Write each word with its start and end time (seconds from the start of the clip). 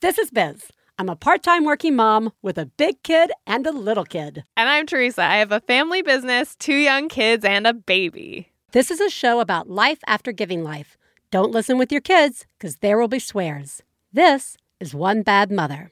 This 0.00 0.16
is 0.16 0.30
Biz. 0.30 0.70
I'm 0.96 1.08
a 1.08 1.16
part 1.16 1.42
time 1.42 1.64
working 1.64 1.96
mom 1.96 2.32
with 2.40 2.56
a 2.56 2.66
big 2.66 3.02
kid 3.02 3.32
and 3.48 3.66
a 3.66 3.72
little 3.72 4.04
kid. 4.04 4.44
And 4.56 4.68
I'm 4.68 4.86
Teresa. 4.86 5.24
I 5.24 5.38
have 5.38 5.50
a 5.50 5.58
family 5.58 6.02
business, 6.02 6.54
two 6.54 6.76
young 6.76 7.08
kids, 7.08 7.44
and 7.44 7.66
a 7.66 7.72
baby. 7.74 8.52
This 8.70 8.92
is 8.92 9.00
a 9.00 9.10
show 9.10 9.40
about 9.40 9.68
life 9.68 9.98
after 10.06 10.30
giving 10.30 10.62
life. 10.62 10.96
Don't 11.32 11.50
listen 11.50 11.78
with 11.78 11.90
your 11.90 12.00
kids, 12.00 12.46
because 12.56 12.76
there 12.76 12.96
will 12.96 13.08
be 13.08 13.18
swears. 13.18 13.82
This 14.12 14.56
is 14.78 14.94
One 14.94 15.22
Bad 15.22 15.50
Mother. 15.50 15.88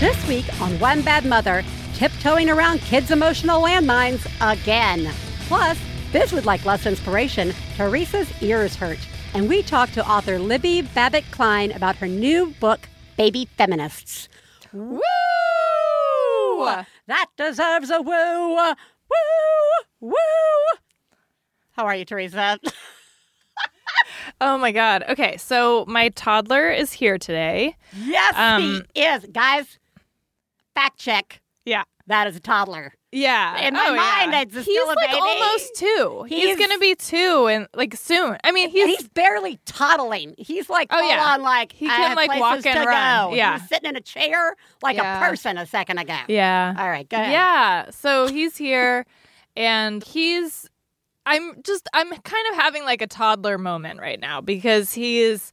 This 0.00 0.26
week 0.26 0.46
on 0.62 0.78
One 0.80 1.02
Bad 1.02 1.26
Mother, 1.26 1.64
tiptoeing 1.92 2.48
around 2.48 2.78
kids' 2.80 3.10
emotional 3.10 3.60
landmines 3.60 4.26
again. 4.40 5.12
Plus, 5.48 5.76
Biz 6.14 6.32
would 6.32 6.46
like 6.46 6.64
less 6.64 6.86
inspiration. 6.86 7.52
Teresa's 7.76 8.32
ears 8.42 8.74
hurt. 8.74 9.06
And 9.36 9.50
we 9.50 9.62
talk 9.62 9.90
to 9.90 10.08
author 10.08 10.38
Libby 10.38 10.80
Babbitt 10.80 11.30
Klein 11.30 11.70
about 11.72 11.96
her 11.96 12.08
new 12.08 12.54
book, 12.58 12.88
Baby 13.18 13.46
Feminists. 13.58 14.30
Woo! 14.72 14.98
That 17.06 17.26
deserves 17.36 17.90
a 17.90 18.00
woo! 18.00 18.56
Woo! 18.56 18.74
Woo! 20.00 20.14
How 21.72 21.84
are 21.84 21.94
you, 21.94 22.06
Teresa? 22.06 22.58
Oh 24.40 24.56
my 24.56 24.72
God. 24.72 25.04
Okay, 25.06 25.36
so 25.36 25.84
my 25.86 26.08
toddler 26.08 26.70
is 26.70 26.92
here 26.94 27.18
today. 27.18 27.76
yes, 27.94 28.32
Um, 28.36 28.84
he 28.94 29.02
is. 29.02 29.26
Guys, 29.32 29.78
fact 30.74 30.98
check. 30.98 31.42
Yeah. 31.66 31.84
That 32.06 32.26
is 32.26 32.36
a 32.36 32.40
toddler. 32.40 32.94
Yeah. 33.12 33.66
In 33.68 33.74
my 33.74 33.86
Oh, 33.88 33.94
mind, 33.96 34.32
yeah. 34.32 34.42
it's 34.42 34.66
he's 34.66 34.86
like 34.86 34.98
baby. 35.10 35.18
almost 35.18 35.70
eh. 35.76 35.86
two. 35.86 36.24
He's, 36.28 36.42
He's- 36.44 36.58
gonna 36.58 36.78
be 36.78 36.94
two 36.94 37.46
and 37.46 37.68
like 37.74 37.94
soon. 37.96 38.36
I 38.44 38.52
mean, 38.52 38.68
He's, 38.68 38.84
he's, 38.86 38.98
he's 38.98 39.08
barely 39.08 39.58
toddling. 39.64 40.34
He's 40.36 40.68
like 40.68 40.88
Oh, 40.90 41.00
yeah. 41.08 41.24
on 41.34 41.42
like 41.42 41.72
He 41.72 41.86
can, 41.86 42.16
like, 42.16 42.28
walk 42.38 42.66
and 42.66 42.84
run. 42.84 43.30
Go. 43.30 43.34
Yeah. 43.36 43.58
He's 43.58 43.68
sitting 43.68 43.88
in 43.88 43.96
a 43.96 44.00
chair 44.00 44.56
like 44.82 44.96
Yeah. 44.96 45.24
a 45.24 45.28
person 45.28 45.56
a 45.56 45.66
second 45.66 45.98
ago. 45.98 46.18
yeah. 46.28 46.74
All 46.76 46.88
right, 46.88 47.08
go 47.08 47.16
ahead. 47.16 47.32
Yeah. 47.32 47.90
So 47.90 48.26
he's 48.26 48.56
here 48.56 49.06
and 49.56 50.02
he's 50.04 50.68
I'm 51.24 51.62
just 51.62 51.88
I'm 51.94 52.08
kind 52.10 52.46
of 52.50 52.56
having 52.56 52.84
like 52.84 53.02
a 53.02 53.06
toddler 53.06 53.56
moment 53.56 54.00
right 54.00 54.20
now 54.20 54.40
because 54.40 54.92
he 54.92 55.20
is 55.20 55.52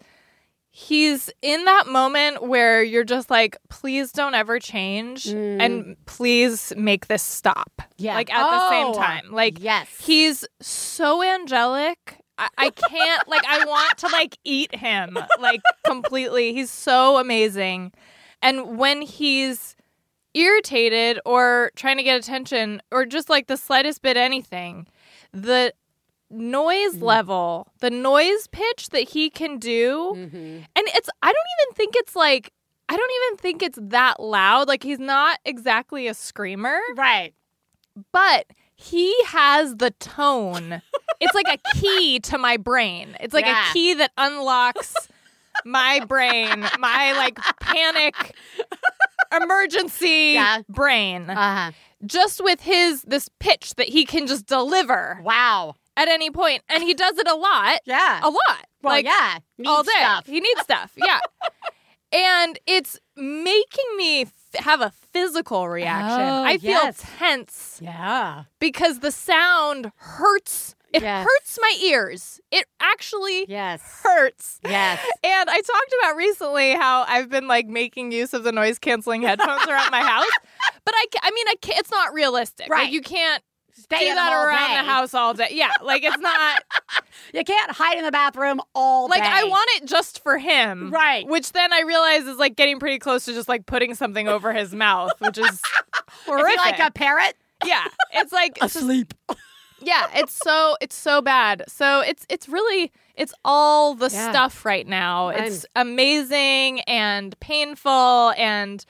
he's 0.75 1.29
in 1.43 1.65
that 1.65 1.85
moment 1.85 2.41
where 2.41 2.81
you're 2.81 3.03
just 3.03 3.29
like 3.29 3.55
please 3.69 4.11
don't 4.11 4.33
ever 4.33 4.57
change 4.59 5.27
and 5.27 5.95
please 6.07 6.73
make 6.75 7.05
this 7.07 7.21
stop. 7.21 7.71
Mm. 7.79 7.85
Yeah. 7.97 8.15
Like 8.15 8.33
at 8.33 8.41
the 8.49 8.69
same 8.69 8.87
Oh, 8.87 8.93
time. 8.95 9.31
Like 9.31 9.61
yes. 9.61 9.87
he's 10.01 10.43
so 10.61 11.21
angelic. 11.21 12.17
I, 12.39 12.47
I 12.57 12.69
can't 12.71 13.27
like 13.27 13.45
I 13.47 13.63
want 13.65 13.99
to 13.99 14.07
like 14.07 14.35
eat 14.43 14.73
him 14.73 15.15
like 15.39 15.61
completely. 15.85 16.53
He's 16.55 16.71
so 16.71 17.17
amazing. 17.17 17.91
And 18.41 18.79
when 18.79 19.03
he's 19.03 19.75
irritated 20.33 21.19
or 21.23 21.69
trying 21.75 21.97
to 21.97 22.03
get 22.03 22.17
attention 22.17 22.81
or 22.89 23.05
just 23.05 23.29
like 23.29 23.45
the 23.45 23.57
slightest 23.57 24.01
bit 24.01 24.17
anything, 24.17 24.87
the 25.31 25.71
noise 26.33 26.97
level, 27.01 27.67
the 27.79 27.89
noise 27.89 28.47
pitch 28.47 28.89
that 28.89 29.09
he 29.09 29.29
can 29.29 29.57
do, 29.59 30.13
Mhm. 30.15 30.65
and 30.75 30.87
it's 30.95 31.09
I 31.21 31.27
don't 31.27 31.47
even 31.61 31.75
think 31.75 31.95
it's 31.95 32.15
like 32.15 32.51
I 32.89 32.97
don't 32.97 33.11
even 33.25 33.37
think 33.37 33.63
it's 33.63 33.79
that 33.81 34.19
loud. 34.19 34.67
Like 34.67 34.83
he's 34.83 34.99
not 34.99 35.39
exactly 35.45 36.07
a 36.07 36.13
screamer 36.13 36.79
Right. 36.95 37.33
but 38.11 38.47
he 38.75 39.15
has 39.25 39.77
the 39.77 39.91
tone. 39.91 40.81
it's 41.19 41.33
like 41.33 41.47
a 41.47 41.57
key 41.79 42.19
to 42.21 42.37
my 42.37 42.57
brain. 42.57 43.15
It's 43.21 43.33
like 43.33 43.45
Yeah. 43.45 43.69
a 43.69 43.73
key 43.73 43.93
that 43.93 44.11
unlocks 44.17 44.93
my 45.65 46.03
brain, 46.05 46.67
my 46.79 47.13
like 47.13 47.39
panic 47.61 48.35
emergency 49.31 50.33
Yeah. 50.33 50.61
brain. 50.69 51.29
Uh-huh. 51.29 51.71
just 52.05 52.43
with 52.43 52.59
his 52.59 53.01
this 53.03 53.29
pitch 53.39 53.75
that 53.75 53.87
he 53.87 54.03
can 54.05 54.27
just 54.27 54.45
deliver 54.45 55.21
Wow. 55.23 55.75
At 55.97 56.07
any 56.07 56.31
point 56.31 56.63
and 56.69 56.83
he 56.83 56.93
does 56.93 57.17
it 57.17 57.27
a 57.27 57.35
lot. 57.35 57.79
Yeah. 57.85 58.19
A 58.23 58.29
lot. 58.29 58.65
well, 58.81 58.93
like 58.95 59.05
yeah. 59.05 59.39
Neat 59.57 59.67
all 59.67 59.83
day. 59.83 59.91
Stuff. 59.99 60.25
He 60.27 60.39
needs 60.39 60.61
stuff. 60.61 60.91
Yeah. 60.97 61.19
and 62.11 62.59
it's 62.67 62.99
making 63.15 63.97
me 63.97 64.21
f- 64.23 64.31
have 64.55 64.81
a 64.81 64.91
physical 65.11 65.67
reaction. 65.69 66.21
Oh, 66.21 66.43
I 66.43 66.57
feel 66.57 66.71
yes. 66.71 67.03
tense 67.17 67.79
Yeah. 67.81 68.43
because 68.59 68.99
the 68.99 69.11
sound 69.11 69.91
hurts. 69.95 70.75
It 70.93 71.01
Yes. 71.01 71.25
hurts 71.25 71.57
my 71.59 71.75
ears. 71.81 72.39
It 72.51 72.65
actually 72.79 73.45
Yes. 73.49 73.81
hurts. 74.03 74.59
Yes. 74.63 74.99
And 75.23 75.49
I 75.49 75.55
talked 75.61 75.93
about 76.01 76.15
recently 76.15 76.73
how 76.75 77.03
I've 77.07 77.29
been 77.29 77.47
like 77.47 77.65
making 77.65 78.11
use 78.11 78.33
of 78.33 78.43
the 78.43 78.51
noise 78.51 78.77
canceling 78.77 79.23
headphones 79.23 79.65
around 79.67 79.89
my 79.89 80.01
house, 80.01 80.29
but 80.85 80.93
I, 80.95 81.05
I 81.23 81.31
mean, 81.31 81.47
I 81.47 81.55
can't, 81.61 81.79
it's 81.79 81.89
not 81.91 82.13
realistic. 82.13 82.69
Right. 82.69 82.83
Like 82.83 82.91
you 82.93 83.01
can't 83.01 83.41
Stay 83.83 84.09
do 84.09 84.15
that 84.15 84.33
around 84.33 84.69
day. 84.69 84.77
the 84.77 84.83
house 84.91 85.13
all 85.13 85.33
day. 85.33 85.49
Yeah, 85.51 85.71
like 85.81 86.03
it's 86.03 86.17
not 86.19 86.63
You 87.33 87.43
can't 87.43 87.71
hide 87.71 87.97
in 87.97 88.03
the 88.03 88.11
bathroom 88.11 88.59
all 88.75 89.07
like 89.07 89.23
day. 89.23 89.29
I 89.31 89.43
want 89.45 89.69
it 89.75 89.85
just 89.87 90.21
for 90.23 90.37
him, 90.37 90.89
Right. 90.91 91.27
Which 91.27 91.51
then 91.51 91.71
I 91.73 91.81
realize 91.81 92.23
is 92.23 92.37
like 92.37 92.55
getting 92.55 92.79
pretty 92.79 92.99
close 92.99 93.25
to 93.25 93.33
just 93.33 93.47
like 93.49 93.65
putting 93.65 93.95
something 93.95 94.27
over 94.27 94.53
his 94.53 94.73
mouth, 94.85 95.11
which 95.19 95.37
is 95.37 95.45
Is 95.49 95.61
horrific. 96.25 96.51
he 96.51 96.57
like 96.57 96.79
a 96.79 96.91
parrot? 96.91 97.35
yeah, 97.65 97.85
it's 98.11 98.33
like 98.33 98.57
it's 98.61 98.73
just- 98.73 98.77
Asleep. 98.77 99.13
yeah 99.81 100.07
it's 100.15 100.33
so 100.33 100.75
it's 100.81 100.95
so 100.95 101.21
bad 101.21 101.63
so 101.67 101.99
it's 102.01 102.25
it's 102.29 102.47
really 102.49 102.91
it's 103.15 103.33
all 103.43 103.95
the 103.95 104.09
Yeah. 104.09 104.29
stuff 104.31 104.63
right 104.65 104.87
now 104.87 105.29
it's 105.29 105.65
amazing 105.75 106.79
and 106.81 107.37
painful 107.39 108.33
and 108.37 108.85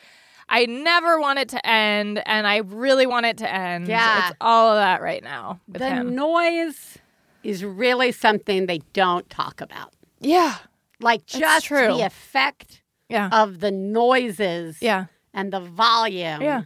i 0.49 0.65
never 0.65 1.19
want 1.19 1.39
it 1.39 1.49
to 1.49 1.65
end 1.67 2.21
and 2.25 2.45
i 2.47 2.57
really 2.57 3.05
want 3.05 3.25
it 3.25 3.37
to 3.37 3.51
end 3.51 3.87
Yeah. 3.87 4.27
it's 4.29 4.37
all 4.41 4.69
of 4.71 4.77
that 4.77 5.01
right 5.01 5.23
now 5.23 5.59
with 5.67 5.79
the 5.81 5.89
him 5.89 6.15
noise 6.15 6.97
is 7.43 7.63
really 7.65 8.11
something 8.13 8.67
they 8.67 8.79
don't 8.93 9.29
talk 9.29 9.59
about. 9.61 9.93
yeah 10.19 10.55
Like 11.01 11.25
just 11.25 11.67
the 11.69 12.01
effect 12.05 12.81
yeah 13.09 13.29
of 13.31 13.59
the 13.59 13.71
noises 13.71 14.81
yeah 14.81 15.05
and 15.33 15.51
the 15.51 15.59
volume 15.59 16.41
Yeah. 16.41 16.61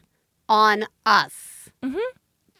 on 0.49 0.85
us. 1.05 1.69
Mhm. 1.83 1.97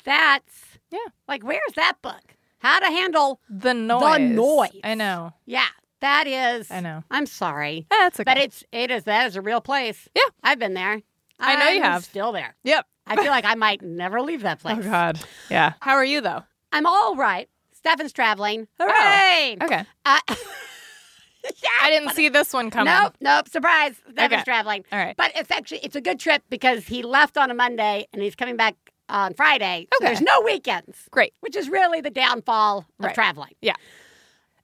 That's 0.03 0.79
Yeah. 0.89 1.00
Like 1.27 1.44
where's 1.44 1.73
that 1.75 2.01
book? 2.01 2.35
How 2.59 2.79
to 2.79 2.85
handle 2.88 3.39
the 3.50 3.73
noise 3.73 4.13
The 4.17 4.19
noise. 4.19 4.79
i 4.83 4.95
know 4.95 5.33
Yeah, 5.45 5.67
that 6.01 6.27
is 6.27 6.69
I 6.71 6.79
know. 6.81 7.03
I'm 7.11 7.25
sorry. 7.25 7.87
that's 7.89 8.19
okay 8.19 8.23
But 8.25 8.37
it's 8.37 8.63
it 8.71 8.91
is 8.91 9.03
that 9.05 9.27
is 9.27 9.35
a 9.35 9.41
real 9.41 9.61
place. 9.61 10.07
Yeah. 10.15 10.23
I've 10.43 10.59
been 10.59 10.73
there. 10.73 11.01
I 11.39 11.55
know 11.55 11.67
you 11.69 11.83
I'm 11.83 11.91
have. 11.91 12.03
Still 12.03 12.31
there. 12.31 12.55
yep 12.63 12.85
I 13.05 13.15
feel 13.15 13.31
like 13.31 13.45
I 13.53 13.55
might 13.55 13.81
never 13.81 14.21
leave 14.21 14.41
that 14.41 14.59
place. 14.59 14.77
oh 14.79 14.81
god 14.83 15.19
yeah 15.49 15.73
how 15.81 15.93
are 15.93 16.05
you 16.05 16.21
though 16.21 16.43
I'm 16.71 16.85
all 16.85 17.15
right. 17.15 17.47
Stefan's 17.73 18.11
traveling. 18.11 18.67
Hooray! 18.79 19.57
okay 19.63 19.85
Uh, 20.05 20.19
yeah, 20.27 21.69
i 21.81 21.89
didn't 21.89 22.11
see 22.13 22.27
this 22.29 22.51
one 22.53 22.69
coming 22.69 22.93
Nope, 22.93 23.15
nope. 23.21 23.47
Surprise. 23.49 23.95
Stefan's 24.11 24.33
Okay. 24.33 24.43
traveling. 24.43 24.83
all 24.91 24.99
right 24.99 25.15
But 25.17 25.31
it's 25.35 25.51
actually 25.51 25.79
it's 25.79 25.95
a 25.95 26.01
good 26.01 26.19
trip 26.19 26.43
because 26.49 26.85
he 26.87 27.03
left 27.03 27.37
on 27.37 27.49
a 27.51 27.53
Monday 27.53 28.07
and 28.11 28.21
he's 28.21 28.35
coming 28.35 28.57
back 28.57 28.75
on 29.09 29.33
Friday. 29.35 29.87
So 29.93 29.97
Okay. 29.97 30.07
there's 30.07 30.21
no 30.21 30.41
weekends, 30.41 31.07
great 31.11 31.33
which 31.39 31.55
is 31.55 31.69
really 31.69 32.01
the 32.01 32.09
downfall 32.09 32.79
of 32.99 33.05
Right. 33.05 33.15
traveling. 33.15 33.53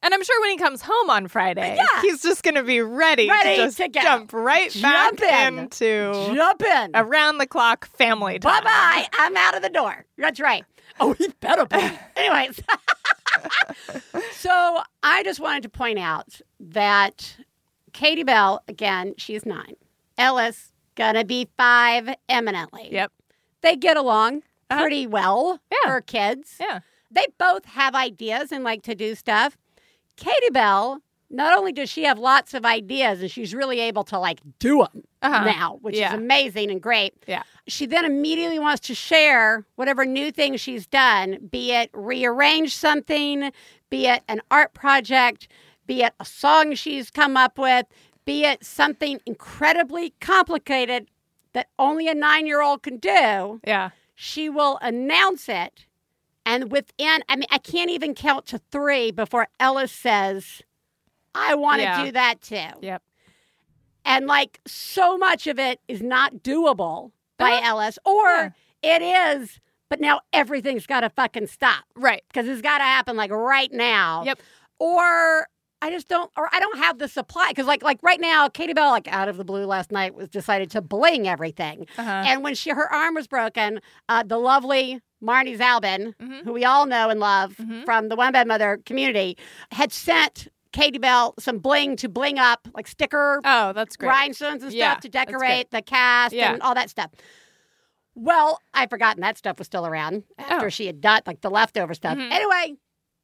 And 0.04 0.14
I'm 0.14 0.24
sure 0.24 0.40
when 0.42 0.52
he 0.52 0.58
comes 0.58 0.82
home 0.84 1.10
on 1.10 1.28
Friday, 1.30 1.76
Yeah. 1.78 2.02
he's 2.02 2.22
just 2.22 2.44
going 2.44 2.56
to 2.56 2.64
be 2.64 2.82
ready, 2.82 3.30
Ready 3.30 3.56
to 3.56 3.64
just 3.64 3.78
to 3.78 3.88
go. 3.88 4.02
jump 4.02 4.34
right 4.34 4.70
Jump 4.70 5.20
back 5.22 5.48
in. 5.48 5.58
into 5.60 6.12
Jump 6.36 6.62
in. 6.62 6.92
around 6.94 7.38
the 7.40 7.48
clock 7.48 7.86
family 7.98 8.38
time. 8.38 8.62
Bye 8.64 8.70
bye. 8.70 9.08
I'm 9.18 9.36
out 9.38 9.56
of 9.56 9.62
the 9.64 9.70
door. 9.70 10.06
That's 10.18 10.40
right. 10.42 10.66
Oh, 11.00 11.14
he 11.14 11.30
better 11.40 11.66
be. 11.66 11.78
Anyways. 12.18 12.62
so 14.34 14.82
I 15.02 15.24
just 15.24 15.40
wanted 15.40 15.64
to 15.64 15.70
point 15.70 16.00
out 16.00 16.40
that 16.60 17.38
Katie 17.94 18.24
Bell, 18.24 18.62
again, 18.68 19.14
she's 19.18 19.46
nine. 19.46 19.76
Ellis, 20.18 20.72
gonna 20.96 21.26
be 21.26 21.48
five 21.58 22.10
eminently. 22.30 22.90
Yep. 22.92 23.12
They 23.62 23.76
get 23.76 23.98
along 23.98 24.44
Uh-huh. 24.70 24.82
pretty 24.82 25.08
well 25.08 25.60
Yeah. 25.72 25.90
for 25.92 26.02
kids. 26.02 26.58
Yeah. 26.60 26.80
They 27.10 27.26
both 27.38 27.66
have 27.66 27.96
ideas 27.96 28.52
and 28.52 28.64
like 28.64 28.82
to 28.84 28.96
do 28.96 29.16
stuff. 29.16 29.58
Katie 30.18 30.50
Bell, 30.52 31.02
not 31.30 31.58
only 31.58 31.72
does 31.72 31.90
she 31.90 32.04
have 32.04 32.20
lots 32.20 32.54
of 32.54 32.66
ideas 32.66 33.22
and 33.22 33.32
she's 33.32 33.56
really 33.56 33.80
able 33.80 34.04
to 34.06 34.20
like 34.20 34.40
do 34.60 34.78
them 34.80 35.04
Uh-huh. 35.22 35.44
now, 35.46 35.80
which 35.82 35.96
Yeah. 35.98 36.10
is 36.10 36.20
amazing 36.20 36.70
and 36.70 36.82
great. 36.82 37.14
Yeah. 37.28 37.44
She 37.68 37.86
then 37.86 38.06
immediately 38.06 38.60
wants 38.60 38.82
to 38.88 38.96
share 38.96 39.66
whatever 39.76 40.06
new 40.06 40.32
thing 40.32 40.58
she's 40.58 40.86
done, 40.86 41.38
be 41.52 41.72
it 41.72 41.90
rearrange 41.94 42.76
something, 42.76 43.52
be 43.90 44.08
it 44.08 44.22
an 44.28 44.42
art 44.52 44.74
project, 44.74 45.48
be 45.88 46.04
it 46.04 46.14
a 46.20 46.26
song 46.26 46.76
she's 46.76 47.10
come 47.10 47.36
up 47.36 47.58
with, 47.58 47.86
be 48.26 48.46
it 48.46 48.64
something 48.64 49.20
incredibly 49.26 50.14
complicated 50.22 51.08
that 51.54 51.68
only 51.80 52.08
a 52.08 52.14
nine 52.16 52.46
year 52.48 52.62
old 52.62 52.84
can 52.84 52.98
do. 52.98 53.60
Yeah. 53.66 53.90
She 54.16 54.50
will 54.50 54.78
announce 54.82 55.50
it. 55.50 55.86
And 56.46 56.72
within, 56.72 57.24
I 57.30 57.36
mean, 57.36 57.48
I 57.52 57.58
can't 57.58 57.90
even 57.90 58.14
count 58.14 58.46
to 58.48 58.58
three 58.72 59.12
before 59.12 59.48
Ellis 59.60 59.92
says, 59.92 60.62
I 61.34 61.56
want 61.56 61.80
to 61.80 61.84
Yeah. 61.84 62.06
do 62.06 62.12
that 62.12 62.42
too. 62.42 62.68
Yep. 62.82 63.02
And 64.06 64.28
like 64.28 64.60
so 64.68 65.18
much 65.18 65.48
of 65.48 65.58
it 65.60 65.80
is 65.88 66.02
not 66.02 66.36
doable 66.38 67.12
by 67.38 67.52
Uh-huh. 67.54 67.62
Ellis, 67.70 67.98
or 68.06 68.54
it 68.82 69.02
is, 69.02 69.60
but 69.90 70.00
now 70.02 70.22
everything's 70.34 70.86
got 70.86 71.02
to 71.02 71.10
fucking 71.10 71.48
stop 71.48 71.86
Right. 71.96 72.24
because 72.28 72.48
it's 72.48 72.62
got 72.62 72.80
to 72.80 72.84
happen 72.84 73.16
like 73.16 73.32
right 73.32 73.72
now. 73.72 74.24
Yep. 74.26 74.40
Or 74.80 75.48
I 75.82 75.90
just 75.90 76.08
don't, 76.08 76.32
or 76.38 76.50
I 76.54 76.60
don't 76.60 76.78
have 76.78 76.98
the 77.00 77.08
supply 77.08 77.50
because 77.50 77.66
like 77.66 77.84
like 77.84 78.00
right 78.04 78.20
now, 78.20 78.48
Katie 78.50 78.74
Bell 78.74 78.92
like 78.92 79.08
out 79.08 79.28
of 79.30 79.38
the 79.38 79.44
blue 79.46 79.66
last 79.66 79.92
night 79.92 80.14
was 80.16 80.30
decided 80.30 80.70
to 80.72 80.82
bling 80.82 81.28
everything, 81.28 81.88
Uh-huh. 81.98 82.10
and 82.26 82.44
when 82.44 82.56
she 82.56 82.70
her 82.72 82.92
arm 82.94 83.16
was 83.16 83.28
broken, 83.28 83.82
uh, 84.10 84.24
the 84.24 84.38
lovely 84.38 85.02
Marnie 85.24 85.58
Zalbin, 85.58 86.14
Mhm. 86.18 86.44
who 86.44 86.54
we 86.54 86.66
all 86.66 86.86
know 86.86 87.10
and 87.10 87.20
love 87.20 87.56
Mhm. 87.58 87.86
from 87.86 88.10
the 88.10 88.16
One 88.16 88.34
Bad 88.34 88.48
Mother 88.48 88.80
community, 88.86 89.38
had 89.72 89.92
sent 89.94 90.50
Katie 90.74 90.98
Bell 91.00 91.34
some 91.40 91.60
bling 91.60 91.96
to 91.98 92.10
bling 92.10 92.38
up 92.40 92.68
like 92.76 92.88
sticker 92.88 93.40
Oh, 93.46 93.74
that's 93.74 93.96
great. 93.96 94.10
rhinestones 94.10 94.64
and 94.64 94.72
stuff 94.72 94.74
Yeah, 94.74 94.96
to 94.96 95.10
decorate 95.10 95.72
the 95.72 95.82
cast 95.82 96.34
Yeah. 96.34 96.54
and 96.54 96.62
all 96.62 96.74
that 96.76 96.90
stuff. 96.90 97.12
Well, 98.16 98.60
I'd 98.74 98.90
forgotten 98.90 99.22
that 99.22 99.38
stuff 99.38 99.58
was 99.58 99.68
still 99.68 99.86
around 99.88 100.24
after 100.38 100.68
Oh. 100.68 100.70
she 100.70 100.86
had 100.86 101.02
done 101.02 101.22
like 101.26 101.42
the 101.42 101.50
leftover 101.50 101.94
stuff. 101.94 102.18
Mhm. 102.18 102.32
Anyway, 102.32 102.76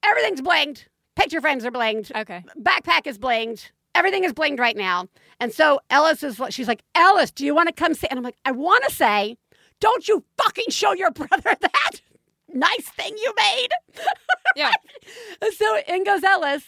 everything's 0.03 0.41
blinged. 0.41 0.85
Picture 1.15 1.41
frames 1.41 1.65
are 1.65 1.71
blinged. 1.71 2.15
Okay. 2.15 2.43
Backpack 2.57 3.05
is 3.05 3.19
blinged. 3.19 3.71
Everything 3.93 4.23
is 4.23 4.33
blinged 4.33 4.59
right 4.59 4.77
now. 4.77 5.07
And 5.39 5.53
so 5.53 5.79
Ellis 5.89 6.23
is 6.23 6.39
she's 6.49 6.67
like, 6.67 6.83
Ellis, 6.95 7.31
do 7.31 7.45
you 7.45 7.53
want 7.53 7.67
to 7.67 7.73
come 7.73 7.93
say? 7.93 8.07
And 8.09 8.17
I'm 8.17 8.23
like, 8.23 8.37
I 8.45 8.51
want 8.51 8.83
to 8.85 8.91
say, 8.93 9.37
don't 9.79 10.07
you 10.07 10.23
fucking 10.37 10.69
show 10.69 10.93
your 10.93 11.11
brother 11.19 11.55
that 11.61 11.91
nice 12.51 12.89
thing 12.89 13.15
you 13.17 13.33
made. 13.37 13.69
Yeah. 14.55 14.71
So 15.57 15.79
in 15.87 16.03
goes 16.03 16.23
Ellis, 16.23 16.63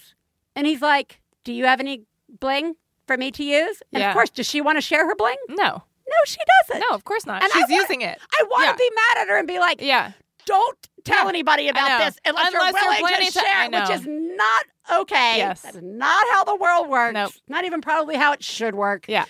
and 0.55 0.67
he's 0.67 0.81
like, 0.83 1.19
Do 1.43 1.51
you 1.51 1.65
have 1.65 1.79
any 1.79 2.03
bling 2.39 2.75
for 3.07 3.17
me 3.17 3.31
to 3.31 3.43
use? 3.43 3.81
And 3.91 4.01
Yeah. 4.01 4.09
of 4.09 4.13
course, 4.13 4.29
does 4.29 4.47
she 4.47 4.61
want 4.61 4.77
to 4.77 4.81
share 4.81 5.05
her 5.07 5.15
bling? 5.15 5.35
No. 5.49 5.83
No, 6.07 6.15
she 6.25 6.37
doesn't. 6.67 6.85
No, 6.89 6.95
of 6.95 7.03
course 7.05 7.25
not. 7.25 7.41
And 7.43 7.51
She's 7.51 7.61
want- 7.61 7.71
using 7.71 8.01
it. 8.01 8.19
I 8.39 8.43
want 8.43 8.65
Yeah. 8.65 8.71
to 8.73 8.77
be 8.77 8.89
mad 8.95 9.21
at 9.23 9.27
her 9.29 9.37
and 9.37 9.47
be 9.47 9.57
like, 9.59 9.81
Yeah. 9.81 10.11
Don't 10.45 10.77
tell 11.03 11.23
Yeah. 11.23 11.29
anybody 11.29 11.67
about 11.69 11.97
this 12.05 12.17
unless, 12.25 12.47
Unless 12.53 12.73
you're 12.73 12.93
you're 12.93 13.01
willing 13.01 13.25
to 13.27 13.31
to- 13.31 13.39
share, 13.39 13.63
it, 13.65 13.71
which 13.71 13.89
is 13.89 14.05
not 14.07 14.65
okay. 15.01 15.37
Yes. 15.37 15.61
That 15.61 15.75
is 15.75 15.81
not 15.83 16.23
how 16.31 16.43
the 16.43 16.55
world 16.55 16.87
works. 16.87 17.13
Nope. 17.13 17.31
Not 17.47 17.65
even 17.65 17.81
probably 17.81 18.15
how 18.15 18.33
it 18.33 18.43
should 18.43 18.75
work. 18.75 19.05
Yeah. 19.07 19.25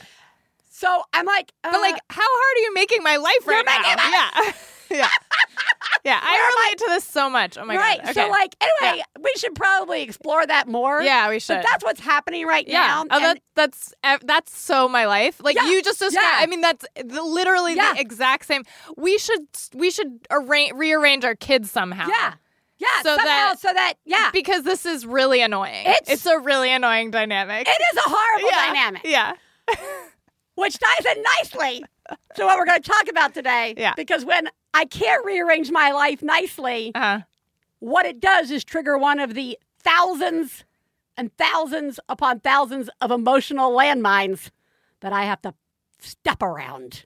So 0.82 1.04
I'm 1.14 1.28
like, 1.28 1.54
uh, 1.64 1.72
But 1.72 1.80
like, 1.80 2.00
how 2.10 2.22
hard 2.26 2.58
are 2.58 2.62
you 2.64 2.74
making 2.74 3.04
my 3.04 3.18
life 3.18 3.46
right 3.48 3.64
now? 3.64 3.78
my- 3.82 4.12
Yeah. 4.12 4.52
yeah. 5.04 5.10
Yeah. 6.04 6.20
Where 6.20 6.34
I 6.34 6.66
relate 6.68 6.78
to 6.80 6.86
this 6.90 7.04
so 7.06 7.30
much. 7.30 7.58
Oh 7.58 7.64
my 7.66 7.78
right. 7.78 8.04
god. 8.04 8.16
So 8.16 8.22
Okay. 8.24 8.30
like, 8.32 8.56
anyway, 8.60 9.04
we 9.24 9.32
should 9.38 9.54
probably 9.56 10.02
explore 10.02 10.46
that 10.46 10.68
more. 10.68 11.02
yeah, 11.04 11.30
we 11.30 11.40
should. 11.40 11.58
But 11.58 11.66
that's 11.70 11.84
what's 11.84 12.00
happening 12.02 12.48
right 12.48 12.68
yeah. 12.68 12.80
now. 12.88 13.02
Oh, 13.12 13.16
and- 13.18 13.24
that, 13.24 13.40
that's 13.56 13.94
that's 14.24 14.58
so 14.58 14.90
my 14.90 15.06
life. 15.06 15.40
Like 15.42 15.56
Yeah, 15.56 15.70
you 15.70 15.84
just 15.84 16.00
described. 16.00 16.26
yeah. 16.26 16.40
I 16.44 16.48
mean, 16.48 16.62
that's 16.62 16.84
the, 16.96 17.22
literally 17.22 17.76
Yeah. 17.76 17.94
the 17.94 18.02
exact 18.02 18.48
same. 18.48 18.64
We 18.98 19.18
should 19.20 19.46
we 19.76 19.92
should 19.92 20.28
arrange 20.32 20.74
rearrange 20.76 21.24
our 21.26 21.36
kids 21.36 21.70
somehow. 21.70 22.08
yeah. 22.08 22.34
Yeah. 22.80 22.88
So 23.04 23.16
somehow, 23.16 23.26
that- 23.26 23.60
so 23.60 23.70
that, 23.72 23.94
yeah. 24.06 24.32
Because 24.34 24.64
this 24.64 24.88
is 24.88 25.06
really 25.06 25.42
annoying. 25.42 25.86
It's- 25.86 26.26
a 26.26 26.40
really 26.40 26.72
annoying 26.72 27.12
dynamic. 27.12 27.68
It 27.68 27.82
is 27.94 27.98
a 28.04 28.10
horrible 28.10 28.50
yeah. 28.50 28.68
dynamic, 28.68 29.02
Yeah. 29.06 29.34
which 30.56 30.78
ties 30.80 31.06
in 31.16 31.24
nicely 31.40 31.84
to 32.36 32.44
what 32.46 32.58
we're 32.58 32.66
going 32.66 32.82
to 32.82 32.90
talk 32.90 33.08
about 33.10 33.34
today. 33.34 33.74
Yeah. 33.78 33.94
Because 33.96 34.26
when 34.26 34.48
I 34.74 34.86
can't 34.86 35.26
rearrange 35.26 35.72
my 35.72 35.92
life 35.92 36.22
nicely, 36.22 36.92
Uh-huh. 36.96 37.22
what 37.80 38.06
it 38.06 38.20
does 38.20 38.52
is 38.52 38.64
trigger 38.64 38.98
one 38.98 39.20
of 39.20 39.34
the 39.34 39.58
thousands 39.80 40.64
and 41.18 41.36
thousands 41.38 42.00
upon 42.10 42.40
thousands 42.40 42.90
of 43.02 43.12
emotional 43.12 43.72
landmines 43.72 44.50
that 45.02 45.12
I 45.14 45.24
have 45.26 45.42
to 45.44 45.54
step 46.00 46.42
around. 46.42 47.06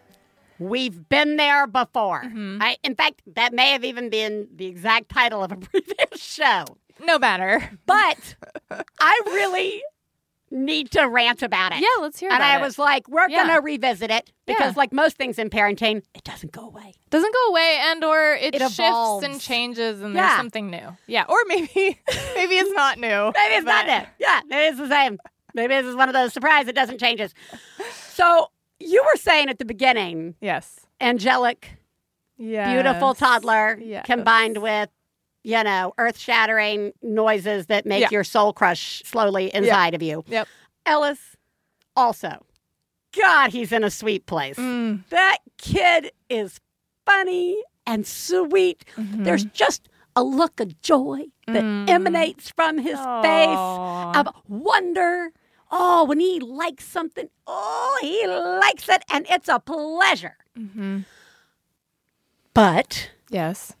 We've 0.61 1.09
been 1.09 1.37
there 1.37 1.65
before. 1.67 2.21
Mhm. 2.23 2.59
I, 2.61 2.77
in 2.83 2.95
fact, 2.95 3.21
that 3.35 3.53
may 3.53 3.71
have 3.71 3.83
even 3.83 4.09
been 4.09 4.47
the 4.55 4.67
exact 4.67 5.09
title 5.09 5.43
of 5.43 5.51
a 5.51 5.55
previous 5.69 6.21
show. 6.21 6.65
No 7.03 7.17
matter. 7.17 7.71
But 7.87 8.35
I 8.99 9.21
really 9.25 9.81
need 10.51 10.91
to 10.91 11.07
rant 11.07 11.41
about 11.41 11.71
it. 11.71 11.79
Yeah, 11.79 11.87
let's 12.01 12.19
hear 12.19 12.29
and 12.29 12.43
I 12.43 12.57
it. 12.57 12.61
was 12.61 12.77
like, 12.77 13.07
we're 13.07 13.27
Yeah. 13.29 13.47
gonna 13.47 13.61
revisit 13.61 14.11
it 14.11 14.31
because, 14.45 14.73
Yeah. 14.73 14.79
like 14.79 14.91
most 14.93 15.15
things 15.17 15.39
in 15.39 15.49
parenting, 15.49 16.03
it 16.13 16.23
doesn't 16.25 16.51
go 16.51 16.65
away. 16.67 16.93
doesn't 17.09 17.33
go 17.33 17.47
away 17.49 17.77
and 17.83 18.03
or 18.03 18.33
it, 18.35 18.53
It 18.55 18.59
shifts 18.61 18.77
evolves. 18.79 19.25
and 19.25 19.39
changes 19.41 20.01
and 20.01 20.13
Yeah. 20.13 20.27
there's 20.27 20.37
something 20.37 20.69
new. 20.69 20.95
Yeah. 21.07 21.23
Or 21.27 21.37
maybe 21.47 21.69
maybe 22.35 22.55
it's 22.55 22.71
not 22.73 22.99
new. 22.99 23.31
Maybe 23.35 23.55
it's 23.55 23.65
not 23.65 23.85
but- 23.87 23.99
new. 24.01 24.05
Yeah, 24.19 24.41
maybe 24.47 24.67
it's 24.67 24.77
the 24.77 24.89
same. 24.89 25.17
Maybe 25.53 25.73
this 25.73 25.85
is 25.85 25.95
one 25.95 26.07
of 26.09 26.13
those 26.13 26.33
surprise 26.33 26.67
it 26.67 26.75
doesn't 26.75 26.99
changes. 26.99 27.33
So 28.09 28.47
you 28.83 29.01
were 29.03 29.17
saying 29.17 29.49
at 29.49 29.59
the 29.59 29.65
beginning, 29.65 30.35
Yes. 30.41 30.79
angelic, 30.99 31.77
Yeah. 32.37 32.73
beautiful 32.73 33.13
toddler 33.13 33.77
Yes. 33.81 34.05
combined 34.05 34.57
with, 34.61 34.89
you 35.43 35.63
know, 35.63 35.93
earth 35.97 36.17
shattering 36.17 36.91
noises 37.01 37.67
that 37.67 37.85
make 37.85 38.01
Yeah. 38.01 38.09
your 38.11 38.23
soul 38.23 38.53
crush 38.53 39.01
slowly 39.05 39.53
inside 39.53 39.93
of 39.93 40.01
you. 40.01 40.23
Yep. 40.27 40.47
Ellis, 40.85 41.35
also, 41.95 42.45
God, 43.19 43.51
he's 43.51 43.71
in 43.71 43.83
a 43.83 43.89
sweet 43.91 44.25
place. 44.25 44.57
Mm. 44.57 45.07
That 45.09 45.37
kid 45.57 46.11
is 46.29 46.59
funny 47.05 47.61
and 47.85 48.05
sweet. 48.07 48.85
Mhm. 48.95 49.25
There's 49.25 49.43
just 49.45 49.89
a 50.15 50.23
look 50.23 50.59
of 50.59 50.79
joy 50.81 51.25
that 51.47 51.63
Mm. 51.63 51.89
emanates 51.89 52.51
from 52.55 52.77
his 52.77 52.97
Aw. 52.99 53.21
face 54.13 54.17
of 54.19 54.33
wonder. 54.47 55.31
Oh, 55.71 56.03
when 56.03 56.19
he 56.19 56.39
likes 56.39 56.85
something, 56.85 57.29
oh, 57.47 57.97
he 58.01 58.27
likes 58.27 58.89
it, 58.89 59.03
and 59.11 59.25
it's 59.29 59.47
a 59.47 59.59
pleasure. 59.59 60.35
Mm-hmm. 60.57 60.99
But 62.53 63.11
Yes. 63.29 63.73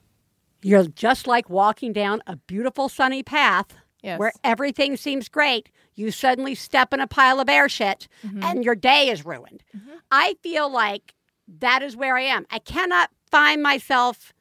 you're 0.61 0.85
just 0.87 1.27
like 1.27 1.49
walking 1.49 1.91
down 1.93 2.21
a 2.25 2.37
beautiful 2.37 2.87
sunny 2.89 3.23
path 3.23 3.75
Yes. 4.01 4.19
where 4.19 4.31
everything 4.43 4.95
seems 4.97 5.27
great. 5.27 5.69
You 5.93 6.11
suddenly 6.11 6.55
step 6.55 6.93
in 6.93 6.99
a 7.01 7.07
pile 7.07 7.39
of 7.39 7.47
bear 7.47 7.67
shit 7.67 8.07
Mhm. 8.23 8.43
and 8.43 8.63
your 8.65 8.75
day 8.75 9.09
is 9.09 9.25
ruined. 9.25 9.63
Mhm. 9.75 9.99
I 10.09 10.35
feel 10.41 10.69
like 10.69 11.13
that 11.47 11.83
is 11.83 11.95
where 11.97 12.15
I 12.17 12.21
am. 12.21 12.47
I 12.49 12.59
cannot 12.59 13.11
find 13.29 13.61
myself, 13.61 14.33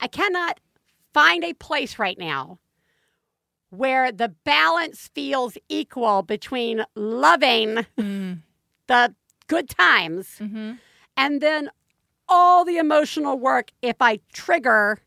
I 0.00 0.08
cannot 0.08 0.58
find 1.14 1.44
a 1.44 1.52
place 1.54 1.98
right 1.98 2.18
now 2.18 2.58
where 3.70 4.10
the 4.12 4.28
balance 4.44 5.10
feels 5.14 5.56
equal 5.68 6.22
between 6.22 6.84
loving 6.94 7.86
Mm. 7.98 8.42
the 8.86 9.14
good 9.46 9.68
times 9.68 10.38
Mhm. 10.40 10.78
and 11.16 11.40
then 11.40 11.70
all 12.28 12.64
the 12.64 12.76
emotional 12.78 13.38
work 13.38 13.70
if 13.82 13.96
I 14.00 14.20
trigger 14.32 15.00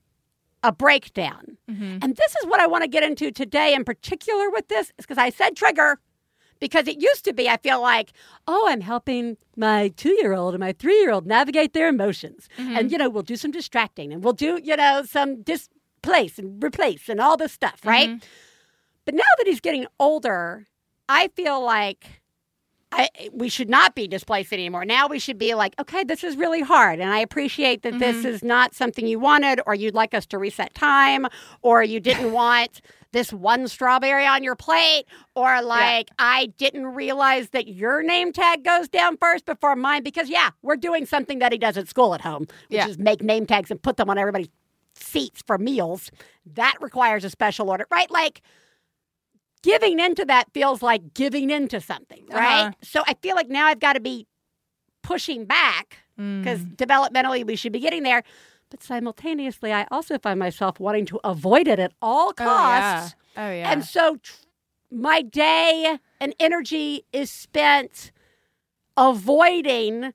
a 0.63 0.71
breakdown. 0.71 1.57
Mhm. 1.69 2.03
And 2.03 2.15
this 2.15 2.35
is 2.35 2.45
what 2.45 2.59
I 2.59 2.67
want 2.67 2.83
to 2.83 2.87
get 2.87 3.03
into 3.03 3.31
today 3.31 3.73
in 3.73 3.83
particular 3.83 4.49
with 4.49 4.67
this, 4.67 4.87
is 4.97 5.05
because 5.05 5.17
I 5.17 5.29
said 5.29 5.55
trigger. 5.55 5.99
Because 6.59 6.87
it 6.87 7.01
used 7.01 7.25
to 7.25 7.33
be, 7.33 7.49
I 7.49 7.57
feel 7.57 7.81
like, 7.81 8.11
oh, 8.47 8.67
I'm 8.69 8.81
helping 8.81 9.37
my 9.55 9.87
two 9.97 10.11
year 10.21 10.33
old 10.33 10.53
and 10.53 10.59
my 10.59 10.73
three 10.73 10.99
year 10.99 11.09
old 11.09 11.25
navigate 11.25 11.73
their 11.73 11.87
emotions. 11.87 12.47
Mm-hmm. 12.59 12.77
And, 12.77 12.91
you 12.91 12.99
know, 12.99 13.09
we'll 13.09 13.23
do 13.23 13.35
some 13.35 13.49
distracting 13.49 14.13
and 14.13 14.23
we'll 14.23 14.33
do, 14.33 14.59
you 14.63 14.75
know, 14.75 15.01
some 15.03 15.41
displace 15.41 16.37
and 16.37 16.63
replace 16.63 17.09
and 17.09 17.19
all 17.19 17.35
this 17.37 17.51
stuff, 17.51 17.81
right? 17.83 18.23
But 19.05 19.15
now 19.15 19.24
that 19.38 19.48
he's 19.48 19.62
getting 19.62 19.88
older, 20.00 20.65
I 21.10 21.29
feel 21.29 21.63
like 21.63 22.22
I, 22.93 23.08
we 23.31 23.48
should 23.48 23.70
not 23.70 23.96
be 23.96 24.08
displaced 24.08 24.51
anymore. 24.51 24.84
Now 24.84 25.08
we 25.08 25.17
should 25.17 25.38
be 25.38 25.53
like, 25.53 25.79
okay, 25.79 26.03
this 26.03 26.24
is 26.24 26.36
really 26.36 26.62
hard. 26.62 27.00
And 27.00 27.12
I 27.12 27.20
appreciate 27.20 27.84
that 27.84 28.00
this 28.00 28.17
mm-hmm. 28.17 28.27
is 28.27 28.43
not 28.43 28.75
something 28.75 29.08
you 29.08 29.17
wanted, 29.17 29.62
or 29.65 29.74
you'd 29.74 29.93
like 29.93 30.13
us 30.13 30.25
to 30.27 30.38
reset 30.38 30.74
time, 30.74 31.25
or 31.62 31.84
you 31.84 32.01
didn't 32.01 32.31
want 32.34 32.81
this 33.13 33.31
one 33.31 33.67
strawberry 33.67 34.25
on 34.25 34.43
your 34.43 34.55
plate, 34.55 35.05
or 35.36 35.62
like, 35.62 36.10
I 36.20 36.48
didn't 36.58 36.88
realize 36.88 37.50
that 37.50 37.67
your 37.67 38.03
name 38.03 38.34
tag 38.34 38.63
goes 38.63 38.89
down 38.89 39.17
first 39.17 39.46
before 39.46 39.75
mine. 39.77 40.03
Because, 40.03 40.29
yeah, 40.29 40.50
we're 40.62 40.75
doing 40.77 41.05
something 41.05 41.39
that 41.39 41.53
he 41.53 41.58
does 41.58 41.77
at 41.77 41.88
school 41.88 42.13
at 42.13 42.22
home, 42.22 42.41
which 42.67 42.77
Yeah. 42.77 42.88
is 42.88 42.98
make 42.98 43.22
name 43.22 43.46
tags 43.46 43.72
and 43.72 43.81
put 43.81 43.96
them 43.98 44.10
on 44.10 44.17
everybody's 44.17 44.50
seats 44.96 45.41
for 45.48 45.58
meals. 45.58 46.12
That 46.46 46.75
requires 46.81 47.24
a 47.24 47.29
special 47.29 47.70
order, 47.70 47.88
right? 47.89 48.12
Like, 48.12 48.41
giving 49.63 49.99
into 49.99 50.25
that 50.25 50.51
feels 50.53 50.81
like 50.81 51.13
giving 51.13 51.49
into 51.49 51.79
something, 51.81 52.25
right? 52.29 52.61
Uh-huh. 52.67 52.71
So 52.81 53.03
I 53.07 53.13
feel 53.21 53.35
like 53.35 53.49
now 53.49 53.67
I've 53.67 53.79
got 53.79 53.93
to 53.93 53.99
be 53.99 54.27
pushing 55.03 55.45
back 55.45 55.97
because 56.17 56.59
Mm. 56.61 56.75
developmentally 56.75 57.45
we 57.45 57.55
should 57.55 57.71
be 57.71 57.79
getting 57.79 58.03
there. 58.03 58.23
But 58.69 58.83
simultaneously, 58.83 59.73
I 59.73 59.85
also 59.91 60.17
find 60.19 60.39
myself 60.39 60.79
wanting 60.79 61.05
to 61.07 61.19
avoid 61.23 61.67
it 61.67 61.79
at 61.79 61.91
all 62.01 62.33
Oh 62.37 62.43
yeah. 62.43 62.91
costs. 62.99 63.15
Oh 63.37 63.49
yeah. 63.51 63.71
And 63.71 63.83
so 63.83 64.17
tr- 64.17 64.33
my 64.91 65.21
day 65.21 65.97
and 66.19 66.35
energy 66.39 67.03
is 67.11 67.29
spent 67.31 68.11
avoiding 68.97 70.13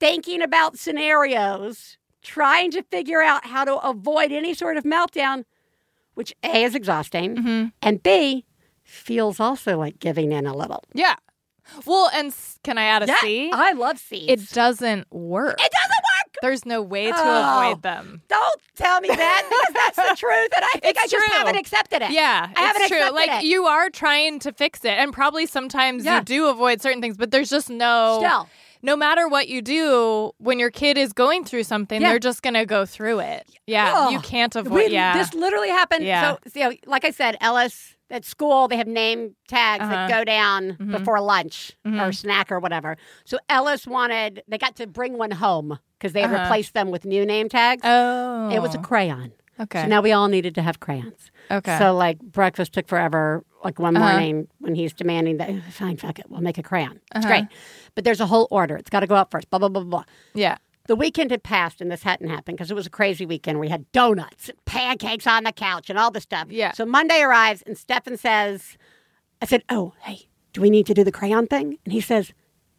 thinking 0.00 0.42
about 0.42 0.78
scenarios, 0.78 1.98
trying 2.22 2.70
to 2.70 2.82
figure 2.84 3.20
out 3.22 3.46
how 3.46 3.64
to 3.64 3.76
avoid 3.78 4.32
any 4.32 4.54
sort 4.54 4.76
of 4.76 4.84
meltdown, 4.84 5.44
which 6.18 6.34
A 6.42 6.64
is 6.64 6.74
exhausting, 6.74 7.36
Mhm. 7.36 7.72
and 7.80 8.02
B 8.02 8.44
feels 8.82 9.38
also 9.38 9.78
like 9.78 10.00
giving 10.00 10.32
in 10.32 10.46
a 10.46 10.54
little. 10.54 10.82
Yeah. 10.92 11.14
Well, 11.86 12.10
and 12.12 12.34
can 12.64 12.76
I 12.78 12.84
add 12.84 13.02
a 13.08 13.16
C? 13.18 13.48
Yeah, 13.48 13.54
I 13.56 13.72
love 13.72 13.98
C. 13.98 14.26
It 14.28 14.50
doesn't 14.52 15.06
work. 15.12 15.60
it 15.60 15.70
doesn't 15.80 16.04
work. 16.14 16.34
There's 16.42 16.64
no 16.64 16.80
way 16.82 17.06
to 17.12 17.16
Oh. 17.16 17.60
avoid 17.68 17.82
them. 17.82 18.22
Don't 18.28 18.60
tell 18.74 19.00
me 19.00 19.08
that 19.08 19.42
because 19.48 19.74
that's 19.94 20.10
the 20.10 20.16
truth, 20.26 20.50
and 20.56 20.64
I 20.64 20.78
think 20.80 20.96
It's 20.96 21.00
I 21.04 21.06
just 21.06 21.28
haven't 21.30 21.56
accepted 21.56 22.02
it. 22.02 22.10
Yeah, 22.10 22.48
I 22.56 22.60
haven't 22.60 22.82
it's 22.82 22.90
true. 22.90 23.10
Like 23.10 23.30
it. 23.30 23.44
you 23.44 23.64
are 23.66 23.90
trying 23.90 24.38
to 24.40 24.52
fix 24.52 24.84
it, 24.84 24.92
and 24.98 25.12
probably 25.12 25.46
sometimes 25.46 26.04
Yeah. 26.04 26.18
you 26.18 26.24
do 26.24 26.46
avoid 26.48 26.80
certain 26.82 27.00
things, 27.02 27.16
but 27.16 27.30
there's 27.30 27.50
just 27.50 27.68
no. 27.70 28.18
Still, 28.20 28.48
No 28.82 28.96
matter 28.96 29.28
what 29.28 29.48
you 29.48 29.60
do, 29.62 30.32
when 30.38 30.58
your 30.58 30.70
kid 30.70 30.96
is 30.98 31.12
going 31.12 31.44
through 31.44 31.64
something, 31.64 32.00
Yeah. 32.00 32.10
they're 32.10 32.18
just 32.18 32.42
gonna 32.42 32.64
go 32.66 32.86
through 32.86 33.20
it. 33.20 33.48
Yeah, 33.66 33.92
Oh. 33.94 34.10
you 34.10 34.20
can't 34.20 34.54
avoid. 34.54 34.72
We- 34.72 34.92
yeah, 34.92 35.16
This 35.18 35.34
literally 35.34 35.68
happened. 35.70 36.04
Yeah. 36.04 36.36
So, 36.46 36.60
you 36.60 36.64
know, 36.70 36.76
like 36.86 37.04
I 37.04 37.10
said, 37.10 37.36
Ellis 37.40 37.96
at 38.10 38.24
school, 38.24 38.68
they 38.68 38.76
have 38.76 38.86
name 38.86 39.34
tags 39.48 39.80
that 39.86 40.10
Uh-huh. 40.10 40.18
go 40.18 40.24
down 40.24 40.76
Mhm. 40.80 40.92
before 40.92 41.20
lunch 41.20 41.72
or 41.84 41.90
Mhm. 41.90 42.14
snack 42.14 42.50
or 42.50 42.58
whatever. 42.60 42.96
So 43.24 43.38
Ellis 43.48 43.86
wanted, 43.86 44.42
they 44.48 44.56
got 44.58 44.76
to 44.76 44.86
bring 44.86 45.18
one 45.18 45.32
home 45.32 45.78
because 45.98 46.12
they 46.14 46.22
Uh-huh. 46.22 46.38
replaced 46.42 46.72
them 46.74 46.90
with 46.90 47.04
new 47.04 47.26
name 47.26 47.48
tags. 47.48 47.82
oh, 47.84 48.48
It 48.50 48.60
was 48.62 48.74
a 48.74 48.78
crayon. 48.78 49.32
okay. 49.60 49.82
So 49.82 49.88
now 49.88 50.00
we 50.00 50.12
all 50.12 50.28
needed 50.28 50.54
to 50.54 50.62
have 50.62 50.80
crayons. 50.80 51.30
Okay. 51.50 51.78
So, 51.78 51.94
like, 51.94 52.18
breakfast 52.20 52.72
took 52.72 52.88
forever. 52.88 53.44
Like, 53.64 53.78
one 53.78 53.96
Uh-huh. 53.96 54.08
morning 54.12 54.48
when 54.58 54.74
he's 54.74 54.92
demanding 54.92 55.38
that, 55.38 55.50
fine, 55.72 55.96
fuck 55.96 56.18
it, 56.18 56.26
we'll 56.30 56.40
make 56.40 56.58
a 56.58 56.62
crayon. 56.62 57.00
It's 57.14 57.24
Uh-huh. 57.24 57.28
great. 57.28 57.44
But 57.94 58.04
there's 58.04 58.20
a 58.20 58.26
whole 58.26 58.46
order. 58.50 58.76
It's 58.76 58.90
got 58.90 59.00
to 59.00 59.06
go 59.06 59.16
out 59.16 59.30
first, 59.30 59.50
blah, 59.50 59.58
blah, 59.58 59.68
blah, 59.68 59.82
blah. 59.82 60.04
yeah. 60.34 60.56
The 60.86 60.96
weekend 60.96 61.30
had 61.30 61.42
passed 61.42 61.82
and 61.82 61.90
this 61.90 62.02
hadn't 62.02 62.30
happened 62.30 62.56
because 62.56 62.70
it 62.70 62.74
was 62.74 62.86
a 62.86 62.90
crazy 62.90 63.26
weekend. 63.26 63.60
We 63.60 63.68
had 63.68 63.90
donuts, 63.92 64.50
pancakes 64.64 65.26
on 65.26 65.44
the 65.44 65.52
couch, 65.52 65.90
and 65.90 65.98
all 65.98 66.10
this 66.10 66.22
stuff. 66.22 66.46
Yeah. 66.50 66.72
So 66.72 66.86
Monday 66.86 67.20
arrives 67.20 67.62
and 67.66 67.76
Stefan 67.76 68.16
says, 68.16 68.78
I 69.42 69.44
said, 69.46 69.64
Oh, 69.68 69.92
hey, 70.04 70.28
do 70.54 70.62
we 70.62 70.70
need 70.70 70.86
to 70.86 70.94
do 70.94 71.04
the 71.04 71.12
crayon 71.12 71.46
thing? 71.46 71.76
And 71.84 71.92
he 71.92 72.00
says, 72.00 72.32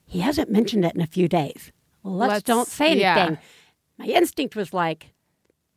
He 0.07 0.21
hasn't 0.21 0.49
mentioned 0.49 0.85
it 0.85 0.95
in 0.95 1.01
a 1.01 1.05
few 1.07 1.27
days. 1.27 1.71
Well, 2.01 2.15
let's, 2.15 2.31
Let's- 2.31 2.43
don't 2.45 2.67
say 2.67 2.85
anything. 2.93 3.01
yeah. 3.01 3.35
My 3.99 4.05
instinct 4.05 4.55
was 4.55 4.73
like, 4.73 5.11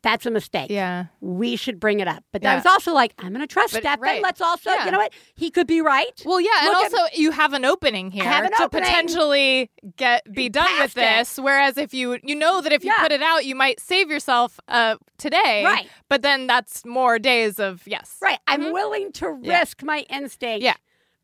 That's 0.03 0.25
a 0.25 0.31
mistake. 0.31 0.69
Yeah. 0.69 1.05
We 1.21 1.55
should 1.55 1.79
bring 1.79 2.01
it 2.01 2.09
up. 2.09 2.25
But 2.33 2.45
I 2.45 2.55
was 2.55 2.65
also 2.65 2.93
like, 2.93 3.13
I'm 3.19 3.29
going 3.29 3.39
to 3.39 3.47
trust 3.47 3.73
But- 3.73 3.83
Stefan. 3.83 4.01
right. 4.01 4.21
Let's 4.21 4.41
also, 4.41 4.69
Yeah. 4.69 4.83
you 4.85 4.91
know 4.91 4.97
what? 4.97 5.13
He 5.33 5.49
could 5.49 5.65
be 5.65 5.79
right. 5.79 6.21
Well, 6.25 6.41
yeah, 6.41 6.49
and 6.59 6.67
Look 6.67 6.75
at- 6.85 6.93
also 6.93 7.05
you 7.15 7.31
have 7.31 7.53
an 7.53 7.63
opening 7.63 8.11
here 8.11 8.25
an 8.25 8.51
to 8.51 8.63
opening. 8.63 8.83
potentially 8.83 9.71
get 9.95 10.29
be 10.31 10.49
done 10.49 10.65
with 10.79 10.93
Past 10.93 10.97
it. 10.97 11.17
this. 11.37 11.39
Whereas 11.39 11.77
if 11.77 11.93
you 11.93 12.17
you 12.21 12.35
know 12.35 12.59
that 12.59 12.73
if 12.73 12.83
you 12.83 12.91
Yeah. 12.95 13.01
put 13.01 13.13
it 13.13 13.21
out, 13.21 13.45
you 13.45 13.55
might 13.55 13.79
save 13.79 14.11
yourself 14.11 14.59
uh, 14.67 14.97
today. 15.17 15.63
Right. 15.63 15.87
But 16.09 16.21
then 16.21 16.47
that's 16.47 16.85
more 16.85 17.17
days 17.17 17.57
of 17.59 17.81
yes. 17.87 18.17
Right. 18.21 18.39
I'm 18.45 18.73
willing 18.73 19.13
to 19.13 19.39
Yeah. 19.41 19.59
risk 19.59 19.83
my 19.83 19.99
instinct 20.09 20.63
Yeah. 20.63 20.75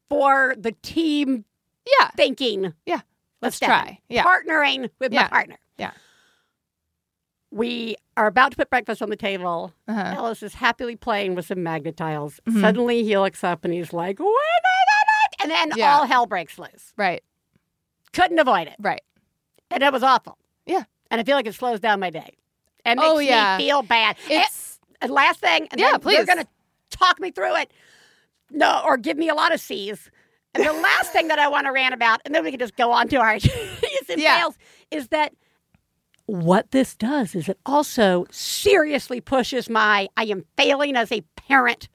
for 0.08 0.56
the 0.58 0.72
team 0.72 1.44
Yeah. 2.00 2.12
thinking. 2.16 2.74
Yeah. 2.86 3.02
Let's 3.42 3.60
try. 3.60 4.00
Yeah. 4.08 4.24
Partnering 4.24 4.90
with 5.00 5.12
my 5.14 5.28
partner. 5.28 5.58
We 7.52 7.96
are 8.16 8.28
about 8.28 8.52
to 8.52 8.58
put 8.58 8.70
breakfast 8.70 9.02
on 9.02 9.10
the 9.10 9.16
table. 9.16 9.74
Uh-huh. 9.88 10.14
Ellis 10.18 10.44
is 10.44 10.54
happily 10.54 10.96
playing 10.96 11.34
with 11.36 11.46
some 11.48 11.64
magnet 11.64 11.98
tiles. 11.98 12.40
Mhm. 12.48 12.62
Suddenly 12.62 13.04
he 13.04 13.18
looks 13.18 13.44
up 13.44 13.66
and 13.66 13.74
he's 13.74 13.92
like, 13.92 14.20
wait 14.20 14.26
a 14.28 14.30
minute! 14.30 15.36
And 15.42 15.52
then 15.52 15.78
Yeah. 15.78 15.96
all 15.98 16.06
hell 16.06 16.26
breaks 16.28 16.60
loose. 16.60 16.94
Right. 16.96 17.24
Couldn't 18.14 18.38
avoid 18.40 18.68
it. 18.68 18.76
Right. 18.80 19.02
And 19.72 19.82
it 19.82 19.92
was 19.92 20.04
awful. 20.04 20.38
Yeah. 20.66 20.84
And 21.10 21.20
I 21.20 21.24
feel 21.24 21.36
like 21.36 21.48
it 21.48 21.56
slows 21.56 21.80
down 21.80 22.00
my 22.00 22.10
day. 22.12 22.36
And 22.86 23.00
makes 23.00 23.10
Oh, 23.10 23.20
yeah. 23.20 23.58
me 23.58 23.66
feel 23.66 23.82
bad. 23.82 24.16
It's 24.30 24.80
and 25.02 25.12
last 25.12 25.40
thing, 25.40 25.68
and 25.72 25.80
Yeah, 25.80 25.98
then 25.98 26.14
you're 26.14 26.26
going 26.26 26.40
to 26.40 26.48
talk 26.92 27.20
me 27.20 27.32
through 27.32 27.56
it. 27.58 27.72
No, 28.52 28.82
or 28.86 28.98
give 28.98 29.18
me 29.18 29.30
a 29.30 29.34
lot 29.34 29.54
of 29.54 29.60
C's. 29.62 30.12
And 30.54 30.66
the 30.66 30.74
last 30.74 31.12
thing 31.14 31.28
that 31.30 31.40
I 31.40 31.48
want 31.48 31.68
to 31.68 31.72
rant 31.72 31.94
about, 31.94 32.22
and 32.26 32.34
then 32.36 32.44
we 32.44 32.52
can 32.52 32.60
just 32.60 32.76
go 32.76 32.92
on 32.92 33.08
to 33.10 33.18
our 33.18 33.38
Yeah. 34.10 34.40
fails, 34.42 34.58
is 34.92 35.08
that 35.10 35.34
what 36.30 36.72
this 36.72 36.96
does 36.96 37.34
is 37.36 37.50
it 37.50 37.58
also 37.66 38.26
seriously 38.32 39.20
pushes 39.22 39.70
my 39.70 40.08
I 40.18 40.26
am 40.26 40.46
failing 40.58 40.96
as 40.96 41.12
a 41.12 41.22
parent 41.36 41.90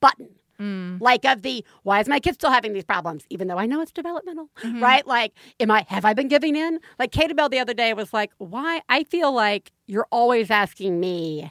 button. 0.00 0.28
mm, 0.60 1.00
Like 1.00 1.24
of 1.24 1.42
the 1.42 1.64
why 1.82 2.00
is 2.00 2.08
my 2.08 2.20
kid 2.20 2.34
still 2.34 2.50
having 2.50 2.72
these 2.72 2.84
problems, 2.84 3.24
even 3.30 3.48
though 3.48 3.58
I 3.58 3.66
know 3.66 3.80
it's 3.80 3.90
developmental, 3.92 4.48
Mhm. 4.62 4.80
right? 4.80 5.06
Like, 5.06 5.32
am 5.58 5.70
I 5.70 5.84
have 5.88 6.04
I 6.04 6.14
been 6.14 6.28
giving 6.28 6.54
in? 6.56 6.78
Like 6.98 7.10
Katie 7.10 7.34
Bell 7.34 7.48
the 7.48 7.58
other 7.58 7.74
day 7.74 7.92
was 7.94 8.12
like, 8.12 8.30
why 8.38 8.82
I 8.88 9.04
feel 9.04 9.32
like 9.32 9.72
you're 9.86 10.06
always 10.12 10.50
asking 10.50 11.00
me 11.00 11.50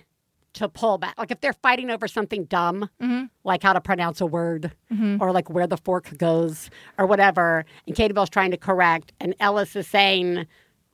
to 0.53 0.69
pull 0.69 0.99
back. 0.99 1.17
Like 1.17 1.31
if 1.31 1.41
they're 1.41 1.51
fighting 1.53 1.89
over 1.89 2.07
something 2.07 2.45
dumb, 2.45 2.89
Mhm. 3.01 3.29
like 3.43 3.63
how 3.63 3.73
to 3.73 3.81
pronounce 3.81 4.21
a 4.21 4.25
word 4.27 4.71
Mhm. 4.91 5.19
or 5.19 5.31
like 5.31 5.49
where 5.49 5.65
the 5.67 5.77
fork 5.77 6.15
goes 6.17 6.69
or 6.97 7.05
whatever, 7.07 7.65
and 7.87 7.95
Katie 7.95 8.13
Bell's 8.13 8.29
trying 8.29 8.51
to 8.51 8.57
correct, 8.57 9.11
and 9.19 9.33
Ellis 9.39 9.75
is 9.75 9.87
saying 9.87 10.45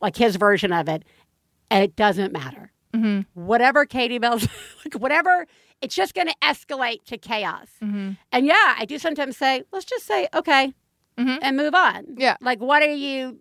like 0.02 0.16
his 0.16 0.38
version 0.38 0.72
of 0.72 0.88
it, 0.88 1.04
it 1.72 1.96
doesn't 1.96 2.32
matter. 2.34 2.72
Mhm. 2.94 3.26
Whatever 3.34 3.86
Katie 3.86 4.18
Bell's, 4.18 4.48
like 4.86 4.96
whatever, 4.96 5.46
it's 5.82 5.96
just 5.96 6.14
going 6.16 6.28
to 6.28 6.36
escalate 6.44 7.04
to 7.06 7.18
chaos. 7.18 7.68
Mhm. 7.84 8.18
And 8.32 8.46
yeah, 8.46 8.76
I 8.78 8.86
do 8.86 8.98
sometimes 8.98 9.38
say, 9.38 9.64
let's 9.72 9.86
just 9.86 10.06
say, 10.06 10.28
okay, 10.34 10.74
Mhm. 11.18 11.40
and 11.42 11.56
move 11.58 11.76
on. 11.76 12.06
Yeah. 12.18 12.36
Like, 12.42 12.60
what 12.60 12.82
are 12.82 12.88
you 12.94 13.40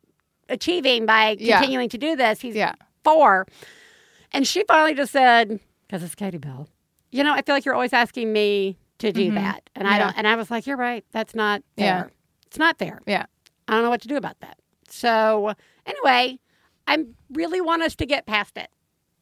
achieving 0.49 1.07
by 1.07 1.37
Yeah. 1.39 1.59
continuing 1.59 1.89
to 1.91 1.99
do 1.99 2.15
this? 2.17 2.41
He's 2.41 2.55
Yeah. 2.55 2.75
four. 3.05 3.47
And 4.33 4.47
she 4.47 4.65
finally 4.69 4.95
just 4.95 5.13
said, 5.13 5.61
because 5.87 6.03
it's 6.03 6.15
Katie 6.15 6.39
Bell, 6.39 6.69
you 7.11 7.25
know, 7.25 7.33
I 7.33 7.41
feel 7.43 7.55
like 7.55 7.65
you're 7.65 7.75
always 7.75 7.93
asking 7.95 8.33
me 8.33 8.77
to 8.99 9.13
do 9.13 9.31
Mhm. 9.31 9.35
that. 9.37 9.71
And 9.75 9.89
I 9.89 9.99
don't, 9.99 10.17
and 10.19 10.27
I 10.29 10.35
was 10.35 10.51
like, 10.51 10.67
you're 10.67 10.77
right. 10.77 11.05
That's 11.13 11.35
not 11.35 11.63
fair. 11.77 11.87
Yeah. 11.87 12.05
It's 12.47 12.59
not 12.59 12.79
fair. 12.79 13.01
Yeah. 13.07 13.25
I 13.67 13.73
don't 13.75 13.83
know 13.85 13.91
what 13.91 14.03
to 14.03 14.09
do 14.09 14.17
about 14.17 14.39
that. 14.41 14.59
So, 14.89 15.55
anyway, 15.87 16.39
I 16.89 17.05
really 17.33 17.61
want 17.61 17.83
us 17.83 17.95
to 17.97 18.07
get 18.07 18.27
past 18.27 18.57
it. 18.57 18.69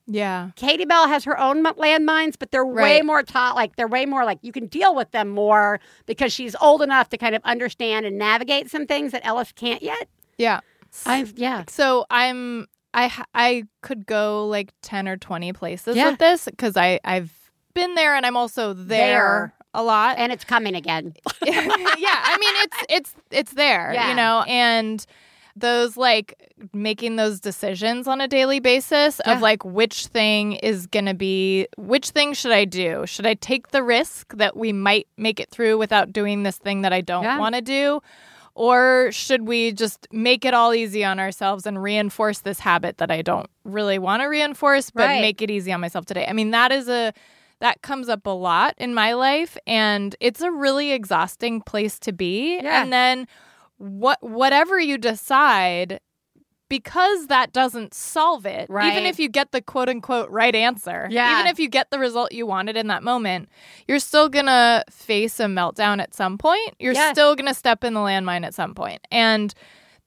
Yeah. 0.07 0.51
Katie 0.55 0.85
Bell 0.85 1.09
has 1.09 1.25
her 1.25 1.39
own 1.39 1.65
landmines, 1.65 2.35
but 2.39 2.53
they're 2.53 2.65
way 2.65 3.03
more 3.03 3.23
taught. 3.25 3.57
Like 3.57 3.75
they're 3.75 3.89
way 3.89 4.07
more 4.07 4.25
like 4.25 4.39
you 4.43 4.53
can 4.53 4.67
deal 4.67 4.95
with 4.95 5.11
them 5.11 5.29
more 5.29 5.81
because 6.07 6.33
she's 6.33 6.55
old 6.61 6.81
enough 6.81 7.09
to 7.09 7.19
kind 7.19 7.35
of 7.35 7.43
understand 7.45 8.07
and 8.07 8.17
navigate 8.17 8.71
some 8.71 8.87
things 8.87 9.11
that 9.13 9.27
Ellis 9.27 9.51
can't 9.53 9.83
yet. 9.83 10.09
Yeah. 10.39 10.61
I 11.05 11.27
yeah, 11.35 11.65
So 11.69 12.07
I'm 12.09 12.69
I 12.95 13.13
I 13.35 13.65
could 13.83 14.07
go 14.07 14.47
like 14.47 14.73
10 14.83 15.09
or 15.09 15.17
20 15.17 15.53
places 15.53 15.97
Yeah. 15.97 16.11
with 16.11 16.21
this 16.21 16.49
cuz 16.57 16.77
I 16.77 17.01
I've 17.05 17.33
been 17.75 17.97
there 17.97 18.15
and 18.15 18.25
I'm 18.25 18.37
also 18.37 18.73
there, 18.73 18.87
There. 18.97 19.55
a 19.75 19.83
lot. 19.83 20.19
and 20.19 20.33
it's 20.33 20.45
coming 20.45 20.75
again. 20.77 21.15
yeah, 21.43 21.53
I 21.59 22.37
mean 22.41 22.55
it's 22.63 22.77
it's 22.89 23.15
it's 23.33 23.53
there, 23.55 23.91
Yeah. 23.93 24.09
you 24.11 24.15
know, 24.15 24.45
and 24.47 25.05
those 25.59 25.97
like 25.97 26.35
making 26.75 27.17
those 27.17 27.41
decisions 27.41 28.07
on 28.07 28.21
a 28.21 28.29
daily 28.29 28.61
basis 28.61 29.21
Yeah. 29.27 29.33
of 29.35 29.41
like 29.41 29.65
which 29.65 30.07
thing 30.09 30.53
is 30.53 30.87
going 30.87 31.07
to 31.07 31.15
be 31.15 31.67
which 31.79 32.11
thing 32.11 32.35
should 32.35 32.53
I 32.53 32.67
do? 32.67 33.05
Should 33.07 33.27
I 33.27 33.35
take 33.35 33.69
the 33.69 33.83
risk 33.83 34.35
that 34.37 34.57
we 34.57 34.73
might 34.73 35.09
make 35.17 35.41
it 35.41 35.51
through 35.51 35.79
without 35.79 36.13
doing 36.13 36.43
this 36.43 36.59
thing 36.59 36.83
that 36.83 36.93
I 36.93 37.01
don't 37.01 37.25
Yeah. 37.25 37.39
want 37.39 37.55
to 37.55 37.63
do? 37.63 38.01
Or 38.55 39.09
should 39.13 39.47
we 39.47 39.73
just 39.73 40.07
make 40.13 40.45
it 40.47 40.55
all 40.55 40.73
easy 40.73 41.05
on 41.05 41.19
ourselves 41.19 41.67
and 41.67 41.83
reinforce 41.83 42.39
this 42.41 42.59
habit 42.61 42.99
that 42.99 43.11
I 43.11 43.21
don't 43.23 43.49
really 43.65 43.99
want 43.99 44.23
to 44.23 44.27
reinforce, 44.27 44.91
but 44.91 45.05
Right. 45.07 45.21
make 45.21 45.43
it 45.43 45.51
easy 45.51 45.73
on 45.73 45.81
myself 45.81 46.07
today? 46.07 46.27
I 46.29 46.33
mean, 46.33 46.51
that 46.53 46.73
is 46.73 46.89
a 46.89 47.13
that 47.61 47.81
comes 47.81 48.11
up 48.11 48.27
a 48.27 48.31
lot 48.31 48.75
in 48.77 48.93
my 48.93 49.15
life 49.15 49.57
and 49.67 50.15
it's 50.21 50.43
a 50.43 50.51
really 50.51 50.93
exhausting 50.93 51.63
place 51.63 51.99
to 52.01 52.13
be. 52.13 52.57
Yeah. 52.63 52.83
And 52.83 52.93
then 52.93 53.27
what 53.79 54.19
whatever 54.23 54.79
you 54.81 54.99
decide 54.99 56.01
because 56.69 57.29
that 57.29 57.53
doesn't 57.53 57.95
solve 57.95 58.45
it, 58.45 58.69
Right. 58.69 58.91
even 58.93 59.07
if 59.07 59.21
you 59.21 59.29
get 59.29 59.53
the 59.53 59.63
quote 59.63 59.89
unquote 59.89 60.29
right 60.31 60.55
answer, 60.55 61.07
Yeah. 61.11 61.33
even 61.39 61.47
if 61.47 61.61
you 61.61 61.69
get 61.69 61.91
the 61.91 61.99
result 61.99 62.33
you 62.33 62.45
wanted 62.45 62.77
in 62.77 62.89
that 62.89 63.05
moment, 63.05 63.49
you're 63.87 64.01
still 64.01 64.29
gonna 64.29 64.83
face 64.91 65.39
a 65.39 65.45
meltdown 65.45 66.01
at 66.01 66.13
some 66.13 66.37
point. 66.39 66.75
You're 66.81 66.95
Yeah. 66.95 67.13
still 67.13 67.37
gonna 67.37 67.55
step 67.55 67.85
in 67.85 67.95
the 67.95 68.01
landmine 68.01 68.45
at 68.45 68.53
some. 68.53 68.75
And 69.13 69.55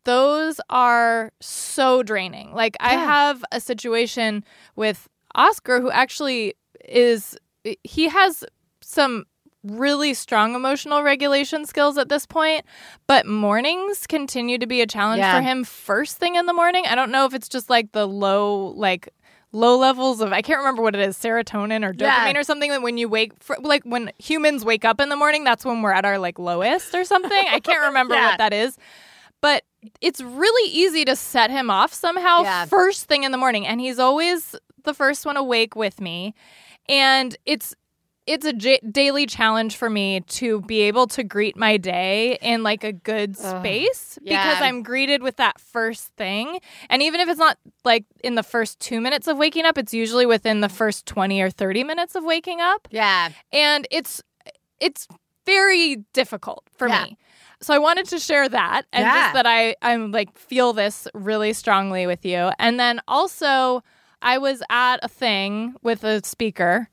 those 0.03 0.59
are 0.69 1.31
so 1.39 2.03
draining. 2.03 2.53
Like, 2.53 2.75
I 2.81 2.93
have 2.95 3.43
a 3.53 3.61
situation 3.61 4.43
with 4.75 5.07
Oscar 5.35 5.79
who 5.79 5.91
actually 5.91 6.55
is, 6.85 7.37
he 7.83 8.09
has 8.09 8.43
some 8.81 9.25
really 9.63 10.13
strong 10.13 10.55
emotional 10.55 11.03
regulation 11.03 11.65
skills 11.65 11.97
at 11.97 12.07
this 12.09 12.25
point, 12.25 12.65
but 13.07 13.25
mornings 13.25 14.07
continue 14.07 14.57
to 14.57 14.65
be 14.67 14.81
a 14.81 14.87
challenge 14.87 15.19
Yeah. 15.19 15.35
for 15.35 15.41
him 15.41 15.63
first 15.63 16.17
thing 16.17 16.35
in 16.35 16.45
the 16.45 16.53
morning. 16.53 16.85
I 16.87 16.95
don't 16.95 17.11
know 17.11 17.25
if 17.25 17.33
it's 17.33 17.49
just 17.49 17.69
like 17.69 17.91
the 17.91 18.07
low 18.07 18.73
like 18.77 19.09
low 19.51 19.77
levels 19.77 20.21
of 20.21 20.31
I 20.31 20.41
can't 20.41 20.59
remember 20.59 20.81
what 20.83 20.95
it 20.95 21.01
is, 21.01 21.17
serotonin 21.17 21.83
or 21.83 21.91
dopamine 21.91 22.33
Yeah. 22.33 22.39
or 22.39 22.43
something 22.43 22.69
that 22.71 22.81
when 22.83 22.97
you 22.97 23.09
wake 23.09 23.33
for, 23.43 23.57
like 23.61 23.83
when 23.83 24.11
humans 24.19 24.63
wake 24.63 24.85
up 24.85 25.01
in 25.01 25.09
the 25.09 25.15
morning, 25.15 25.43
that's 25.43 25.65
when 25.65 25.81
we're 25.81 25.91
at 25.91 26.05
our 26.05 26.19
like 26.19 26.37
lowest 26.39 26.93
or 26.95 27.03
something. 27.03 27.31
I 27.49 27.59
can't 27.59 27.81
remember 27.87 28.13
Yeah. 28.15 28.29
what 28.29 28.37
that 28.37 28.53
is. 28.53 28.77
But 29.41 29.63
it's 30.01 30.21
really 30.21 30.71
easy 30.71 31.03
to 31.05 31.15
set 31.15 31.49
him 31.49 31.69
off 31.69 31.93
somehow 31.93 32.65
first 32.65 33.05
thing 33.05 33.23
in 33.23 33.31
the 33.31 33.37
morning 33.37 33.65
and 33.65 33.79
he's 33.81 33.97
always 33.97 34.55
the 34.83 34.93
first 34.93 35.25
one 35.25 35.35
awake 35.37 35.75
with 35.75 35.99
me 36.01 36.33
and 36.89 37.35
it's 37.45 37.73
it's 38.29 38.45
a 38.45 38.53
j- 38.53 38.79
daily 38.91 39.25
challenge 39.25 39.75
for 39.75 39.89
me 39.89 40.21
to 40.21 40.61
be 40.61 40.81
able 40.81 41.07
to 41.07 41.23
greet 41.23 41.57
my 41.57 41.77
day 41.77 42.37
in 42.41 42.61
like 42.63 42.83
a 42.83 42.93
good 42.93 43.35
Ugh. 43.43 43.59
space 43.59 44.19
Yeah. 44.21 44.43
because 44.43 44.61
I'm 44.61 44.83
greeted 44.83 45.23
with 45.23 45.37
that 45.37 45.59
first 45.59 46.09
thing. 46.15 46.59
And 46.89 47.01
even 47.01 47.19
if 47.21 47.27
it's 47.27 47.39
not 47.39 47.57
like 47.83 48.05
in 48.23 48.35
the 48.35 48.43
first 48.43 48.79
2 48.79 49.01
minutes 49.01 49.27
of 49.27 49.37
waking 49.37 49.65
up, 49.65 49.77
it's 49.77 49.93
usually 49.93 50.25
within 50.27 50.61
the 50.61 50.69
first 50.69 51.05
20 51.07 51.41
or 51.41 51.49
30 51.49 51.83
minutes 51.83 52.15
of 52.15 52.23
waking 52.23 52.61
up 52.61 52.87
Yeah. 52.91 53.29
and 53.51 53.87
it's 53.91 54.21
it's 54.79 55.07
very 55.45 55.97
difficult 56.13 56.63
for 56.77 56.87
Yeah. 56.87 57.03
me. 57.05 57.17
So 57.61 57.73
I 57.73 57.79
wanted 57.79 58.05
to 58.09 58.19
share 58.19 58.47
that 58.47 58.83
and 58.93 59.03
Yeah. 59.05 59.13
just 59.21 59.33
that 59.33 59.45
I 59.47 59.75
I'm 59.81 60.11
like 60.11 60.37
feel 60.37 60.71
this 60.73 61.07
really 61.13 61.51
strongly 61.53 62.05
with 62.07 62.23
you. 62.25 62.51
And 62.59 62.79
then 62.79 63.01
also 63.07 63.83
I 64.21 64.37
was 64.37 64.61
at 64.69 64.97
a 65.01 65.07
thing 65.07 65.73
with 65.81 66.03
a 66.03 66.23
speaker 66.23 66.89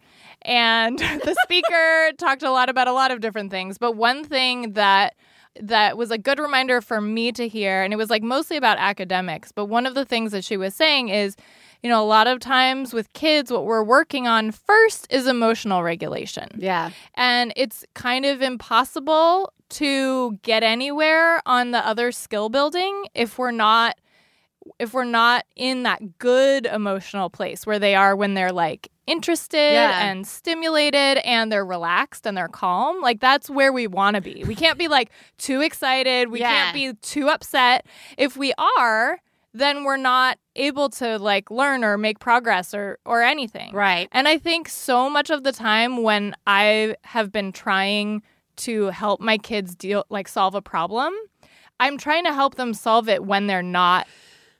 and 0.46 0.98
the 0.98 1.36
speaker 1.42 2.12
talked 2.16 2.42
a 2.42 2.50
lot 2.50 2.68
about 2.68 2.88
a 2.88 2.92
lot 2.92 3.10
of 3.10 3.20
different 3.20 3.50
things, 3.50 3.76
but 3.76 3.92
one 3.92 4.24
thing 4.24 4.72
that 4.72 5.14
that 5.58 5.96
was 5.96 6.10
a 6.10 6.18
good 6.18 6.38
reminder 6.38 6.82
for 6.82 7.00
me 7.00 7.32
to 7.32 7.48
hear 7.48 7.82
and 7.82 7.92
it 7.92 7.96
was 7.96 8.10
like 8.10 8.22
mostly 8.22 8.56
about 8.56 8.78
academics, 8.78 9.52
but 9.52 9.66
one 9.66 9.86
of 9.86 9.94
the 9.94 10.04
things 10.04 10.32
that 10.32 10.44
she 10.44 10.56
was 10.56 10.74
saying 10.74 11.08
is 11.08 11.36
you 11.82 11.90
know, 11.90 12.02
a 12.02 12.04
lot 12.06 12.26
of 12.26 12.40
times 12.40 12.92
with 12.92 13.12
kids, 13.12 13.52
what 13.52 13.64
we're 13.64 13.82
working 13.82 14.26
on 14.26 14.50
first 14.50 15.06
is 15.08 15.26
emotional 15.26 15.82
regulation. 15.82 16.48
Yeah. 16.56 16.90
And 17.14 17.52
it's 17.54 17.84
kind 17.94 18.24
of 18.24 18.42
impossible 18.42 19.52
to 19.68 20.38
get 20.42 20.62
anywhere 20.62 21.40
on 21.46 21.70
the 21.72 21.86
other 21.86 22.12
skill 22.12 22.48
building 22.48 23.06
if 23.14 23.38
we're 23.38 23.50
not 23.50 23.96
if 24.78 24.92
we're 24.94 25.04
not 25.04 25.44
in 25.56 25.82
that 25.84 26.18
good 26.18 26.66
emotional 26.66 27.30
place 27.30 27.66
where 27.66 27.78
they 27.78 27.94
are 27.94 28.14
when 28.16 28.34
they're 28.34 28.52
like 28.52 28.90
interested 29.06 29.56
Yeah. 29.74 30.06
and 30.08 30.26
stimulated 30.26 31.18
and 31.18 31.50
they're 31.52 31.64
relaxed 31.64 32.26
and 32.26 32.36
they're 32.36 32.48
calm 32.48 33.00
like 33.00 33.20
that's 33.20 33.48
where 33.48 33.72
we 33.72 33.86
want 33.86 34.16
to 34.16 34.20
be 34.20 34.42
we 34.44 34.54
can't 34.56 34.78
be 34.78 34.88
like 34.88 35.10
too 35.38 35.60
excited 35.60 36.28
we 36.30 36.40
Yeah. 36.40 36.50
can't 36.50 36.74
be 36.74 36.92
too 37.02 37.28
upset 37.28 37.86
if 38.18 38.36
we 38.36 38.52
are 38.58 39.20
then 39.54 39.84
we're 39.84 39.96
not 39.96 40.38
able 40.56 40.90
to 40.90 41.18
like 41.18 41.50
learn 41.50 41.84
or 41.84 41.96
make 41.96 42.18
progress 42.18 42.74
or 42.74 42.98
or 43.06 43.22
anything 43.22 43.72
Right. 43.72 44.08
and 44.12 44.26
I 44.26 44.38
think 44.38 44.68
so 44.68 45.08
much 45.08 45.30
of 45.30 45.44
the 45.44 45.52
time 45.52 46.02
when 46.02 46.34
I 46.46 46.96
have 47.04 47.30
been 47.30 47.52
trying 47.52 48.22
to 48.56 48.86
help 48.86 49.20
my 49.20 49.38
kids 49.38 49.74
deal 49.76 50.04
like 50.08 50.28
solve 50.28 50.54
a 50.54 50.62
problem, 50.62 51.14
I'm 51.78 51.98
trying 51.98 52.24
to 52.24 52.32
help 52.32 52.54
them 52.54 52.72
solve 52.74 53.06
it 53.08 53.22
when 53.24 53.46
they're 53.46 53.62
not 53.62 54.06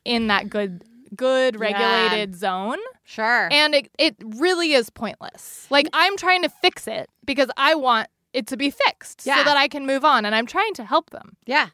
in 0.07 0.27
that 0.27 0.49
good 0.49 0.83
good 1.15 1.55
Yeah. 1.55 1.59
regulated 1.61 2.35
zone. 2.35 2.79
Sure. 3.03 3.47
And 3.51 3.73
it 3.75 3.89
it 3.97 4.15
really 4.23 4.73
is 4.73 4.89
pointless. 4.89 5.67
Like 5.69 5.87
I'm 5.93 6.17
trying 6.17 6.41
to 6.43 6.49
fix 6.49 6.87
it 6.87 7.09
because 7.25 7.49
I 7.57 7.75
want 7.75 8.07
it 8.33 8.47
to 8.47 8.57
be 8.57 8.69
fixed 8.69 9.25
Yeah. 9.25 9.37
so 9.37 9.43
that 9.45 9.57
I 9.57 9.67
can 9.67 9.85
move 9.85 10.03
on 10.03 10.25
and 10.25 10.35
I'm 10.35 10.45
trying 10.45 10.73
to 10.75 10.83
help 10.85 11.09
them. 11.11 11.37
yeah. 11.45 11.69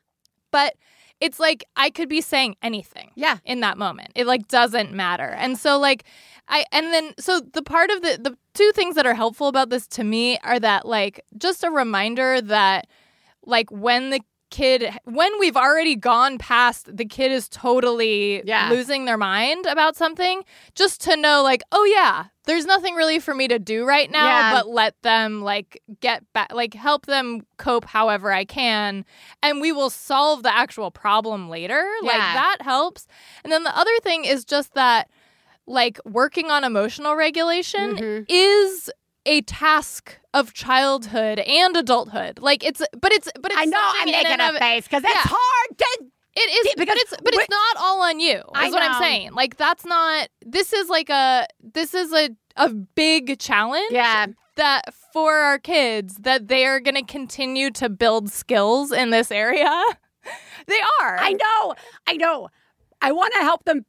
But 0.52 0.75
it's 1.20 1.40
like 1.40 1.63
I 1.75 1.90
could 1.90 2.10
be 2.10 2.22
saying 2.22 2.58
anything 2.62 3.12
Yeah. 3.16 3.38
in 3.46 3.62
that 3.62 3.78
moment. 3.78 4.12
It 4.13 4.28
like 4.28 4.48
doesn't 4.48 4.92
matter. 4.92 5.30
And 5.44 5.58
so 5.58 5.80
like 5.80 6.04
I 6.48 6.66
and 6.72 6.94
then 6.94 7.14
so 7.18 7.40
the 7.40 7.64
part 7.64 7.90
of 7.90 8.01
the 8.01 8.20
the 8.22 8.38
two 8.53 8.72
things 8.74 8.96
that 8.96 9.05
are 9.07 9.16
helpful 9.16 9.48
about 9.48 9.70
this 9.70 9.88
to 9.88 10.03
me 10.03 10.38
are 10.44 10.60
that 10.60 10.86
like 10.86 11.22
just 11.38 11.64
a 11.64 11.72
reminder 11.72 12.40
that 12.42 12.88
like 13.46 13.70
when 13.72 14.10
the 14.12 14.20
kid 14.53 14.85
when 15.05 15.31
we've 15.39 15.57
already 15.57 15.96
gone 15.96 16.37
past 16.37 16.96
the 16.96 17.05
kid 17.05 17.31
is 17.31 17.50
totally 17.50 18.44
Yeah. 18.46 18.70
losing 18.70 19.05
their 19.05 19.18
mind 19.18 19.66
about 19.66 19.96
something 19.96 20.44
just 20.75 21.01
to 21.05 21.18
know 21.18 21.42
like 21.42 21.63
oh 21.72 21.83
yeah 21.85 22.25
there's 22.46 22.66
nothing 22.66 22.94
really 22.94 23.18
for 23.20 23.33
me 23.33 23.48
to 23.48 23.57
do 23.57 23.83
right 23.83 24.11
now 24.11 24.25
Yeah. 24.27 24.53
but 24.53 24.68
let 24.70 25.01
them 25.01 25.42
like 25.42 25.81
get 26.01 26.22
back 26.33 26.53
like 26.53 26.75
help 26.75 27.07
them 27.07 27.42
cope 27.57 27.85
however 27.85 28.31
i 28.31 28.46
can 28.46 29.05
and 29.42 29.59
we 29.59 29.72
will 29.72 29.89
solve 29.89 30.44
the 30.44 30.55
actual 30.55 30.92
problem 30.92 31.50
later 31.50 31.83
like 32.03 32.18
that 32.18 32.57
helps 32.61 33.07
and 33.44 33.51
then 33.51 33.63
the 33.63 33.75
other 33.75 33.98
thing 34.03 34.24
is 34.25 34.46
just 34.46 34.75
that 34.75 35.09
like 35.66 35.98
working 36.05 36.51
on 36.51 36.63
emotional 36.63 37.16
regulation 37.16 37.96
Mhm. 37.96 38.25
is 38.29 38.92
a 39.25 39.42
task 39.42 40.20
of 40.33 40.53
childhood 40.53 41.40
and 41.40 41.77
adulthood 41.77 42.40
like 42.40 42.64
it's 42.64 42.81
but 43.00 43.12
it's 43.14 43.29
but 43.40 43.51
it's 43.51 43.62
I 43.62 43.66
know 43.66 43.77
I'm 43.81 44.05
making 44.12 44.40
a 44.40 44.59
face 44.59 44.86
because 44.86 45.03
it's 45.03 45.14
Yeah. 45.14 45.22
hard 45.25 45.77
to. 45.77 46.05
it 46.36 46.40
is, 46.42 46.64
See, 46.64 46.74
but 46.75 46.88
because 46.88 46.98
it's 47.00 47.14
but 47.24 47.33
it's 47.33 47.50
not 47.50 47.77
all 47.79 48.01
on 48.01 48.20
you. 48.20 48.38
Is 48.38 48.44
I 48.53 48.70
what 48.70 48.81
I'm 48.83 49.01
saying. 49.01 49.33
Like 49.33 49.57
that's 49.57 49.86
not. 49.86 50.27
This 50.46 50.74
is 50.74 50.90
like 50.90 51.09
a. 51.09 51.46
This 51.62 51.94
is 51.94 52.12
a 52.14 52.29
a 52.57 52.70
big 52.70 53.40
challenge. 53.40 53.92
Yeah. 53.92 54.25
That 54.55 54.94
for 55.14 55.33
our 55.36 55.57
kids 55.57 56.16
that 56.22 56.48
they 56.48 56.66
are 56.66 56.79
going 56.79 56.96
to 56.96 57.03
continue 57.03 57.72
to 57.72 57.90
build 57.90 58.29
skills 58.31 58.92
in 58.92 59.09
this 59.09 59.31
area. 59.31 59.83
they 60.68 60.79
are. 61.01 61.18
I 61.18 61.33
know. 61.33 61.75
I 62.07 62.14
know. 62.18 62.50
I 63.01 63.12
want 63.14 63.33
to 63.33 63.40
help 63.42 63.64
them 63.66 63.86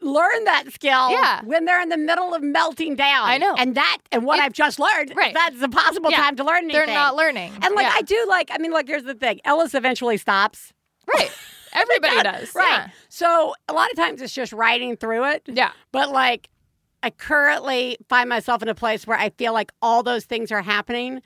learn 0.00 0.44
that 0.44 0.72
skill 0.72 1.10
Yeah. 1.10 1.42
when 1.44 1.64
they're 1.64 1.80
in 1.80 1.88
the 1.88 1.96
middle 1.96 2.32
of 2.34 2.42
melting 2.42 2.94
down. 2.94 3.28
I 3.28 3.38
know. 3.38 3.54
And 3.56 3.74
that 3.74 3.98
and 4.12 4.24
what 4.24 4.38
It- 4.38 4.42
I've 4.44 4.52
just 4.52 4.78
learned, 4.78 5.12
Right. 5.16 5.34
that's 5.34 5.60
a 5.60 5.68
possible 5.68 6.10
Yeah. 6.10 6.18
time 6.18 6.36
to 6.36 6.44
learn 6.44 6.64
anything. 6.64 6.86
They're 6.86 6.94
not 6.94 7.16
learning. 7.16 7.52
And 7.62 7.74
like 7.74 7.86
Yeah. 7.86 7.94
I 7.96 8.02
do 8.02 8.26
like 8.28 8.50
I 8.52 8.58
mean 8.58 8.70
look 8.72 8.86
here's 8.86 9.02
the 9.04 9.14
thing. 9.14 9.40
Ellis 9.44 9.74
eventually 9.74 10.16
stops. 10.16 10.72
right. 11.12 11.30
Everybody 11.72 12.22
does. 12.22 12.54
Right. 12.54 12.90
So 13.08 13.54
a 13.68 13.72
lot 13.72 13.90
of 13.90 13.96
times 13.96 14.22
it's 14.22 14.32
just 14.34 14.52
writing 14.52 14.96
through 14.96 15.24
it. 15.30 15.42
Yeah. 15.46 15.54
yeah. 15.54 15.70
But 15.92 16.10
like 16.10 16.48
I 17.02 17.10
currently 17.10 17.96
find 18.08 18.28
myself 18.28 18.62
in 18.62 18.68
a 18.68 18.74
place 18.74 19.06
where 19.06 19.18
I 19.18 19.30
feel 19.30 19.52
like 19.52 19.72
all 19.82 20.02
those 20.02 20.24
things 20.24 20.50
are 20.52 20.62
happening 20.62 21.22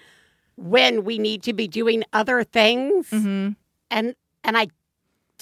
when 0.57 1.05
we 1.05 1.19
need 1.19 1.43
to 1.45 1.53
be 1.53 1.67
doing 1.69 2.05
other 2.13 2.43
things 2.45 3.09
Mm-hmm. 3.11 3.51
and 3.91 4.15
and 4.45 4.59
I 4.59 4.69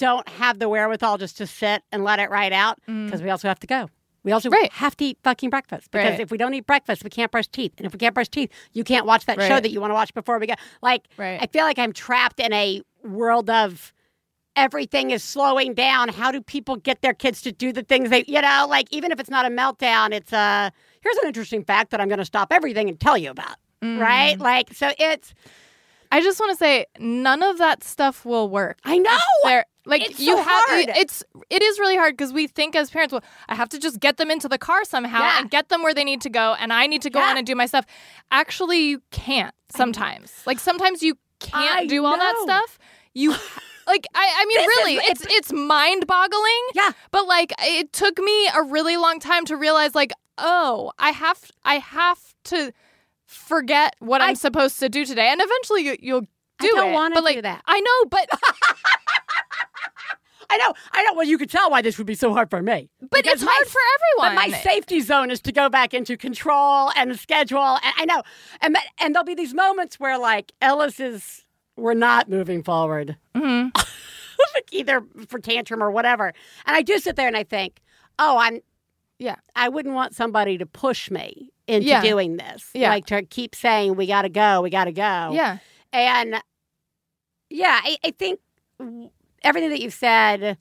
don't 0.01 0.27
have 0.41 0.59
the 0.59 0.67
wherewithal 0.67 1.17
just 1.17 1.37
to 1.37 1.45
sit 1.47 1.83
and 1.91 2.03
let 2.03 2.19
it 2.19 2.29
ride 2.29 2.53
out 2.53 2.79
Mm. 2.89 3.05
because 3.05 3.21
we 3.21 3.29
also 3.29 3.47
have 3.47 3.59
to 3.59 3.67
go. 3.67 3.89
We 4.23 4.31
also 4.31 4.49
Right. 4.49 4.71
have 4.73 4.95
to 4.97 5.05
eat 5.05 5.17
fucking 5.23 5.49
breakfast 5.49 5.89
because 5.91 6.11
Right. 6.11 6.19
if 6.19 6.29
we 6.31 6.37
don't 6.37 6.53
eat 6.53 6.67
breakfast, 6.67 7.03
we 7.03 7.09
can't 7.09 7.31
brush 7.31 7.47
teeth. 7.47 7.73
And 7.77 7.85
if 7.87 7.93
we 7.93 7.97
can't 7.99 8.13
brush 8.13 8.27
teeth, 8.29 8.51
you 8.73 8.83
can't 8.83 9.05
watch 9.05 9.25
that 9.25 9.39
show 9.41 9.59
that 9.59 9.71
you 9.71 9.79
want 9.81 9.91
to 9.91 9.95
watch 9.95 10.13
before 10.13 10.37
we 10.39 10.45
go. 10.47 10.53
Like, 10.81 11.03
Right. 11.17 11.39
I 11.41 11.47
feel 11.47 11.63
like 11.63 11.79
I'm 11.79 11.93
trapped 11.93 12.39
in 12.39 12.51
a 12.53 12.81
world 13.03 13.49
of 13.49 13.93
everything 14.55 15.11
is 15.11 15.23
slowing 15.23 15.73
down. 15.73 16.09
How 16.09 16.31
do 16.31 16.41
people 16.41 16.75
get 16.75 17.01
their 17.01 17.13
kids 17.13 17.41
to 17.43 17.51
do 17.51 17.71
the 17.71 17.83
things 17.83 18.09
they, 18.09 18.23
you 18.27 18.41
know, 18.41 18.65
like 18.69 18.87
even 18.91 19.11
if 19.11 19.19
it's 19.19 19.29
not 19.29 19.45
a 19.45 19.49
meltdown, 19.49 20.11
it's 20.13 20.33
a, 20.33 20.71
here's 21.01 21.17
an 21.17 21.27
interesting 21.27 21.63
fact 21.63 21.89
that 21.91 22.01
I'm 22.01 22.07
going 22.09 22.19
to 22.19 22.25
stop 22.25 22.51
everything 22.51 22.89
and 22.89 22.99
tell 22.99 23.17
you 23.17 23.29
about. 23.31 23.55
Right? 23.81 24.37
Like, 24.39 24.73
so 24.73 24.91
it's, 24.99 25.33
I 26.11 26.21
just 26.21 26.39
want 26.39 26.51
to 26.51 26.57
say 26.57 26.85
none 26.99 27.41
of 27.41 27.57
that 27.57 27.83
stuff 27.83 28.25
will 28.25 28.49
work. 28.49 28.77
I 28.83 28.97
know. 28.99 29.17
There, 29.45 29.65
like 29.85 30.01
It's 30.09 30.19
you 30.19 30.35
so 30.35 30.43
have, 30.43 30.65
hard. 30.69 30.89
it's 30.95 31.23
it 31.49 31.61
is 31.63 31.79
really 31.79 31.95
hard 31.95 32.15
because 32.15 32.31
we 32.33 32.47
think 32.47 32.75
as 32.75 32.89
parents, 32.91 33.11
well, 33.11 33.23
I 33.49 33.55
have 33.55 33.69
to 33.69 33.79
just 33.79 33.99
get 33.99 34.17
them 34.17 34.29
into 34.29 34.47
the 34.47 34.57
car 34.57 34.83
somehow 34.85 35.19
Yeah. 35.19 35.39
and 35.39 35.49
get 35.49 35.69
them 35.69 35.81
where 35.83 35.93
they 35.93 36.03
need 36.03 36.21
to 36.21 36.29
go, 36.29 36.55
and 36.59 36.71
I 36.71 36.87
need 36.87 37.01
to 37.03 37.09
go 37.09 37.19
Yeah. 37.19 37.29
on 37.31 37.37
and 37.37 37.47
do 37.47 37.55
my 37.55 37.65
stuff. 37.65 37.85
Actually, 38.31 38.79
you 38.81 39.01
can't 39.11 39.55
sometimes. 39.69 40.31
Like 40.45 40.59
sometimes 40.59 41.01
you 41.01 41.15
can't 41.39 41.79
I 41.81 41.85
do 41.87 42.05
all 42.05 42.17
that 42.17 42.35
stuff. 42.43 42.77
You. 43.13 43.35
Like 43.87 44.05
I, 44.13 44.31
I 44.37 44.45
mean, 44.45 44.57
This 44.59 44.67
is- 44.67 44.77
really, 44.77 44.95
it's 44.97 45.25
it's 45.29 45.51
mind 45.51 46.05
boggling. 46.05 46.61
Yeah. 46.75 46.91
But 47.09 47.27
like, 47.27 47.51
it 47.61 47.91
took 47.91 48.19
me 48.19 48.47
a 48.55 48.61
really 48.61 48.95
long 48.95 49.19
time 49.19 49.43
to 49.45 49.57
realize, 49.57 49.95
like, 49.95 50.11
oh, 50.37 50.91
I 50.99 51.09
have, 51.09 51.39
I 51.65 51.79
have 51.79 52.19
to 52.45 52.71
forget 53.25 53.95
what 53.99 54.21
I, 54.21 54.27
I- 54.27 54.29
am 54.29 54.35
supposed 54.35 54.79
to 54.79 54.87
do 54.87 55.03
today, 55.03 55.29
and 55.29 55.41
eventually 55.41 55.81
you, 55.83 55.97
you'll 55.99 56.25
I 56.59 56.63
do 56.63 56.69
don't 56.75 56.89
it. 56.91 56.93
wanna 56.93 57.21
like, 57.21 57.35
do 57.37 57.41
that. 57.41 57.63
I 57.65 57.79
know, 57.79 58.05
but 58.09 58.29
I 60.53 60.57
know, 60.57 60.73
I 60.91 61.03
know. 61.03 61.13
Well, 61.13 61.25
you 61.25 61.37
could 61.37 61.49
tell 61.49 61.69
why 61.71 61.81
this 61.81 61.97
would 61.97 62.07
be 62.07 62.13
so 62.15 62.33
hard 62.33 62.49
for 62.49 62.61
me. 62.61 62.89
But 62.99 63.09
Because 63.23 63.35
it's 63.35 63.43
my- 63.43 63.51
hard 63.53 63.67
for 63.67 63.79
But 64.17 64.25
everyone. 64.31 64.51
my 64.51 64.57
safety 64.59 64.99
zone 64.99 65.31
is 65.31 65.39
to 65.41 65.51
go 65.51 65.69
back 65.69 65.93
into 65.93 66.17
control 66.17 66.91
and 66.95 67.17
schedule. 67.17 67.59
And 67.83 67.93
I 67.97 68.05
know, 68.05 68.21
and 68.61 68.77
and 68.99 69.15
there'll 69.15 69.25
be 69.25 69.33
these 69.35 69.53
moments 69.53 69.99
where 69.99 70.17
like 70.19 70.51
Ellis 70.61 70.99
is, 70.99 71.45
we're 71.77 71.93
not 71.93 72.29
moving 72.29 72.63
forward, 72.63 73.17
hmm 73.35 73.67
like 74.55 74.67
either 74.73 75.03
for 75.27 75.39
tantrum 75.39 75.81
or 75.81 75.89
whatever. 75.91 76.33
And 76.65 76.75
I 76.75 76.81
do 76.81 76.97
sit 76.99 77.15
there 77.15 77.27
and 77.27 77.37
I 77.37 77.43
think, 77.43 77.79
oh, 78.19 78.37
I'm, 78.37 78.59
Yeah. 79.19 79.35
I 79.55 79.69
wouldn't 79.69 79.95
want 79.95 80.15
somebody 80.15 80.57
to 80.57 80.65
push 80.65 81.09
me 81.11 81.51
into 81.67 81.87
Yeah. 81.87 82.01
doing 82.01 82.37
this. 82.37 82.69
Yeah. 82.73 82.89
Like 82.89 83.05
to 83.07 83.21
keep 83.23 83.55
saying, 83.55 83.95
we 83.95 84.07
got 84.07 84.23
to 84.23 84.29
go, 84.29 84.61
we 84.61 84.69
got 84.69 84.85
to 84.85 84.91
go. 84.91 85.31
Yeah. 85.31 85.59
And 85.93 86.41
yeah, 87.49 87.79
I, 87.83 87.97
I 88.03 88.11
think 88.11 88.39
everything 89.43 89.69
that 89.71 89.81
you've 89.81 89.93
said, 89.93 90.57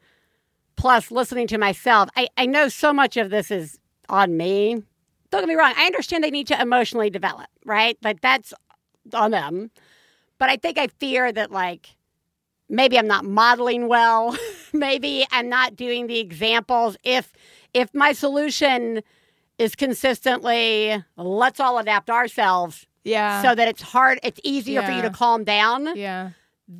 plus 0.76 1.10
listening 1.10 1.46
to 1.48 1.58
myself, 1.58 2.08
I, 2.16 2.28
I 2.36 2.46
know 2.46 2.68
so 2.68 2.92
much 2.92 3.16
of 3.16 3.30
this 3.30 3.50
is 3.50 3.78
on 4.08 4.36
me. 4.36 4.82
Don't 5.30 5.42
get 5.42 5.48
me 5.48 5.54
wrong. 5.54 5.72
I 5.76 5.84
understand 5.86 6.24
they 6.24 6.30
need 6.30 6.48
to 6.48 6.60
emotionally 6.60 7.10
develop, 7.10 7.46
right? 7.64 7.96
Like 8.02 8.20
that's 8.20 8.52
on 9.14 9.30
them. 9.30 9.70
But 10.38 10.48
I 10.50 10.56
think 10.56 10.78
I 10.78 10.86
fear 10.88 11.30
that, 11.30 11.50
like, 11.52 11.94
maybe 12.68 12.98
I'm 12.98 13.06
not 13.06 13.24
modeling 13.24 13.88
well. 13.88 14.36
maybe 14.72 15.26
I'm 15.30 15.48
not 15.48 15.76
doing 15.76 16.06
the 16.06 16.18
examples. 16.18 16.96
If 17.04 17.32
if 17.74 17.94
my 17.94 18.12
solution 18.12 19.02
is 19.58 19.74
consistently 19.76 21.04
let's 21.16 21.60
all 21.60 21.78
adapt 21.78 22.08
ourselves 22.10 22.86
Yeah. 23.04 23.42
so 23.42 23.54
that 23.54 23.68
it's 23.68 23.82
hard, 23.82 24.18
it's 24.22 24.40
easier 24.42 24.82
for 24.82 24.90
you 24.90 25.02
to 25.02 25.10
calm 25.10 25.44
down. 25.44 25.94
yeah. 25.96 26.30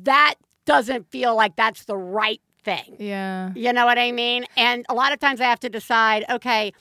That 0.03 0.35
doesn't 0.65 1.09
feel 1.09 1.35
like 1.35 1.55
that's 1.55 1.85
the 1.85 1.97
right 1.97 2.41
thing. 2.63 2.95
Yeah. 2.99 3.51
You 3.55 3.73
know 3.73 3.85
what 3.85 3.97
I 3.97 4.11
mean? 4.11 4.45
And 4.55 4.85
a 4.89 4.93
lot 4.93 5.11
of 5.13 5.19
times 5.19 5.41
I 5.41 5.45
have 5.45 5.59
to 5.61 5.69
decide, 5.69 6.25
okay, 6.29 6.73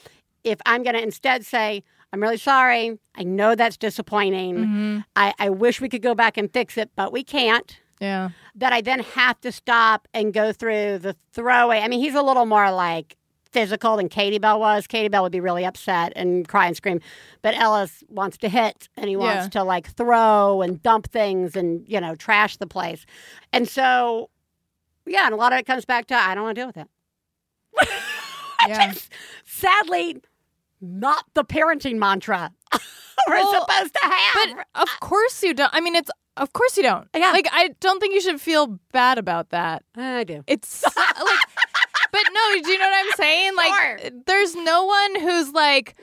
if 0.44 0.58
I'm 0.66 0.82
going 0.82 0.94
to 0.96 1.02
instead 1.02 1.44
say, 1.44 1.82
I'm 2.12 2.20
really 2.20 2.36
sorry. 2.38 2.98
I 3.14 3.22
know 3.22 3.54
that's 3.54 3.76
disappointing. 3.76 4.64
hmm 4.64 4.98
I, 5.16 5.32
I 5.38 5.48
wish 5.50 5.80
we 5.80 5.88
could 5.88 6.02
go 6.02 6.14
back 6.14 6.36
and 6.36 6.52
fix 6.52 6.76
it, 6.76 6.90
but 6.96 7.12
we 7.12 7.22
can't. 7.22 7.78
Yeah. 8.00 8.30
That 8.54 8.72
I 8.72 8.80
then 8.80 9.00
have 9.00 9.40
to 9.42 9.52
stop 9.52 10.08
and 10.14 10.32
go 10.32 10.52
through 10.52 10.98
the 10.98 11.14
throwaway. 11.32 11.80
I 11.80 11.88
mean, 11.88 12.00
he's 12.00 12.14
a 12.14 12.22
little 12.22 12.46
more 12.46 12.70
like 12.72 13.16
physical 13.52 13.96
than 13.96 14.08
Katie 14.08 14.38
Bell 14.38 14.60
was. 14.60 14.86
Katie 14.86 15.08
Bell 15.08 15.22
would 15.22 15.32
be 15.32 15.40
really 15.40 15.64
upset 15.64 16.12
and 16.16 16.46
cry 16.48 16.66
and 16.66 16.76
scream. 16.76 17.00
But 17.42 17.54
Ellis 17.56 18.04
wants 18.08 18.36
to 18.38 18.48
hit 18.48 18.88
and 18.96 19.08
he 19.08 19.16
wants 19.16 19.44
Yeah. 19.46 19.60
to 19.60 19.64
like 19.64 19.90
throw 19.92 20.62
and 20.62 20.82
dump 20.82 21.10
things 21.10 21.56
and, 21.56 21.84
you 21.88 22.00
know, 22.00 22.14
trash 22.14 22.56
the 22.58 22.66
place. 22.66 23.04
And 23.52 23.68
so, 23.68 24.30
yeah, 25.06 25.24
and 25.26 25.34
a 25.34 25.36
lot 25.36 25.52
of 25.52 25.58
it 25.58 25.66
comes 25.66 25.84
back 25.84 26.06
to 26.08 26.14
I 26.14 26.34
don't 26.34 26.44
want 26.44 26.54
to 26.56 26.60
deal 26.60 26.66
with 26.68 26.76
it. 26.76 26.88
Yeah. 28.68 28.92
Sadly, 29.46 30.18
not 30.82 31.24
the 31.32 31.44
parenting 31.44 31.96
mantra 31.96 32.52
we're 33.26 33.34
Well, 33.36 33.66
supposed 33.66 33.94
to 33.94 34.00
have. 34.02 34.34
But 34.74 34.82
of 34.82 34.88
course 35.00 35.42
you 35.42 35.54
don't. 35.54 35.72
I 35.72 35.80
mean, 35.80 35.94
it's 35.96 36.10
of 36.36 36.52
course 36.52 36.76
you 36.76 36.82
don't. 36.82 37.08
Yeah. 37.16 37.32
Like 37.32 37.48
I 37.52 37.70
don't 37.80 38.00
think 38.00 38.14
you 38.14 38.20
should 38.20 38.38
feel 38.40 38.78
bad 38.92 39.16
about 39.16 39.48
that. 39.50 39.82
I 39.96 40.24
do. 40.24 40.44
It's 40.46 40.84
like, 40.96 41.38
but 42.12 42.22
no. 42.32 42.62
Do 42.62 42.70
you 42.70 42.78
know 42.78 42.86
what 42.88 43.06
I'm 43.06 43.12
saying? 43.16 43.56
Like, 43.56 43.72
Sure. 44.00 44.10
there's 44.26 44.54
no 44.54 44.84
one 44.84 45.20
who's 45.20 45.52
like. 45.52 45.96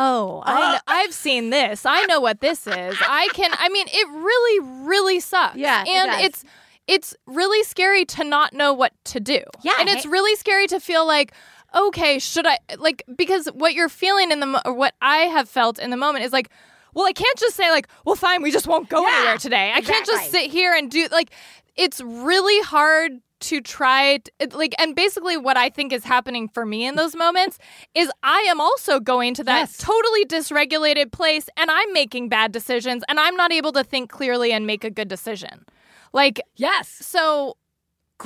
Oh, 0.00 0.42
I, 0.46 0.76
Uh. 0.76 0.78
I've 0.86 1.12
seen 1.12 1.50
this. 1.50 1.84
I 1.84 2.04
know 2.06 2.20
what 2.20 2.40
this 2.40 2.68
is. 2.68 2.96
I 3.00 3.28
can. 3.34 3.50
I 3.58 3.68
mean, 3.68 3.86
it 3.88 4.08
really, 4.08 4.86
really 4.86 5.18
sucks. 5.18 5.56
Yeah, 5.56 5.82
it 5.82 5.88
and 5.88 6.10
does. 6.12 6.22
it's 6.24 6.44
it's 6.86 7.16
really 7.26 7.64
scary 7.64 8.04
to 8.04 8.22
not 8.24 8.52
know 8.52 8.72
what 8.72 8.92
to 9.06 9.18
do. 9.20 9.40
Yeah, 9.64 9.72
and 9.80 9.88
it's 9.88 10.06
really 10.06 10.36
scary 10.36 10.68
to 10.68 10.78
feel 10.78 11.04
like, 11.04 11.32
okay, 11.74 12.20
should 12.20 12.46
I 12.46 12.58
like 12.78 13.02
because 13.16 13.46
what 13.48 13.74
you're 13.74 13.88
feeling 13.88 14.30
in 14.30 14.38
the 14.38 14.62
or 14.64 14.72
what 14.72 14.94
I 15.02 15.18
have 15.24 15.48
felt 15.48 15.80
in 15.80 15.90
the 15.90 15.96
moment 15.96 16.24
is 16.24 16.32
like, 16.32 16.48
well, 16.94 17.04
I 17.06 17.12
can't 17.12 17.36
just 17.38 17.56
say 17.56 17.68
like, 17.70 17.88
well, 18.04 18.14
fine, 18.14 18.40
we 18.42 18.52
just 18.52 18.68
won't 18.68 18.88
go 18.88 19.02
Yeah, 19.04 19.14
anywhere 19.16 19.38
today. 19.38 19.72
I 19.74 19.80
can't 19.80 20.06
just 20.06 20.30
sit 20.30 20.48
here 20.50 20.74
and 20.74 20.88
do 20.90 21.08
like 21.10 21.30
it's 21.78 22.00
really 22.02 22.62
hard 22.64 23.12
to 23.40 23.60
try 23.60 24.18
like 24.52 24.74
and 24.80 24.96
basically 24.96 25.36
what 25.36 25.56
I 25.56 25.70
think 25.70 25.92
is 25.92 26.02
happening 26.02 26.48
for 26.48 26.66
me 26.66 26.84
in 26.84 26.96
those 26.96 27.14
moments 27.14 27.56
is 27.94 28.10
I 28.24 28.40
am 28.50 28.60
also 28.60 28.98
going 28.98 29.32
to 29.34 29.44
that 29.44 29.58
Yes. 29.60 29.76
totally 29.78 30.24
dysregulated 30.24 31.12
place 31.12 31.48
and 31.56 31.70
I'm 31.70 31.92
making 31.92 32.28
bad 32.28 32.50
decisions 32.50 33.04
and 33.08 33.20
I'm 33.20 33.36
not 33.36 33.52
able 33.52 33.70
to 33.72 33.84
think 33.84 34.10
clearly 34.10 34.50
and 34.52 34.66
make 34.66 34.82
a 34.82 34.90
good 34.90 35.06
decision. 35.08 35.64
Like 36.12 36.40
Yes. 36.56 36.88
so 36.88 37.56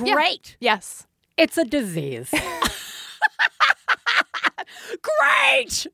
Yeah. 0.03 0.15
Great. 0.15 0.57
yes. 0.59 1.05
It's 1.37 1.57
a 1.59 1.63
disease. 1.65 2.31
Great. 5.01 5.87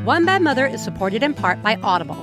One 0.05 0.25
Bad 0.25 0.43
Mother 0.43 0.67
is 0.67 0.83
supported 0.83 1.23
in 1.23 1.33
part 1.33 1.63
by 1.63 1.77
Audible. 1.77 2.19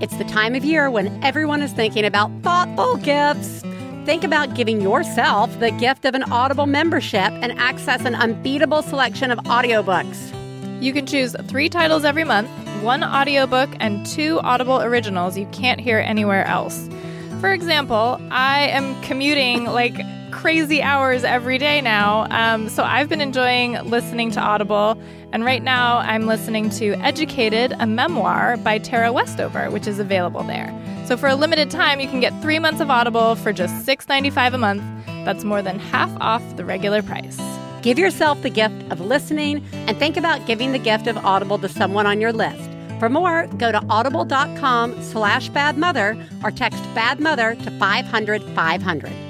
It's 0.00 0.16
the 0.16 0.24
time 0.24 0.56
of 0.56 0.64
year 0.64 0.90
when 0.90 1.22
everyone 1.22 1.62
is 1.62 1.72
thinking 1.72 2.04
about 2.04 2.28
thoughtful 2.42 2.96
gifts. 2.96 3.62
Think 4.04 4.24
about 4.24 4.54
giving 4.54 4.80
yourself 4.80 5.56
the 5.60 5.70
gift 5.70 6.04
of 6.04 6.16
an 6.16 6.24
Audible 6.24 6.66
membership 6.66 7.30
and 7.30 7.52
access 7.52 8.04
an 8.04 8.16
unbeatable 8.16 8.82
selection 8.82 9.30
of 9.30 9.38
audiobooks. 9.44 10.82
You 10.82 10.92
can 10.92 11.06
choose 11.06 11.36
3 11.46 11.68
titles 11.68 12.04
every 12.04 12.24
month, 12.24 12.50
one 12.82 13.04
audiobook 13.04 13.70
and 13.78 14.04
two 14.04 14.40
Audible 14.40 14.82
originals 14.82 15.38
you 15.38 15.46
can't 15.52 15.80
hear 15.80 16.00
anywhere 16.00 16.44
else. 16.46 16.88
For 17.40 17.52
example, 17.52 18.18
I 18.32 18.62
am 18.62 19.00
commuting 19.02 19.64
like 19.80 19.94
crazy 20.32 20.82
hours 20.82 21.22
every 21.22 21.58
day 21.58 21.80
now. 21.80 22.26
Um, 22.30 22.68
so 22.68 22.82
I've 22.82 23.08
been 23.08 23.20
enjoying 23.20 23.74
listening 23.84 24.30
to 24.32 24.40
Audible. 24.40 25.00
And 25.32 25.44
right 25.44 25.62
now 25.62 25.98
I'm 25.98 26.26
listening 26.26 26.70
to 26.70 26.94
Educated, 26.94 27.72
a 27.78 27.86
memoir 27.86 28.56
by 28.56 28.78
Tara 28.78 29.12
Westover, 29.12 29.70
which 29.70 29.86
is 29.86 29.98
available 29.98 30.42
there. 30.42 30.74
So 31.06 31.16
for 31.16 31.28
a 31.28 31.34
limited 31.34 31.70
time, 31.70 32.00
you 32.00 32.08
can 32.08 32.20
get 32.20 32.32
three 32.42 32.58
months 32.58 32.80
of 32.80 32.90
Audible 32.90 33.36
for 33.36 33.52
just 33.52 33.86
$6.95 33.86 34.54
a 34.54 34.58
month. 34.58 34.82
That's 35.24 35.44
more 35.44 35.62
than 35.62 35.78
half 35.78 36.10
off 36.20 36.42
the 36.56 36.64
regular 36.64 37.02
price. 37.02 37.38
Give 37.82 37.98
yourself 37.98 38.42
the 38.42 38.50
gift 38.50 38.90
of 38.90 39.00
listening 39.00 39.64
and 39.72 39.96
think 39.98 40.16
about 40.16 40.46
giving 40.46 40.72
the 40.72 40.78
gift 40.78 41.06
of 41.06 41.16
Audible 41.18 41.58
to 41.58 41.68
someone 41.68 42.06
on 42.06 42.20
your 42.20 42.32
list. 42.32 42.68
For 42.98 43.08
more, 43.08 43.46
go 43.56 43.72
to 43.72 43.82
audible.com 43.88 45.02
slash 45.02 45.50
badmother 45.50 46.22
or 46.44 46.50
text 46.50 46.82
badmother 46.94 47.60
to 47.64 47.70
500 47.78 48.42
500. 48.42 49.29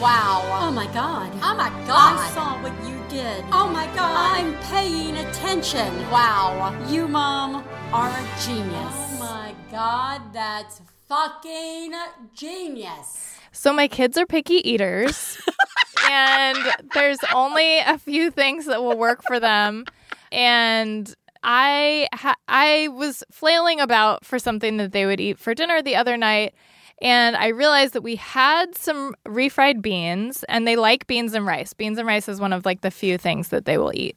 Wow. 0.00 0.40
Oh 0.62 0.70
my 0.72 0.86
god. 0.94 1.30
Oh 1.42 1.54
my 1.54 1.68
god. 1.86 2.18
I 2.18 2.30
saw 2.32 2.62
what 2.62 2.72
you 2.88 2.98
did. 3.10 3.44
Oh 3.52 3.68
my 3.68 3.84
god. 3.94 4.38
I'm 4.38 4.54
paying 4.70 5.16
attention. 5.18 5.94
wow. 6.10 6.74
You, 6.88 7.06
Mom, 7.06 7.56
are 7.92 8.08
a 8.08 8.28
genius. 8.42 8.72
Oh 8.74 9.16
my 9.20 9.54
god, 9.70 10.32
that's 10.32 10.80
fucking 11.06 11.92
genius. 12.34 13.34
So, 13.52 13.74
my 13.74 13.88
kids 13.88 14.16
are 14.16 14.24
picky 14.24 14.66
eaters, 14.68 15.36
and 16.10 16.56
there's 16.94 17.18
only 17.34 17.80
a 17.80 17.98
few 17.98 18.30
things 18.30 18.64
that 18.66 18.82
will 18.82 18.96
work 18.96 19.22
for 19.22 19.38
them. 19.38 19.84
And 20.32 21.12
I 21.42 22.08
ha- 22.14 22.36
I 22.48 22.88
was 22.88 23.22
flailing 23.30 23.80
about 23.80 24.24
for 24.24 24.38
something 24.38 24.78
that 24.78 24.92
they 24.92 25.04
would 25.04 25.20
eat 25.20 25.38
for 25.38 25.52
dinner 25.54 25.82
the 25.82 25.96
other 25.96 26.16
night, 26.16 26.54
and 27.00 27.36
I 27.36 27.48
realized 27.48 27.94
that 27.94 28.02
we 28.02 28.16
had 28.16 28.76
some 28.76 29.14
refried 29.26 29.80
beans, 29.82 30.44
and 30.44 30.66
they 30.66 30.76
like 30.76 31.06
beans 31.06 31.34
and 31.34 31.46
rice. 31.46 31.72
Beans 31.72 31.98
and 31.98 32.06
rice 32.06 32.28
is 32.28 32.40
one 32.40 32.52
of 32.52 32.66
like 32.66 32.82
the 32.82 32.90
few 32.90 33.18
things 33.18 33.48
that 33.48 33.64
they 33.64 33.78
will 33.78 33.92
eat. 33.94 34.16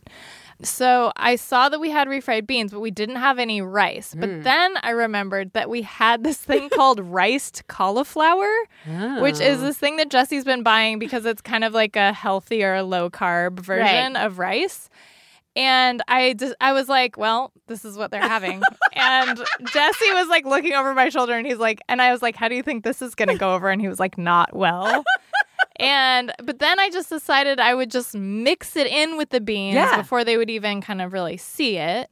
So 0.61 1.11
I 1.15 1.35
saw 1.35 1.69
that 1.69 1.79
we 1.79 1.89
had 1.89 2.07
refried 2.07 2.47
beans, 2.47 2.71
but 2.71 2.79
we 2.79 2.91
didn't 2.91 3.17
have 3.17 3.39
any 3.39 3.61
rice. 3.61 4.15
But 4.17 4.29
hmm. 4.29 4.41
then 4.43 4.75
I 4.81 4.91
remembered 4.91 5.53
that 5.53 5.69
we 5.69 5.81
had 5.81 6.23
this 6.23 6.37
thing 6.37 6.69
called 6.73 6.99
riced 6.99 7.67
cauliflower, 7.67 8.51
which 9.19 9.39
is 9.39 9.59
oh. 9.59 9.65
this 9.65 9.77
thing 9.77 9.97
that 9.97 10.09
Jesse's 10.09 10.45
been 10.45 10.63
buying 10.63 10.99
because 10.99 11.25
it's 11.25 11.41
kind 11.41 11.63
of 11.63 11.73
like 11.73 11.95
a 11.95 12.13
healthier, 12.13 12.81
low 12.83 13.09
carb 13.09 13.59
version 13.59 14.15
of 14.15 14.39
rice. 14.39 14.89
And 15.55 16.01
I 16.07 16.33
just, 16.33 16.55
I 16.59 16.73
was 16.73 16.89
like, 16.89 17.17
well, 17.17 17.51
this 17.67 17.85
is 17.85 17.95
what 17.97 18.09
they're 18.11 18.21
having. 18.21 18.61
and 18.93 19.37
Jesse 19.71 20.13
was 20.13 20.27
like 20.27 20.45
looking 20.45 20.73
over 20.73 20.93
my 20.93 21.09
shoulder 21.09 21.33
and 21.33 21.45
he's 21.45 21.57
like, 21.59 21.79
and 21.87 22.01
I 22.01 22.11
was 22.11 22.21
like, 22.21 22.35
how 22.35 22.47
do 22.47 22.55
you 22.55 22.63
think 22.63 22.83
this 22.83 23.01
is 23.01 23.13
going 23.15 23.29
to 23.29 23.37
go 23.37 23.53
over? 23.53 23.69
And 23.69 23.79
he 23.81 23.87
was 23.87 23.99
like, 23.99 24.17
not 24.17 24.55
well. 24.55 25.03
and, 25.79 26.31
but 26.43 26.59
then 26.59 26.79
I 26.79 26.89
just 26.89 27.09
decided 27.09 27.59
I 27.59 27.75
would 27.75 27.91
just 27.91 28.15
mix 28.15 28.75
it 28.75 28.87
in 28.87 29.17
with 29.17 29.29
the 29.29 29.41
beans 29.41 29.75
Yeah. 29.75 29.97
before 29.97 30.23
they 30.23 30.37
would 30.37 30.49
even 30.49 30.81
kind 30.81 31.01
of 31.01 31.13
really 31.13 31.37
see 31.37 31.77
it. 31.77 32.09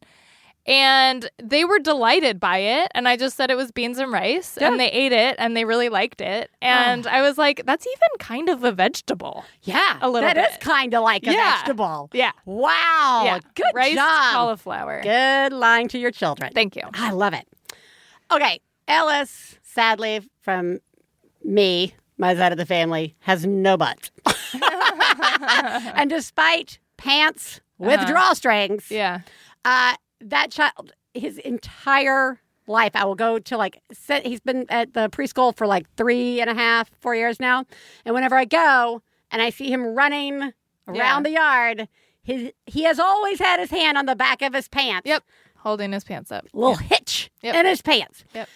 And 0.68 1.30
they 1.42 1.66
were 1.66 1.80
delighted 1.80 2.40
by 2.40 2.58
it. 2.60 2.92
And 2.94 3.08
I 3.08 3.18
just 3.18 3.36
said 3.36 3.50
it 3.50 3.56
was 3.58 3.72
beans 3.72 3.98
and 3.98 4.12
rice. 4.12 4.58
Yeah. 4.62 4.68
And 4.70 4.80
they 4.80 4.92
ate 4.92 5.12
it 5.12 5.36
and 5.40 5.58
they 5.58 5.66
really 5.66 5.90
liked 5.90 6.22
it. 6.22 6.52
And 6.62 7.08
I 7.08 7.22
was 7.24 7.38
like, 7.38 7.64
that's 7.66 7.86
even 7.88 8.18
kind 8.20 8.48
of 8.48 8.64
a 8.64 8.72
vegetable. 8.72 9.44
Yeah, 9.64 9.98
A 10.02 10.10
little 10.10 10.30
bit. 10.30 10.36
That 10.36 10.52
is 10.52 10.58
kind 10.58 10.94
of 10.94 11.04
like 11.04 11.26
a 11.26 11.32
Yeah. 11.34 11.56
vegetable. 11.58 12.10
Yeah. 12.14 12.32
Wow. 12.46 13.24
yeah. 13.26 13.40
Good 13.56 13.72
rice, 13.74 13.96
job. 13.96 14.34
cauliflower. 14.34 15.02
Good 15.02 15.52
lying 15.54 15.88
to 15.90 15.98
your 15.98 16.12
children. 16.12 16.52
Thank 16.54 16.76
you. 16.76 16.84
I 16.94 17.10
love 17.12 17.34
it. 17.34 17.48
Okay, 18.32 18.62
Ellis, 18.88 19.58
sadly, 19.64 20.22
from 20.42 20.80
me, 21.44 21.96
my 22.18 22.36
side 22.36 22.52
of 22.52 22.58
the 22.60 22.66
family, 22.68 23.16
has 23.22 23.46
no 23.48 23.78
butt. 23.78 24.12
and 25.96 26.10
despite 26.10 26.80
pants 26.98 27.62
with 27.78 28.00
Uh-huh. 28.00 28.14
drawstrings, 28.14 28.90
Yeah. 28.92 29.22
uh, 29.66 29.96
that 30.24 30.52
child, 30.52 30.94
his 31.14 31.38
entire 31.40 32.40
life, 32.68 32.92
I 32.96 33.06
will 33.06 33.16
go 33.16 33.40
to 33.40 33.58
like, 33.58 33.82
he's 34.24 34.40
been 34.40 34.66
at 34.70 34.94
the 34.94 35.10
preschool 35.10 35.56
for 35.56 35.68
like 35.68 35.88
three 35.96 36.40
and 36.42 36.50
a 36.50 36.54
half, 36.54 36.90
four 37.02 37.16
years 37.16 37.40
now. 37.40 37.66
And 38.06 38.14
whenever 38.16 38.36
I 38.36 38.46
go 38.46 39.02
and 39.32 39.42
I 39.42 39.50
see 39.50 39.72
him 39.72 39.84
running 39.84 40.54
around 40.88 40.96
Yeah. 40.96 41.22
the 41.22 41.32
yard, 41.32 41.88
his, 42.24 42.52
he 42.66 42.84
has 42.84 43.00
always 43.00 43.40
had 43.40 43.60
his 43.60 43.72
hand 43.72 43.98
on 43.98 44.06
the 44.06 44.16
back 44.16 44.42
of 44.42 44.54
his 44.54 44.68
pants. 44.68 45.08
Yep. 45.08 45.24
Holding 45.58 45.92
his 45.92 46.04
pants 46.04 46.32
up. 46.32 46.46
Little 46.54 46.76
hitch 46.76 47.30
Yep. 47.42 47.56
in 47.56 47.66
his 47.66 47.82
pants. 47.82 48.24
Yep. 48.34 48.48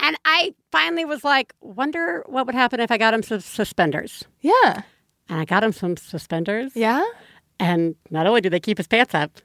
And 0.00 0.16
I 0.24 0.54
finally 0.70 1.04
was 1.04 1.24
like, 1.24 1.52
wonder 1.60 2.22
what 2.26 2.46
would 2.46 2.54
happen 2.54 2.80
if 2.80 2.90
I 2.90 2.98
got 2.98 3.14
him 3.14 3.22
some 3.22 3.40
suspenders. 3.40 4.24
Yeah. 4.40 4.82
And 5.28 5.40
I 5.40 5.44
got 5.44 5.64
him 5.64 5.72
some 5.72 5.96
suspenders. 5.96 6.72
Yeah. 6.74 7.04
And 7.60 7.96
not 8.10 8.26
only 8.26 8.40
do 8.40 8.48
they 8.48 8.60
keep 8.60 8.78
his 8.78 8.86
pants 8.86 9.14
up, 9.14 9.40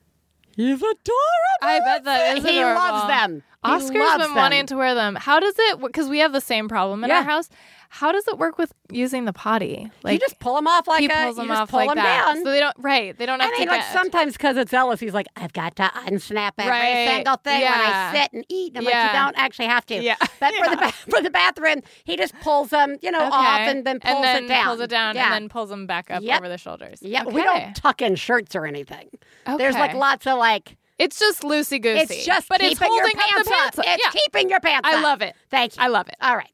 he's 0.56 0.78
adorable. 0.78 1.62
I 1.62 1.80
bet 1.84 2.04
that 2.06 2.38
is 2.38 2.44
He 2.44 2.58
adorable. 2.60 2.82
loves 2.82 3.08
them. 3.08 3.44
Oscar's 3.64 3.92
been 4.12 4.20
them. 4.20 4.36
wanting 4.36 4.66
to 4.68 4.76
wear 4.76 4.94
them. 4.96 5.16
How 5.16 5.40
does 5.40 5.56
it? 5.58 5.80
Because 5.82 6.08
we 6.10 6.20
have 6.20 6.34
the 6.34 6.42
same 6.42 6.68
problem 6.70 7.04
in 7.04 7.10
Yeah. 7.10 7.18
our 7.18 7.24
house. 7.24 7.50
How 7.90 8.12
does 8.12 8.28
it 8.28 8.40
work 8.40 8.58
with 8.58 8.74
using 8.92 9.26
the 9.26 9.34
potty? 9.34 9.88
Like 10.02 10.14
you 10.14 10.20
just 10.20 10.40
pull 10.40 10.56
them 10.56 10.66
off 10.66 10.88
like 10.88 11.02
he 11.02 11.06
a, 11.06 11.10
pulls 11.10 11.36
you 11.38 11.44
them 11.44 11.48
just 11.50 11.62
off 11.62 11.70
pull 11.70 11.78
like 11.78 11.90
them 11.90 11.98
that, 11.98 12.26
down. 12.26 12.44
so 12.44 12.50
they 12.50 12.60
don't. 12.60 12.76
Right. 12.80 13.16
They 13.16 13.28
don't 13.28 13.40
have 13.40 13.52
I 13.54 13.58
mean, 13.60 13.68
to 13.68 13.72
like 13.76 13.84
sometimes 13.84 14.34
because 14.34 14.58
it's 14.58 14.74
Ellis, 14.74 15.00
he's 15.00 15.14
like, 15.14 15.28
I've 15.36 15.54
got 15.54 15.76
to 15.76 15.84
unsnap 16.08 16.54
every 16.58 16.72
Right. 16.72 17.08
single 17.08 17.36
thing 17.38 17.62
when 17.62 17.72
I 17.72 18.12
sit 18.12 18.34
and 18.34 18.44
eat. 18.50 18.70
And 18.76 18.80
I'm 18.80 18.86
like, 18.86 18.96
you 19.14 19.20
don't 19.20 19.38
actually 19.38 19.68
have 19.68 19.86
to. 19.86 20.02
Yeah. 20.02 20.16
But 20.40 20.56
for 20.56 20.76
the 20.76 20.92
for 21.12 21.22
the 21.22 21.30
bathroom, 21.30 21.82
he 22.04 22.18
just 22.18 22.34
pulls 22.42 22.70
them, 22.72 22.98
you 23.04 23.12
know, 23.12 23.22
off 23.32 23.60
and 23.60 23.86
then 23.86 24.00
pulls 24.00 24.16
and 24.16 24.24
then 24.24 24.44
it 24.46 24.48
down. 24.48 24.66
Pulls 24.66 24.80
it 24.80 24.90
down 24.90 25.16
Yeah. 25.16 25.26
and 25.26 25.34
then 25.34 25.50
pulls 25.50 25.70
them 25.70 25.86
back 25.86 26.10
up 26.10 26.24
Yep. 26.24 26.40
over 26.40 26.50
the 26.50 26.58
shoulders. 26.58 26.98
Yeah, 27.04 27.26
we 27.26 27.44
don't 27.44 27.76
tuck 27.76 28.02
in 28.02 28.16
shirts 28.16 28.56
or 28.56 28.66
anything. 28.66 29.10
Okay. 29.48 29.58
There's 29.58 29.76
like 29.76 29.94
lots 29.94 30.26
of 30.26 30.40
like. 30.40 30.78
It's 31.00 31.20
just 31.20 31.42
loosey 31.42 31.82
goosey. 31.82 32.02
It's 32.02 32.26
just 32.26 32.48
but 32.50 32.60
keeping 32.60 32.72
it's 32.72 32.80
holding 32.80 32.98
your 32.98 33.08
up 33.08 33.30
pants 33.30 33.50
the 33.50 33.56
pants 33.56 33.80
up. 33.80 33.86
It's 33.88 34.04
yeah. 34.04 34.22
keeping 34.22 34.50
your 34.50 34.60
pants 34.60 34.88
I 34.88 34.98
up. 34.98 35.04
love 35.04 35.22
it. 35.22 35.36
Thank 35.50 35.76
you. 35.76 35.84
I 35.84 35.88
love 35.88 36.08
it. 36.08 36.16
All 36.22 36.36
right. 36.36 36.50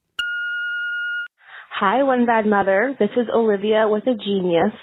Hi, 1.80 2.04
One 2.04 2.26
Bad 2.26 2.46
Mother. 2.46 2.96
This 3.00 3.10
is 3.16 3.28
Olivia 3.34 3.88
with 3.88 4.06
a 4.08 4.14
Genius. 4.14 4.74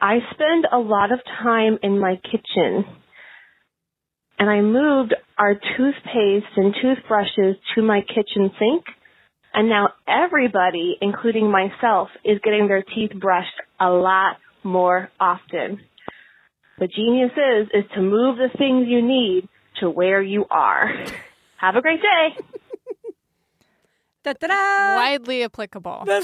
I 0.00 0.18
spend 0.32 0.66
a 0.72 0.78
lot 0.78 1.12
of 1.12 1.20
time 1.42 1.78
in 1.82 1.98
my 1.98 2.16
kitchen, 2.16 2.84
and 4.38 4.48
I 4.48 4.60
moved 4.60 5.14
our 5.36 5.54
toothpaste 5.54 6.56
and 6.56 6.74
toothbrushes 6.80 7.56
to 7.74 7.82
my 7.82 8.00
kitchen 8.00 8.50
sink, 8.58 8.84
and 9.54 9.68
now 9.68 9.90
everybody, 10.06 10.96
including 11.00 11.50
myself, 11.50 12.08
is 12.24 12.38
getting 12.44 12.68
their 12.68 12.82
teeth 12.82 13.12
brushed 13.18 13.48
a 13.80 13.88
lot 13.88 14.36
more 14.62 15.10
often. 15.20 15.80
The 16.78 16.86
genius 16.86 17.32
is, 17.32 17.68
is 17.74 17.90
to 17.94 18.00
move 18.00 18.38
the 18.38 18.50
things 18.56 18.86
you 18.88 19.02
need 19.02 19.48
to 19.80 19.90
where 19.90 20.22
you 20.22 20.46
are. 20.50 20.92
Have 21.56 21.76
a 21.76 21.80
great 21.82 22.00
day. 22.00 22.36
Da-da-da. 24.24 24.96
Widely 24.96 25.44
applicable. 25.44 26.04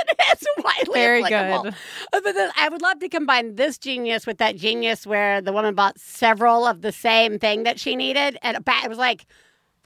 It 0.00 0.38
is 0.42 0.46
widely 0.62 0.94
Very 1.00 1.24
applicable. 1.24 1.62
good. 1.62 1.74
Uh, 2.12 2.20
But 2.22 2.34
then 2.34 2.50
I 2.56 2.68
would 2.68 2.82
love 2.82 2.98
to 3.00 3.08
combine 3.08 3.54
this 3.56 3.78
genius 3.78 4.26
with 4.26 4.36
that 4.38 4.54
genius 4.54 5.06
where 5.06 5.40
the 5.40 5.52
woman 5.52 5.74
bought 5.74 5.98
several 5.98 6.66
of 6.66 6.82
the 6.82 6.92
same 6.92 7.38
thing 7.38 7.62
that 7.64 7.80
she 7.80 7.96
needed, 7.96 8.38
and 8.42 8.56
it 8.58 8.88
was 8.88 8.98
like, 8.98 9.24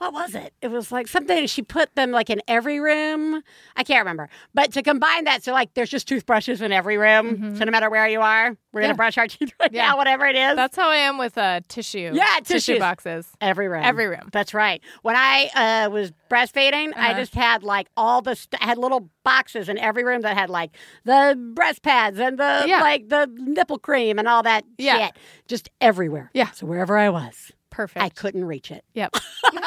what 0.03 0.12
was 0.12 0.35
it? 0.35 0.53
It 0.61 0.69
was 0.69 0.91
like 0.91 1.07
something 1.07 1.47
she 1.47 1.62
put 1.62 1.95
them 1.95 2.11
like 2.11 2.29
in 2.29 2.43
every 2.49 2.81
room. 2.81 3.41
I 3.77 3.85
can't 3.85 4.01
remember, 4.01 4.29
but 4.53 4.73
to 4.73 4.83
combine 4.83 5.25
that, 5.25 5.45
so 5.45 5.53
like 5.53 5.75
there's 5.75 5.91
just 5.91 6.09
toothbrushes 6.09 6.61
in 6.61 6.73
every 6.73 6.99
room. 6.99 7.55
So 7.57 7.65
no 7.65 7.71
matter 7.71 7.88
where 7.88 8.09
you 8.09 8.21
are, 8.21 8.57
we're 8.73 8.81
Yeah. 8.81 8.88
gonna 8.88 8.97
brush 8.97 9.17
our 9.17 9.29
teeth 9.29 9.53
right 9.61 9.71
Yeah. 9.73 9.87
now, 9.91 9.97
whatever 9.97 10.27
it 10.27 10.35
is. 10.35 10.57
That's 10.57 10.77
how 10.77 10.88
I 10.91 10.97
am 10.97 11.19
with 11.19 11.38
uh, 11.38 11.61
tissue. 11.69 12.11
Yeah, 12.15 12.41
tissue 12.43 12.81
boxes. 12.81 13.29
Every 13.41 13.69
room. 13.69 13.85
Every 13.85 14.09
room. 14.09 14.29
That's 14.33 14.55
right. 14.55 14.83
When 15.03 15.15
I 15.17 15.85
uh, 15.87 15.91
was 15.91 16.11
breastfeeding, 16.29 16.93
I 16.97 17.11
Uh-huh. 17.11 17.21
just 17.21 17.35
had 17.35 17.62
like 17.62 17.87
all 17.97 18.23
the 18.23 18.35
st- 18.35 18.61
I 18.61 18.67
had 18.67 18.79
little 18.79 19.09
boxes 19.25 19.69
in 19.69 19.79
every 19.79 20.03
room 20.03 20.23
that 20.23 20.37
had 20.37 20.51
like 20.51 20.73
the 21.05 21.38
breast 21.55 21.83
pads 21.83 22.19
and 22.19 22.38
the 22.38 22.65
Yeah. 22.67 22.81
like 22.81 23.09
the 23.09 23.29
nipple 23.37 23.79
cream 23.79 24.19
and 24.19 24.27
all 24.27 24.43
that 24.43 24.65
Yeah. 24.79 25.07
shit, 25.07 25.17
just 25.47 25.71
everywhere. 25.81 26.31
Yeah. 26.35 26.51
So 26.51 26.67
wherever 26.67 26.99
I 26.99 27.09
was, 27.09 27.53
Perfect. 27.73 28.05
I 28.05 28.11
couldn't 28.11 28.45
reach 28.45 28.71
it. 28.71 28.85
Yep. 28.93 29.17
yeah, 29.53 29.61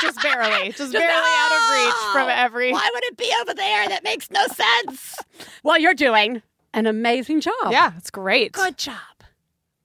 just 0.00 0.20
barely, 0.20 0.72
just, 0.72 0.92
barely 0.92 1.08
out 1.08 1.52
of 1.52 1.70
reach 1.70 1.94
from 2.12 2.26
Oh, 2.26 2.34
every. 2.34 2.72
Why 2.72 2.90
would 2.92 3.04
it 3.04 3.16
be 3.16 3.32
over 3.40 3.54
there? 3.54 3.88
That 3.88 4.02
makes 4.02 4.28
no 4.32 4.44
sense. 4.48 5.16
well, 5.62 5.78
you're 5.78 5.94
doing 5.94 6.42
an 6.74 6.86
amazing 6.86 7.40
job. 7.40 7.70
Yeah, 7.70 7.92
it's 7.96 8.10
great. 8.10 8.50
Good 8.52 8.76
job. 8.76 8.96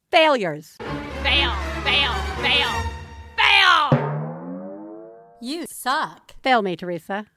Failures. 0.10 0.76
Fail, 1.22 1.54
fail, 1.84 2.14
fail, 2.42 2.72
fail. 3.38 5.38
You 5.40 5.68
suck. 5.68 6.34
Fail 6.42 6.64
me, 6.64 6.76
Teresa. 6.76 7.28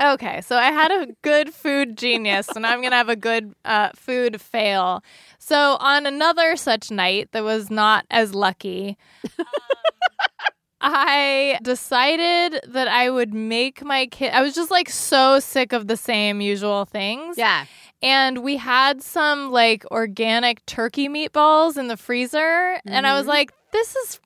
Okay, 0.00 0.40
so 0.42 0.56
I 0.56 0.70
had 0.70 0.90
a 0.92 1.08
good 1.22 1.52
food 1.52 1.96
genius, 1.98 2.48
and 2.54 2.64
I'm 2.66 2.80
gonna 2.82 2.94
have 2.96 3.08
a 3.08 3.16
good 3.16 3.52
uh, 3.64 3.90
food 3.96 4.40
fail. 4.40 5.02
So 5.38 5.76
on 5.80 6.06
another 6.06 6.54
such 6.56 6.90
night 6.90 7.30
that 7.32 7.42
was 7.42 7.68
not 7.70 8.06
as 8.10 8.32
lucky, 8.34 8.96
um, 9.38 9.46
I 10.80 11.58
decided 11.62 12.60
that 12.68 12.86
I 12.86 13.10
would 13.10 13.34
make 13.34 13.84
my 13.84 14.06
kid. 14.06 14.32
I 14.32 14.42
was 14.42 14.54
just 14.54 14.70
like 14.70 14.88
so 14.88 15.40
sick 15.40 15.72
of 15.72 15.88
the 15.88 15.96
same 15.96 16.40
usual 16.40 16.84
things. 16.84 17.36
Yeah. 17.36 17.66
and 18.00 18.44
we 18.44 18.56
had 18.56 19.02
some 19.02 19.50
like 19.50 19.84
organic 19.90 20.64
turkey 20.66 21.08
meatballs 21.08 21.76
in 21.76 21.88
the 21.88 21.96
freezer 21.96 22.78
and 22.86 23.08
i 23.08 23.14
was 23.18 23.24
Mhm. 23.24 23.28
like 23.30 23.52
this 23.72 23.96
is 23.96 24.20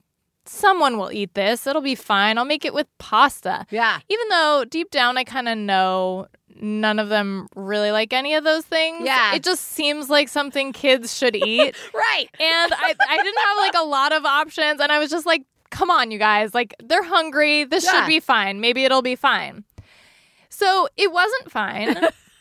someone 0.44 0.98
will 0.98 1.12
eat 1.12 1.34
this. 1.34 1.66
It'll 1.66 1.82
be 1.82 1.94
fine. 1.94 2.36
I'll 2.38 2.44
make 2.44 2.64
it 2.64 2.74
with 2.74 2.86
pasta. 2.98 3.66
Yeah. 3.70 4.00
even 4.08 4.28
though 4.28 4.64
deep 4.68 4.90
down 4.90 5.16
i 5.16 5.24
kind 5.24 5.48
of 5.48 5.56
know 5.58 6.26
none 6.60 6.98
of 6.98 7.08
them 7.08 7.48
really 7.56 7.90
like 7.90 8.12
any 8.12 8.34
of 8.34 8.44
those 8.44 8.64
things 8.64 9.04
Yeah. 9.04 9.34
it 9.34 9.42
just 9.42 9.62
seems 9.72 10.10
like 10.10 10.28
something 10.28 10.72
kids 10.72 11.16
should 11.16 11.34
eat. 11.52 11.74
Right. 11.94 12.28
and 12.38 12.72
I, 12.74 12.94
I 13.08 13.16
didn't 13.22 13.38
have 13.46 13.56
like 13.58 13.74
a 13.76 13.84
lot 13.86 14.12
of 14.12 14.24
options 14.24 14.80
and 14.80 14.92
i 14.92 14.98
was 14.98 15.10
just 15.10 15.26
like 15.26 15.44
come 15.70 15.90
on 15.90 16.10
you 16.10 16.18
guys. 16.18 16.52
Like 16.54 16.74
they're 16.84 17.02
hungry. 17.02 17.64
This 17.64 17.84
Yeah. 17.84 17.92
should 17.92 18.06
be 18.06 18.20
fine. 18.20 18.60
Maybe 18.60 18.84
it'll 18.84 19.00
be 19.00 19.16
fine. 19.16 19.64
So 20.50 20.86
it 20.98 21.10
wasn't 21.10 21.50
fine 21.50 21.96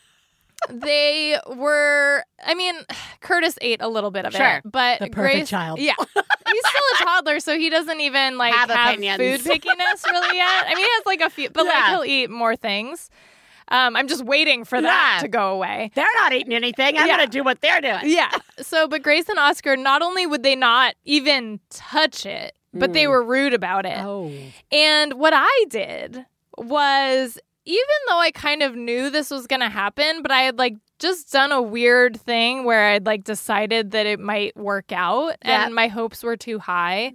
they 0.70 1.38
were 1.56 2.24
i 2.46 2.54
mean 2.54 2.76
curtis 3.20 3.58
ate 3.62 3.82
a 3.82 3.88
little 3.88 4.12
bit 4.12 4.26
of 4.26 4.34
Sure. 4.34 4.58
it 4.58 4.64
but 4.66 5.00
The 5.00 5.08
perfect 5.08 5.16
grace 5.16 5.50
child. 5.50 5.80
yeah 5.80 5.94
he's 5.98 6.16
still 6.16 6.84
a 6.96 7.04
toddler 7.04 7.40
so 7.40 7.58
he 7.58 7.70
doesn't 7.70 8.00
even 8.00 8.38
like 8.38 8.54
Have 8.54 8.70
have, 8.70 8.96
food 8.96 9.42
pickiness 9.42 10.06
really 10.06 10.38
yet 10.38 10.66
i 10.68 10.74
mean 10.76 10.78
he 10.78 10.84
has 10.84 11.06
like 11.06 11.22
a 11.22 11.30
few 11.30 11.50
but 11.50 11.66
Yeah. 11.66 11.72
like 11.72 11.86
he'll 11.90 12.06
eat 12.06 12.30
more 12.30 12.56
things 12.56 13.10
um, 13.70 13.96
i'm 13.96 14.08
just 14.08 14.24
waiting 14.26 14.66
for 14.66 14.82
that 14.82 15.14
Yeah. 15.18 15.22
to 15.22 15.28
go 15.30 15.54
away 15.54 15.92
They're 15.96 16.06
not 16.20 16.34
eating 16.34 16.54
anything. 16.54 16.98
I'm 16.98 17.08
Yeah. 17.08 17.18
going 17.18 17.28
to 17.30 17.32
do 17.32 17.44
what 17.44 17.62
they're 17.62 17.80
doing. 17.80 18.02
yeah. 18.04 18.30
So, 18.60 18.86
but 18.88 19.02
Grace 19.02 19.30
and 19.30 19.40
Oscar, 19.40 19.78
not 19.78 20.02
only 20.02 20.26
would 20.28 20.44
they 20.44 20.56
not 20.58 20.96
even 21.06 21.62
touch 21.70 22.26
it, 22.26 22.54
but 22.74 22.92
they 22.92 23.08
were 23.08 23.24
rude 23.24 23.54
about 23.54 23.86
it. 23.86 23.98
Oh. 23.98 24.30
And 24.74 25.14
what 25.14 25.32
I 25.34 25.66
did 25.70 26.26
was, 26.58 27.40
even 27.66 27.86
though 28.08 28.20
I 28.20 28.32
kind 28.32 28.64
of 28.64 28.76
knew 28.76 29.10
this 29.10 29.30
was 29.32 29.48
going 29.48 29.60
to 29.60 29.70
happen, 29.70 30.22
but 30.22 30.32
I 30.32 30.42
had 30.42 30.58
like 30.58 30.76
just 31.00 31.32
done 31.32 31.52
a 31.52 31.62
weird 31.62 32.20
thing 32.20 32.64
where 32.64 32.90
I'd 32.90 33.06
like 33.06 33.24
decided 33.24 33.92
that 33.92 34.06
it 34.06 34.20
might 34.20 34.56
work 34.56 34.92
out 34.92 35.36
Yeah. 35.44 35.66
and 35.66 35.76
my 35.76 35.88
hopes 35.88 36.24
were 36.24 36.38
too 36.38 36.60
high. 36.60 37.14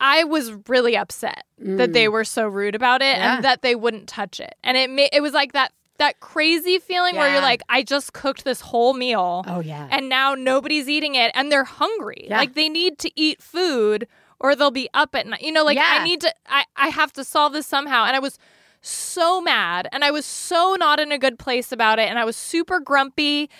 I 0.00 0.24
was 0.24 0.52
really 0.68 0.96
upset 0.96 1.44
that 1.58 1.92
they 1.92 2.06
mm. 2.06 2.12
were 2.12 2.24
so 2.24 2.46
rude 2.48 2.74
about 2.74 3.00
it 3.00 3.16
Yeah. 3.16 3.36
and 3.36 3.44
that 3.44 3.62
they 3.62 3.74
wouldn't 3.74 4.08
touch 4.08 4.40
it. 4.40 4.54
And 4.62 4.76
it 4.76 4.90
ma- 4.90 5.08
it 5.12 5.20
was 5.22 5.32
like 5.32 5.52
that 5.52 5.72
that 5.98 6.18
crazy 6.18 6.80
feeling 6.80 7.14
where 7.14 7.30
you're 7.32 7.40
like, 7.40 7.62
I 7.68 7.84
just 7.84 8.12
cooked 8.12 8.44
this 8.44 8.60
whole 8.60 8.94
meal 8.94 9.44
Oh 9.46 9.60
yeah. 9.60 9.86
and 9.92 10.08
now 10.08 10.34
nobody's 10.34 10.88
eating 10.88 11.14
it 11.14 11.30
and 11.36 11.52
they're 11.52 11.62
hungry. 11.64 12.26
Yeah. 12.28 12.38
Like 12.38 12.54
they 12.54 12.68
need 12.68 12.98
to 12.98 13.10
eat 13.14 13.40
food 13.40 14.08
or 14.40 14.56
they'll 14.56 14.72
be 14.72 14.88
up 14.92 15.14
at 15.14 15.26
night. 15.28 15.42
You 15.42 15.52
know, 15.52 15.64
like 15.64 15.76
Yeah. 15.76 15.98
I 16.00 16.04
need 16.04 16.20
to 16.22 16.34
I, 16.46 16.64
I 16.76 16.88
have 16.88 17.12
to 17.12 17.22
solve 17.24 17.52
this 17.52 17.66
somehow. 17.68 18.04
And 18.04 18.16
I 18.16 18.18
was 18.18 18.38
so 18.86 19.40
mad 19.40 19.88
and 19.92 20.04
I 20.04 20.10
was 20.10 20.24
so 20.26 20.76
not 20.78 21.00
in 21.00 21.12
a 21.12 21.18
good 21.18 21.38
place 21.38 21.72
about 21.72 21.98
it 21.98 22.08
and 22.08 22.18
I 22.18 22.24
was 22.24 22.36
super 22.36 22.80
grumpy 22.80 23.50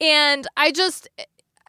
and 0.00 0.46
I 0.56 0.72
just 0.72 1.08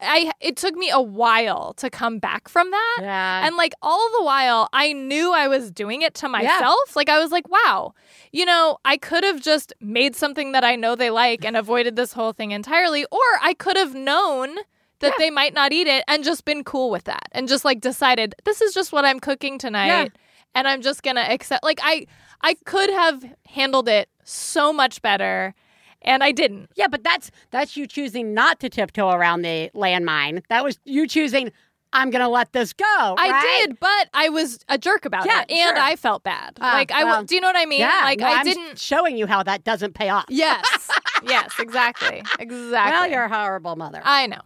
I 0.00 0.32
it 0.40 0.56
took 0.56 0.74
me 0.74 0.90
a 0.90 1.00
while 1.00 1.74
to 1.74 1.88
come 1.88 2.18
back 2.18 2.48
from 2.48 2.70
that. 2.70 2.98
yeah. 3.00 3.46
And 3.46 3.56
like 3.56 3.72
all 3.82 4.10
the 4.18 4.24
while, 4.24 4.68
I 4.72 4.92
knew 4.92 5.32
I 5.32 5.46
was 5.46 5.70
doing 5.70 6.02
it 6.02 6.14
to 6.14 6.28
myself. 6.28 6.96
Like 6.96 7.08
I 7.08 7.18
was 7.20 7.30
like, 7.30 7.48
wow, 7.48 7.94
you 8.32 8.44
know, 8.44 8.78
I 8.84 8.96
could 8.96 9.22
have 9.22 9.40
just 9.40 9.72
made 9.80 10.16
something 10.16 10.52
that 10.52 10.64
I 10.64 10.74
know 10.74 10.96
they 10.96 11.10
like 11.10 11.44
and 11.44 11.56
avoided 11.56 11.94
this 11.96 12.12
whole 12.14 12.32
thing 12.32 12.50
entirely, 12.50 13.04
or 13.12 13.20
I 13.42 13.54
could 13.54 13.76
have 13.76 13.94
known 13.94 14.56
that 14.98 15.14
they 15.18 15.30
might 15.30 15.54
not 15.54 15.72
eat 15.72 15.86
it 15.86 16.04
and 16.08 16.24
just 16.24 16.44
been 16.44 16.64
cool 16.64 16.90
with 16.90 17.04
that 17.04 17.28
and 17.32 17.48
just 17.48 17.64
like 17.64 17.80
decided 17.80 18.34
this 18.44 18.60
is 18.60 18.72
just 18.74 18.92
what 18.92 19.04
I'm 19.04 19.20
cooking 19.20 19.58
tonight. 19.58 19.86
Yeah. 19.86 20.06
And 20.54 20.68
I'm 20.68 20.82
just 20.82 21.02
gonna 21.02 21.22
accept. 21.22 21.64
Like 21.64 21.80
I, 21.82 22.06
I 22.42 22.54
could 22.64 22.90
have 22.90 23.24
handled 23.46 23.88
it 23.88 24.08
so 24.24 24.72
much 24.72 25.00
better, 25.02 25.54
and 26.02 26.22
I 26.24 26.32
didn't. 26.32 26.70
Yeah, 26.74 26.88
but 26.88 27.04
that's 27.04 27.30
that's 27.50 27.76
you 27.76 27.86
choosing 27.86 28.34
not 28.34 28.60
to 28.60 28.68
tiptoe 28.68 29.10
around 29.10 29.42
the 29.42 29.70
landmine. 29.74 30.42
That 30.48 30.64
was 30.64 30.78
you 30.84 31.06
choosing. 31.06 31.52
I'm 31.94 32.08
gonna 32.10 32.28
let 32.30 32.52
this 32.52 32.72
go. 32.72 32.84
I 32.88 33.14
right? 33.30 33.66
did, 33.66 33.78
but 33.78 34.08
I 34.14 34.30
was 34.30 34.60
a 34.70 34.78
jerk 34.78 35.04
about 35.04 35.26
Yeah, 35.26 35.42
it, 35.42 35.50
and 35.50 35.76
sure. 35.76 35.78
I 35.78 35.94
felt 35.96 36.22
bad. 36.24 36.56
Ah, 36.60 36.72
like 36.72 36.90
I, 36.90 37.04
well, 37.04 37.22
do 37.22 37.34
you 37.34 37.40
know 37.40 37.48
what 37.48 37.56
I 37.56 37.66
mean? 37.66 37.80
Yeah, 37.80 38.00
like 38.04 38.18
no, 38.20 38.26
I 38.28 38.36
I'm 38.38 38.44
didn't. 38.46 38.78
showing 38.78 39.16
you 39.18 39.26
how 39.26 39.42
that 39.42 39.62
doesn't 39.62 39.92
pay 39.92 40.08
off. 40.08 40.24
Yes, 40.30 40.90
yes, 41.22 41.52
exactly, 41.58 42.22
exactly. 42.38 42.92
Well, 42.92 43.08
you're 43.10 43.24
a 43.24 43.28
horrible 43.28 43.76
mother. 43.76 44.00
I 44.02 44.26
know. 44.26 44.40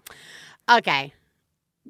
Okay. 0.69 1.13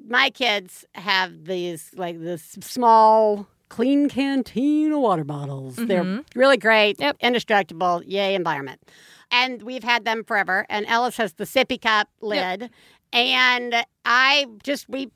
My 0.07 0.29
kids 0.29 0.85
have 0.93 1.45
these 1.45 1.89
like 1.95 2.19
this 2.21 2.55
small 2.61 3.47
Klean 3.69 4.09
Kanteen 4.09 4.99
water 4.99 5.23
bottles. 5.23 5.75
They're 5.75 6.23
really 6.35 6.57
great, 6.57 6.99
Yep. 6.99 7.17
indestructible, 7.19 8.01
yay 8.05 8.33
environment. 8.35 8.81
And 9.29 9.61
we've 9.63 9.83
had 9.83 10.05
them 10.05 10.23
forever. 10.23 10.65
And 10.69 10.85
Ellis 10.85 11.17
has 11.17 11.33
the 11.33 11.43
sippy 11.43 11.81
cup 11.81 12.07
lid. 12.21 12.69
And 13.13 13.75
I 14.05 14.45
just 14.63 14.87
we 14.89 15.11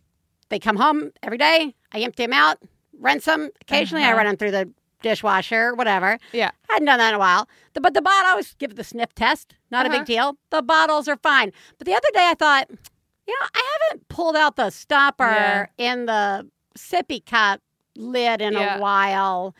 they 0.50 0.60
come 0.60 0.76
home 0.76 1.12
every 1.24 1.38
day. 1.38 1.74
I 1.94 2.00
empty 2.02 2.24
them 2.24 2.34
out, 2.34 2.58
rinse 3.00 3.24
them. 3.26 3.50
Occasionally 3.62 4.04
I 4.04 4.08
Uh-huh. 4.10 4.18
run 4.18 4.26
them 4.28 4.36
through 4.38 4.52
the 4.52 4.70
dishwasher, 5.02 5.74
whatever. 5.76 6.18
Yeah. 6.34 6.52
Hadn't 6.70 6.86
done 6.86 7.00
that 7.00 7.10
in 7.10 7.16
a 7.16 7.20
while. 7.20 7.48
The- 7.74 7.82
but 7.82 7.94
the 7.94 8.02
bottle, 8.02 8.28
I 8.28 8.32
always 8.32 8.54
give 8.56 8.72
it 8.72 8.76
the 8.78 8.84
sniff 8.84 9.16
test. 9.16 9.56
Not 9.72 9.86
a 9.86 9.90
Uh-huh. 9.90 10.00
big 10.00 10.06
deal. 10.08 10.38
The 10.50 10.62
bottles 10.62 11.08
are 11.08 11.18
fine. 11.24 11.52
But 11.78 11.86
the 11.88 11.94
other 11.96 12.08
day 12.14 12.28
I 12.28 12.34
thought, 12.36 12.68
you 12.70 13.34
know, 13.40 13.48
I 13.56 13.78
haven't 13.90 14.10
pulled 14.10 14.36
out 14.36 14.58
the 14.58 14.70
stopper 14.72 15.70
in 15.78 16.06
the 16.06 16.48
sippy 16.78 17.26
cup 17.26 17.62
lid 17.96 18.42
in 18.42 18.54
Yeah. 18.54 18.78
a 18.78 18.82
while. 18.82 19.56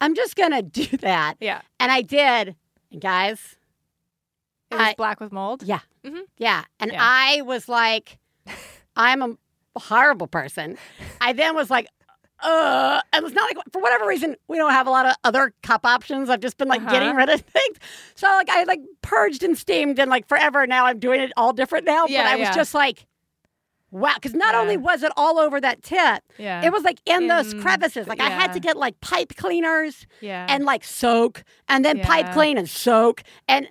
I'm 0.00 0.14
just 0.14 0.36
going 0.36 0.50
to 0.52 0.62
do 0.62 0.96
that. 0.98 1.36
Yeah, 1.40 1.62
And 1.80 1.90
I 1.92 2.02
did. 2.02 2.54
And 2.92 3.00
guys, 3.00 3.56
it 4.70 4.74
was 4.74 4.82
I- 4.88 4.94
black 4.94 5.20
with 5.20 5.32
mold. 5.32 5.62
yeah. 5.62 5.80
Mhm. 6.04 6.22
Yeah. 6.38 6.64
And 6.80 6.92
Yeah. 6.92 6.98
I 7.00 7.42
was 7.42 7.68
like, 7.68 8.18
I'm 8.96 9.22
a 9.22 9.36
horrible 9.78 10.26
person. 10.26 10.78
I 11.20 11.32
then 11.32 11.54
was 11.54 11.70
like, 11.70 11.86
uh, 12.42 13.00
and 13.14 13.24
it's 13.24 13.34
not 13.34 13.44
like 13.54 13.64
for 13.72 13.80
whatever 13.80 14.06
reason 14.06 14.36
we 14.46 14.58
don't 14.58 14.70
have 14.72 14.86
a 14.86 14.90
lot 14.90 15.06
of 15.06 15.14
other 15.24 15.54
cup 15.62 15.86
options. 15.86 16.28
I've 16.28 16.40
just 16.40 16.58
been 16.58 16.68
like 16.68 16.82
Uh-huh. 16.82 16.90
getting 16.92 17.14
rid 17.16 17.28
of 17.30 17.40
things. 17.56 17.78
So 18.14 18.26
like 18.28 18.50
I 18.50 18.64
like 18.64 18.80
purged 19.02 19.42
and 19.42 19.56
steamed 19.56 19.98
and 19.98 20.10
like 20.10 20.28
forever. 20.28 20.66
Now 20.66 20.84
I'm 20.86 20.98
doing 20.98 21.20
it 21.20 21.32
all 21.36 21.52
different 21.54 21.86
now. 21.86 22.06
Yeah, 22.06 22.24
but 22.24 22.28
I 22.32 22.36
was 22.36 22.54
just 22.54 22.74
like, 22.74 23.06
wow, 23.90 24.14
because 24.14 24.34
not 24.34 24.54
Yeah. 24.54 24.60
only 24.60 24.76
was 24.76 25.02
it 25.02 25.12
all 25.16 25.38
over 25.38 25.60
that 25.60 25.82
tip, 25.82 26.22
yeah, 26.38 26.64
it 26.64 26.72
was 26.72 26.82
like 26.84 27.00
in, 27.06 27.28
those 27.28 27.48
mm-hmm. 27.54 27.62
crevices. 27.62 28.06
Like 28.08 28.20
I 28.20 28.30
had 28.30 28.52
to 28.52 28.60
get 28.60 28.76
like 28.76 29.00
pipe 29.00 29.34
cleaners 29.36 30.06
yeah, 30.20 30.46
and 30.48 30.64
like 30.64 30.84
soak, 30.84 31.44
and 31.68 31.84
then 31.84 32.00
pipe 32.00 32.32
clean 32.32 32.58
and 32.58 32.68
soak. 32.68 33.22
And 33.48 33.68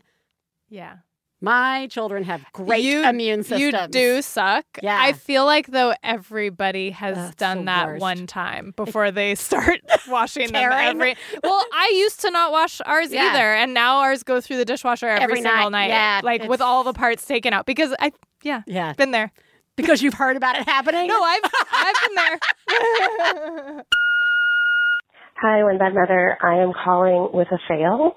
yeah. 0.69 0.97
my 1.41 1.87
children 1.87 2.23
have 2.23 2.41
great 2.53 2.83
You- 2.83 3.03
immune 3.07 3.43
systems. 3.43 3.61
You 3.61 3.87
do 3.89 4.21
suck. 4.21 4.65
Yeah. 4.81 4.97
I 4.99 5.13
feel 5.13 5.45
like 5.45 5.67
though 5.67 5.93
everybody 6.03 6.89
has 6.91 7.15
That's 7.15 7.35
done 7.35 7.65
that 7.65 7.87
worst. 7.87 8.01
one 8.01 8.25
time 8.27 8.73
before 8.75 9.11
they 9.11 9.35
start 9.35 9.81
washing 10.07 10.51
them 10.51 10.71
every. 10.71 11.15
Well, 11.43 11.65
I 11.73 11.93
used 11.95 12.21
to 12.21 12.31
not 12.31 12.51
wash 12.51 12.81
ours 12.85 13.11
Yeah. 13.11 13.29
either, 13.31 13.53
and 13.53 13.73
now 13.73 13.99
ours 13.99 14.23
go 14.23 14.41
through 14.41 14.57
the 14.57 14.65
dishwasher 14.65 15.07
every, 15.07 15.23
Every 15.23 15.41
single 15.41 15.69
night. 15.69 15.87
night. 15.87 15.89
Yeah, 15.89 16.21
like 16.23 16.43
with 16.49 16.61
all 16.61 16.83
the 16.83 16.93
parts 16.93 17.25
taken 17.25 17.53
out 17.53 17.65
because 17.65 17.93
I 17.99 18.11
yeah 18.41 18.63
Yeah, 18.65 18.93
been 18.93 19.11
there. 19.11 19.31
Because 19.75 20.01
you've 20.01 20.13
heard 20.13 20.37
about 20.37 20.57
it 20.57 20.65
happening. 20.65 21.07
No, 21.07 21.21
I've 21.21 21.41
I've 21.71 21.95
been 22.07 22.15
there. 22.15 22.39
Hi, 25.41 25.63
One 25.63 25.77
Bad 25.77 25.93
Mother. 25.93 26.37
I 26.41 26.63
am 26.63 26.71
calling 26.73 27.29
with 27.33 27.49
a 27.51 27.59
fail. 27.67 28.15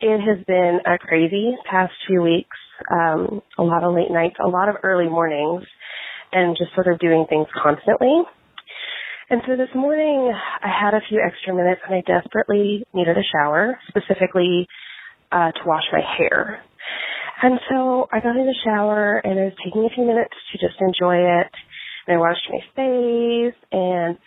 It 0.00 0.20
has 0.20 0.44
been 0.46 0.80
a 0.86 0.96
crazy 0.98 1.56
past 1.70 1.92
few 2.06 2.22
weeks. 2.22 2.56
Um, 2.90 3.42
a 3.58 3.62
lot 3.62 3.82
of 3.84 3.94
late 3.94 4.10
nights, 4.10 4.36
a 4.42 4.48
lot 4.48 4.68
of 4.68 4.76
early 4.82 5.08
mornings, 5.08 5.64
and 6.32 6.56
just 6.56 6.74
sort 6.74 6.86
of 6.86 6.98
doing 7.00 7.26
things 7.28 7.46
constantly. 7.60 8.22
And 9.30 9.42
so 9.46 9.56
this 9.56 9.68
morning, 9.74 10.32
I 10.62 10.68
had 10.68 10.94
a 10.94 11.00
few 11.08 11.20
extra 11.20 11.54
minutes, 11.54 11.82
and 11.86 11.94
I 11.94 12.02
desperately 12.06 12.86
needed 12.94 13.18
a 13.18 13.22
shower, 13.30 13.78
specifically 13.88 14.66
uh, 15.30 15.50
to 15.52 15.60
wash 15.66 15.84
my 15.92 16.00
hair. 16.00 16.62
And 17.42 17.60
so 17.70 18.08
I 18.12 18.20
got 18.20 18.36
in 18.36 18.46
the 18.46 18.54
shower, 18.64 19.18
and 19.18 19.38
I 19.38 19.44
was 19.44 19.52
taking 19.64 19.84
a 19.84 19.94
few 19.94 20.04
minutes 20.04 20.34
to 20.52 20.58
just 20.58 20.80
enjoy 20.80 21.16
it. 21.16 21.50
And 22.06 22.16
I 22.16 22.20
washed 22.20 22.48
my 22.50 22.60
face 22.74 23.58
and 23.70 24.18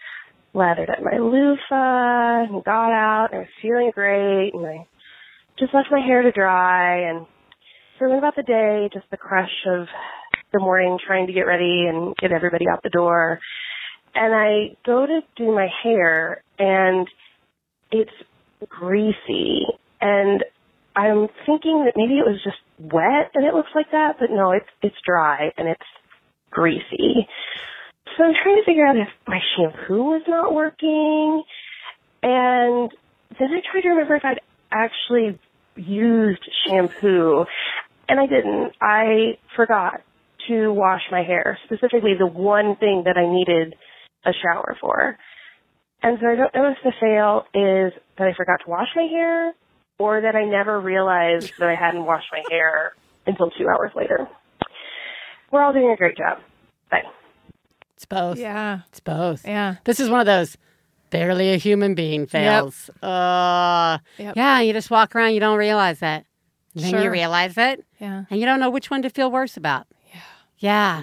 lathered 0.54 0.90
up 0.90 1.00
my 1.02 1.18
loofah 1.18 2.44
and 2.44 2.64
got 2.64 2.92
out 2.92 3.30
and 3.32 3.38
I 3.38 3.40
was 3.40 3.48
feeling 3.62 3.92
great 3.94 4.54
and 4.54 4.66
I 4.66 4.88
just 5.58 5.74
left 5.74 5.88
my 5.92 6.02
hair 6.02 6.22
to 6.24 6.32
dry 6.32 7.10
and 7.10 7.26
so 7.98 8.08
went 8.08 8.20
about 8.20 8.36
the 8.36 8.44
day, 8.44 8.90
just 8.94 9.10
the 9.12 9.18
crush 9.18 9.52
of 9.68 9.88
the 10.52 10.60
morning 10.60 10.98
trying 11.06 11.28
to 11.28 11.34
get 11.34 11.42
ready 11.42 11.86
and 11.88 12.16
get 12.18 12.32
everybody 12.32 12.66
out 12.68 12.84
the 12.84 12.90
door. 12.90 13.40
And 14.14 14.34
I 14.34 14.76
go 14.86 15.06
to 15.06 15.22
do 15.38 15.54
my 15.54 15.68
hair 15.84 16.44
and 16.60 17.08
it's 17.92 18.12
greasy 18.68 19.66
and 20.02 20.44
I'm 20.96 21.28
thinking 21.46 21.86
that 21.86 21.94
maybe 21.96 22.20
it 22.20 22.26
was 22.26 22.42
just 22.44 22.58
wet 22.80 23.32
and 23.34 23.46
it 23.46 23.54
looks 23.54 23.72
like 23.74 23.92
that, 23.92 24.18
but 24.20 24.30
no, 24.30 24.52
it's 24.52 24.68
it's 24.82 24.96
dry 25.06 25.52
and 25.58 25.68
it's 25.68 25.82
greasy. 26.50 27.28
So 28.18 28.24
I'm 28.26 28.34
trying 28.44 28.58
to 28.58 28.66
figure 28.66 28.86
out 28.86 28.98
if 28.98 29.08
my 29.28 29.40
shampoo 29.56 30.04
was 30.04 30.24
not 30.28 30.54
working. 30.54 31.44
And 32.24 32.92
then 33.40 33.50
I 33.52 33.62
tried 33.72 33.82
to 33.82 33.90
remember 33.90 34.16
if 34.16 34.26
I'd 34.26 34.42
actually 34.72 35.40
used 35.76 36.44
shampoo. 36.68 37.46
And 38.10 38.20
I 38.20 38.28
didn't. 38.28 38.74
I 38.82 39.38
forgot 39.56 40.02
to 40.50 40.74
wash 40.74 41.02
my 41.12 41.24
hair, 41.24 41.58
specifically 41.66 42.16
the 42.18 42.28
one 42.28 42.76
thing 42.76 43.04
that 43.06 43.16
I 43.18 43.32
needed 43.32 43.76
a 44.26 44.32
shower 44.34 44.76
for. 44.82 45.18
And 46.04 46.18
so 46.20 46.28
I 46.28 46.36
don't 46.36 46.54
know 46.54 46.72
if 46.72 46.78
the 46.84 46.92
fail 47.00 47.46
is 47.54 47.94
that 48.18 48.28
I 48.28 48.34
forgot 48.36 48.60
to 48.66 48.70
wash 48.70 48.90
my 48.96 49.04
hair 49.04 49.54
or 50.02 50.22
that 50.22 50.36
I 50.36 50.46
never 50.46 50.80
realized 50.80 51.54
that 51.60 51.70
I 51.70 51.76
hadn't 51.76 52.06
washed 52.06 52.28
my 52.32 52.42
hair 52.50 52.94
until 53.28 53.50
two 53.52 53.68
hours 53.68 53.92
later. 53.96 54.28
We're 55.52 55.62
all 55.62 55.74
doing 55.74 55.92
a 55.92 55.96
great 55.98 56.18
job. 56.18 56.40
Bye. 56.90 57.04
It's 57.96 58.06
both. 58.06 58.38
yeah, 58.40 58.80
It's 58.90 59.00
both. 59.00 59.46
yeah. 59.46 59.76
This 59.84 60.00
is 60.00 60.10
one 60.10 60.20
of 60.22 60.26
those 60.26 60.58
barely 61.12 61.54
a 61.54 61.58
human 61.58 61.94
being 61.94 62.26
fails. 62.26 62.90
Uh, 63.04 64.00
Yep. 64.18 64.36
Yeah, 64.36 64.60
you 64.62 64.74
just 64.74 64.90
walk 64.90 65.16
around, 65.16 65.34
you 65.34 65.40
don't 65.40 65.58
realize 65.58 66.00
that. 66.00 66.26
And 66.74 66.84
then 66.86 67.04
you 67.04 67.12
realize 67.12 67.58
it, 67.58 67.84
Yeah, 68.00 68.24
and 68.30 68.40
you 68.40 68.46
don't 68.46 68.60
know 68.62 68.70
which 68.70 68.90
one 68.90 69.02
to 69.02 69.10
feel 69.10 69.30
worse 69.30 69.58
about. 69.58 69.88
Yeah. 70.14 70.22
Yeah. 70.60 71.02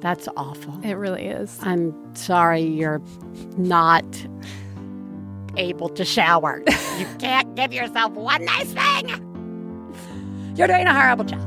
That's 0.00 0.26
awful. 0.36 0.80
it 0.82 0.94
really 0.94 1.26
is. 1.26 1.60
I'm 1.62 1.94
sorry 2.16 2.62
you're 2.62 3.00
not 3.56 4.04
able 5.56 5.88
to 5.90 6.04
shower. 6.04 6.62
you 6.98 7.06
can't 7.18 7.54
give 7.54 7.72
yourself 7.72 8.12
one 8.12 8.44
nice 8.44 8.72
thing. 8.72 9.08
You're 10.56 10.68
doing 10.68 10.86
a 10.86 10.94
horrible 10.94 11.24
job. 11.24 11.40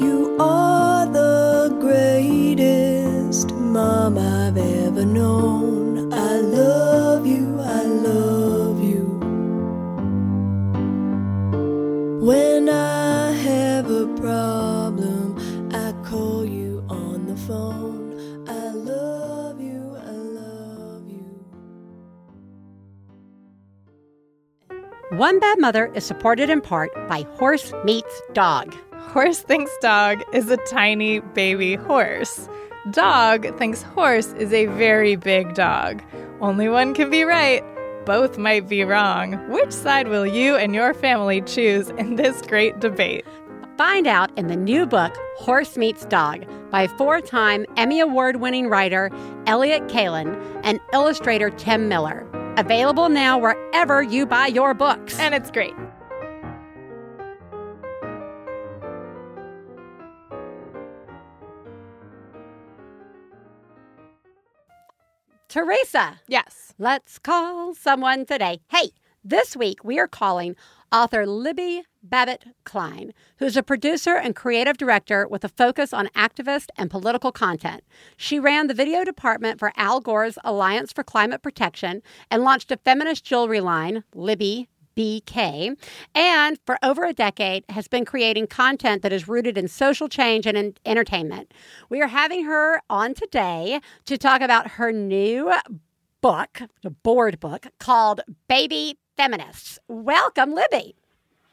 You 0.00 0.36
are 0.40 1.06
the 1.06 1.76
greatest 1.80 3.52
mom 3.54 4.16
I've 4.18 4.56
ever 4.56 5.04
known. 5.04 5.77
One 25.18 25.40
Bad 25.40 25.58
Mother 25.58 25.90
is 25.96 26.04
supported 26.04 26.48
in 26.48 26.60
part 26.60 26.94
by 27.08 27.26
Horse 27.38 27.72
Meets 27.84 28.22
Dog. 28.34 28.72
Horse 28.94 29.40
thinks 29.40 29.76
dog 29.78 30.22
is 30.32 30.48
a 30.48 30.58
tiny 30.58 31.18
baby 31.18 31.74
horse. 31.74 32.48
Dog 32.92 33.58
thinks 33.58 33.82
horse 33.82 34.32
is 34.34 34.52
a 34.52 34.66
very 34.66 35.16
big 35.16 35.54
dog. 35.54 36.04
Only 36.40 36.68
one 36.68 36.94
can 36.94 37.10
be 37.10 37.24
right. 37.24 37.64
Both 38.06 38.38
might 38.38 38.68
be 38.68 38.84
wrong. 38.84 39.32
Which 39.50 39.72
side 39.72 40.06
will 40.06 40.24
you 40.24 40.54
and 40.54 40.72
your 40.72 40.94
family 40.94 41.42
choose 41.42 41.90
in 41.98 42.14
this 42.14 42.40
great 42.42 42.78
debate? 42.78 43.26
Find 43.76 44.06
out 44.06 44.30
in 44.38 44.46
the 44.46 44.54
new 44.54 44.86
book, 44.86 45.12
Horse 45.38 45.76
Meets 45.76 46.04
Dog, 46.04 46.44
by 46.70 46.86
four 46.86 47.20
time 47.20 47.66
Emmy 47.76 47.98
Award 47.98 48.36
winning 48.36 48.68
writer 48.68 49.10
Elliott 49.48 49.88
Kalan 49.88 50.40
and 50.62 50.78
illustrator 50.92 51.50
Tim 51.50 51.88
Miller. 51.88 52.24
Available 52.58 53.08
now 53.08 53.38
wherever 53.38 54.02
you 54.02 54.26
buy 54.26 54.48
your 54.48 54.74
books. 54.74 55.16
And 55.20 55.32
it's 55.32 55.48
great. 55.50 55.74
Theresa, 65.48 66.20
Yes. 66.26 66.74
let's 66.78 67.18
call 67.18 67.74
someone 67.74 68.26
today. 68.26 68.60
Hey, 68.68 68.90
this 69.24 69.56
week 69.56 69.82
we 69.84 69.98
are 69.98 70.08
calling 70.08 70.56
author 70.92 71.26
Libby 71.26 71.84
Babbitt 72.08 72.44
Klein, 72.64 73.12
who's 73.38 73.56
a 73.56 73.62
producer 73.62 74.16
and 74.16 74.34
creative 74.34 74.76
director 74.76 75.26
with 75.28 75.44
a 75.44 75.48
focus 75.48 75.92
on 75.92 76.08
activist 76.08 76.68
and 76.76 76.90
political 76.90 77.32
content. 77.32 77.82
She 78.16 78.38
ran 78.38 78.66
the 78.66 78.74
video 78.74 79.04
department 79.04 79.58
for 79.58 79.72
Al 79.76 80.00
Gore's 80.00 80.38
Alliance 80.44 80.92
for 80.92 81.04
Climate 81.04 81.42
Protection 81.42 82.02
and 82.30 82.42
launched 82.42 82.72
a 82.72 82.78
feminist 82.78 83.24
jewelry 83.24 83.60
line, 83.60 84.04
Libby 84.14 84.68
BK, 84.96 85.76
and 86.12 86.58
for 86.66 86.76
over 86.82 87.04
a 87.04 87.12
decade 87.12 87.64
has 87.68 87.86
been 87.86 88.04
creating 88.04 88.48
content 88.48 89.02
that 89.02 89.12
is 89.12 89.28
rooted 89.28 89.56
in 89.56 89.68
social 89.68 90.08
change 90.08 90.44
and 90.44 90.58
in 90.58 90.74
entertainment. 90.84 91.54
We 91.88 92.02
are 92.02 92.08
having 92.08 92.46
her 92.46 92.80
on 92.90 93.14
today 93.14 93.80
to 94.06 94.18
talk 94.18 94.40
about 94.40 94.72
her 94.72 94.90
new 94.90 95.52
book, 96.20 96.62
a 96.84 96.90
board 96.90 97.38
book 97.38 97.68
called 97.78 98.22
Baby 98.48 98.98
Feminists. 99.16 99.78
Welcome, 99.86 100.52
Libby. 100.52 100.96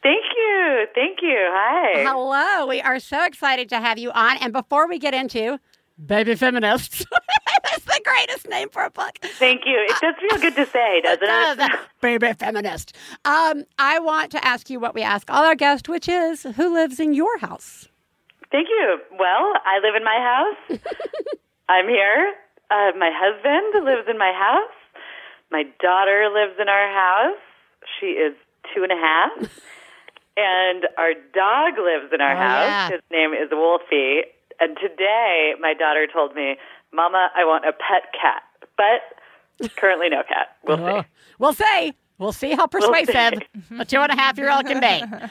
Thank 0.06 0.24
you. 0.36 0.86
Thank 0.94 1.18
you. 1.20 1.36
Hi. 1.50 2.04
Hello. 2.04 2.64
We 2.68 2.80
are 2.80 3.00
so 3.00 3.24
excited 3.24 3.68
to 3.70 3.80
have 3.80 3.98
you 3.98 4.12
on. 4.12 4.36
And 4.36 4.52
before 4.52 4.86
we 4.86 5.00
get 5.00 5.14
into 5.14 5.58
Baby 5.98 6.36
Feminists, 6.36 7.04
that's 7.64 7.84
the 7.84 8.00
greatest 8.04 8.48
name 8.48 8.68
for 8.68 8.84
a 8.84 8.90
book. 8.90 9.18
Thank 9.20 9.62
you. 9.66 9.84
It 9.88 9.96
does 10.00 10.14
feel 10.20 10.40
good 10.40 10.54
to 10.54 10.66
say, 10.70 11.00
doesn't 11.02 11.24
it? 11.24 11.58
does. 11.58 11.78
Baby 12.00 12.34
feminist. 12.34 12.94
Um, 13.24 13.64
I 13.80 13.98
want 13.98 14.30
to 14.30 14.44
ask 14.44 14.70
you 14.70 14.78
what 14.78 14.94
we 14.94 15.02
ask 15.02 15.28
all 15.28 15.42
our 15.42 15.56
guests, 15.56 15.88
which 15.88 16.08
is 16.08 16.44
who 16.54 16.72
lives 16.72 17.00
in 17.00 17.12
your 17.12 17.38
house? 17.38 17.88
Thank 18.52 18.68
you. 18.68 19.00
Well, 19.18 19.54
I 19.64 19.80
live 19.82 19.96
in 19.96 20.04
my 20.04 20.20
house. 20.70 20.80
I'm 21.68 21.88
here. 21.88 22.32
Uh, 22.70 22.92
my 22.96 23.10
husband 23.12 23.84
lives 23.84 24.06
in 24.08 24.18
my 24.18 24.30
house. 24.30 25.02
My 25.50 25.64
daughter 25.82 26.28
lives 26.32 26.60
in 26.60 26.68
our 26.68 26.92
house. 26.94 27.40
She 27.98 28.06
is 28.06 28.36
two 28.72 28.84
and 28.84 28.92
a 28.92 28.96
half. 28.96 29.50
And 30.36 30.84
our 30.98 31.12
dog 31.34 31.78
lives 31.78 32.12
in 32.12 32.20
our 32.20 32.34
Oh, 32.34 32.36
house. 32.38 32.66
yeah. 32.66 32.90
His 32.90 33.00
name 33.10 33.32
is 33.32 33.48
Wolfie. 33.52 34.22
And 34.60 34.76
today, 34.80 35.52
my 35.60 35.74
daughter 35.74 36.06
told 36.12 36.34
me, 36.34 36.56
Mama, 36.92 37.28
I 37.36 37.44
want 37.44 37.64
a 37.66 37.72
pet 37.72 38.12
cat. 38.18 38.42
But 38.76 39.70
currently, 39.76 40.08
no 40.08 40.22
cat. 40.28 40.56
We'll 40.64 40.80
Oh, 40.84 41.02
see. 41.02 41.06
We'll 41.38 41.52
see. 41.52 41.94
We'll 42.18 42.32
see 42.32 42.52
how 42.52 42.66
persuasive 42.66 43.42
a 43.78 43.84
two 43.84 43.98
and 44.00 44.10
a 44.10 44.16
half 44.16 44.38
year 44.38 44.50
old 44.50 44.66
can 44.66 44.80
be. 44.80 45.16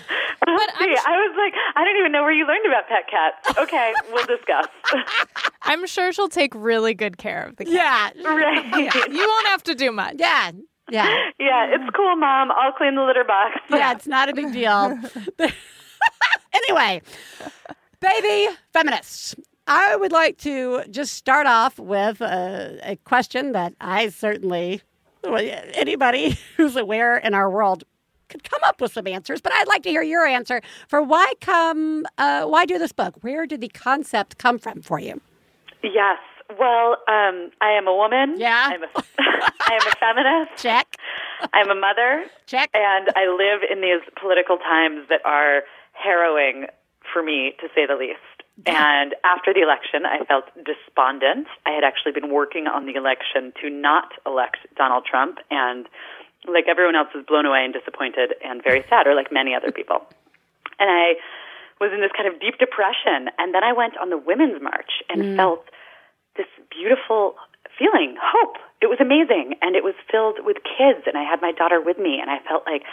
We'll 0.47 0.59
see. 0.59 0.95
I 1.07 1.15
was 1.15 1.35
like, 1.37 1.53
I 1.75 1.83
don't 1.83 1.97
even 1.97 2.11
know 2.11 2.21
where 2.21 2.31
you 2.33 2.45
learned 2.45 2.65
about 2.67 2.87
pet 2.87 3.07
cats. 3.09 3.57
Okay, 3.57 3.93
we'll 4.11 4.25
discuss. 4.25 4.67
I'm 5.63 5.87
sure 5.87 6.11
she'll 6.11 6.27
take 6.29 6.53
really 6.53 6.93
good 6.93 7.17
care 7.17 7.45
of 7.47 7.55
the 7.55 7.65
cat. 7.65 8.13
Yeah. 8.15 8.27
right. 8.27 9.11
You 9.11 9.27
won't 9.27 9.47
have 9.47 9.63
to 9.63 9.73
do 9.75 9.91
much. 9.91 10.15
Yeah. 10.19 10.51
Yeah. 10.89 11.29
Yeah, 11.39 11.67
it's 11.73 11.89
cool, 11.95 12.15
Mom. 12.15 12.51
I'll 12.51 12.71
clean 12.73 12.95
the 12.95 13.03
litter 13.03 13.23
box. 13.23 13.59
Yeah, 13.69 13.91
it's 13.93 14.07
not 14.07 14.29
a 14.29 14.33
big 14.33 14.53
deal. 14.53 14.97
anyway, 16.53 17.01
baby 17.99 18.55
feminists. 18.71 19.35
I 19.67 19.95
would 19.95 20.11
like 20.11 20.37
to 20.39 20.83
just 20.91 21.13
start 21.15 21.47
off 21.47 21.79
with 21.79 22.21
a, 22.21 22.79
a 22.83 22.95
question 22.97 23.53
that 23.53 23.73
I 23.81 24.09
certainly, 24.09 24.81
well, 25.23 25.41
anybody 25.73 26.37
who's 26.57 26.75
aware 26.75 27.17
in 27.17 27.33
our 27.33 27.49
world 27.49 27.83
could 28.29 28.43
come 28.43 28.61
up 28.63 28.79
with 28.79 28.93
some 28.93 29.07
answers, 29.07 29.41
but 29.41 29.53
I'd 29.53 29.67
like 29.67 29.81
to 29.83 29.89
hear 29.89 30.03
your 30.03 30.25
answer 30.25 30.61
for 30.87 31.01
why 31.01 31.33
come, 31.41 32.05
uh, 32.19 32.45
why 32.45 32.65
do 32.65 32.77
this 32.77 32.91
book? 32.91 33.15
Where 33.21 33.45
did 33.47 33.61
the 33.61 33.69
concept 33.69 34.37
come 34.37 34.59
from 34.59 34.81
for 34.81 34.99
you? 34.99 35.19
Yes. 35.83 36.17
Well, 36.49 36.97
um, 37.07 37.51
I 37.61 37.71
am 37.77 37.87
a 37.87 37.95
woman. 37.95 38.35
Yeah. 38.37 38.69
I'm 38.71 38.83
a, 38.83 38.87
I 39.19 39.79
am 39.81 39.87
a 39.87 39.95
feminist. 39.99 40.61
Check, 40.61 40.97
I'm 41.53 41.69
a 41.69 41.75
mother. 41.75 42.25
check. 42.45 42.69
And 42.73 43.09
I 43.15 43.27
live 43.27 43.61
in 43.69 43.81
these 43.81 44.01
political 44.19 44.57
times 44.57 45.07
that 45.09 45.21
are 45.25 45.63
harrowing 45.93 46.67
for 47.11 47.23
me, 47.23 47.53
to 47.61 47.67
say 47.73 47.85
the 47.85 47.95
least. 47.95 48.19
And 48.65 49.15
after 49.25 49.53
the 49.53 49.61
election, 49.61 50.05
I 50.05 50.23
felt 50.23 50.45
despondent. 50.63 51.47
I 51.65 51.71
had 51.71 51.83
actually 51.83 52.13
been 52.13 52.31
working 52.31 52.67
on 52.67 52.85
the 52.85 52.95
election 52.95 53.51
to 53.61 53.69
not 53.69 54.13
elect 54.25 54.59
Donald 54.77 55.03
Trump, 55.05 55.39
and 55.51 55.87
like 56.47 56.65
everyone 56.69 56.95
else, 56.95 57.09
was 57.13 57.25
blown 57.27 57.45
away 57.45 57.65
and 57.65 57.73
disappointed 57.73 58.33
and 58.45 58.63
very 58.63 58.85
sad, 58.87 59.07
or 59.07 59.15
like 59.15 59.31
many 59.31 59.53
other 59.53 59.71
people. 59.71 60.05
And 60.79 60.89
I 60.89 61.15
was 61.81 61.91
in 61.93 62.01
this 62.01 62.11
kind 62.15 62.31
of 62.31 62.39
deep 62.39 62.57
depression. 62.57 63.29
And 63.37 63.53
then 63.53 63.63
I 63.63 63.73
went 63.73 63.97
on 63.97 64.09
the 64.09 64.17
Women's 64.17 64.61
March 64.61 65.03
and 65.09 65.35
felt 65.35 65.65
this 66.37 66.47
beautiful 66.69 67.35
feeling, 67.77 68.15
hope. 68.19 68.57
It 68.81 68.87
was 68.87 68.99
amazing. 68.99 69.55
And 69.61 69.75
it 69.75 69.83
was 69.83 69.95
filled 70.11 70.39
with 70.43 70.57
kids. 70.63 71.07
And 71.07 71.17
I 71.17 71.23
had 71.23 71.41
my 71.41 71.51
daughter 71.51 71.81
with 71.81 71.97
me. 71.97 72.19
And 72.21 72.29
I 72.29 72.39
felt 72.47 72.63
like 72.65 72.83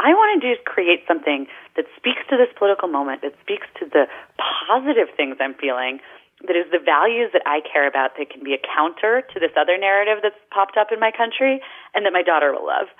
I 0.00 0.14
want 0.14 0.42
to 0.42 0.54
just 0.54 0.64
create 0.64 1.04
something 1.06 1.46
that 1.76 1.86
speaks 1.96 2.22
to 2.30 2.36
this 2.36 2.50
political 2.58 2.88
moment, 2.88 3.22
that 3.22 3.34
speaks 3.40 3.66
to 3.78 3.86
the 3.86 4.06
positive 4.66 5.08
things 5.16 5.36
I'm 5.38 5.54
feeling, 5.54 6.00
that 6.46 6.56
is 6.56 6.66
the 6.72 6.82
values 6.82 7.30
that 7.32 7.42
I 7.46 7.60
care 7.62 7.86
about, 7.86 8.18
that 8.18 8.30
can 8.30 8.42
be 8.42 8.54
a 8.54 8.58
counter 8.58 9.22
to 9.22 9.38
this 9.38 9.52
other 9.54 9.78
narrative 9.78 10.18
that's 10.22 10.38
popped 10.50 10.76
up 10.76 10.90
in 10.90 10.98
my 10.98 11.12
country, 11.14 11.62
and 11.94 12.04
that 12.04 12.12
my 12.12 12.22
daughter 12.22 12.50
will 12.50 12.66
love. 12.66 12.90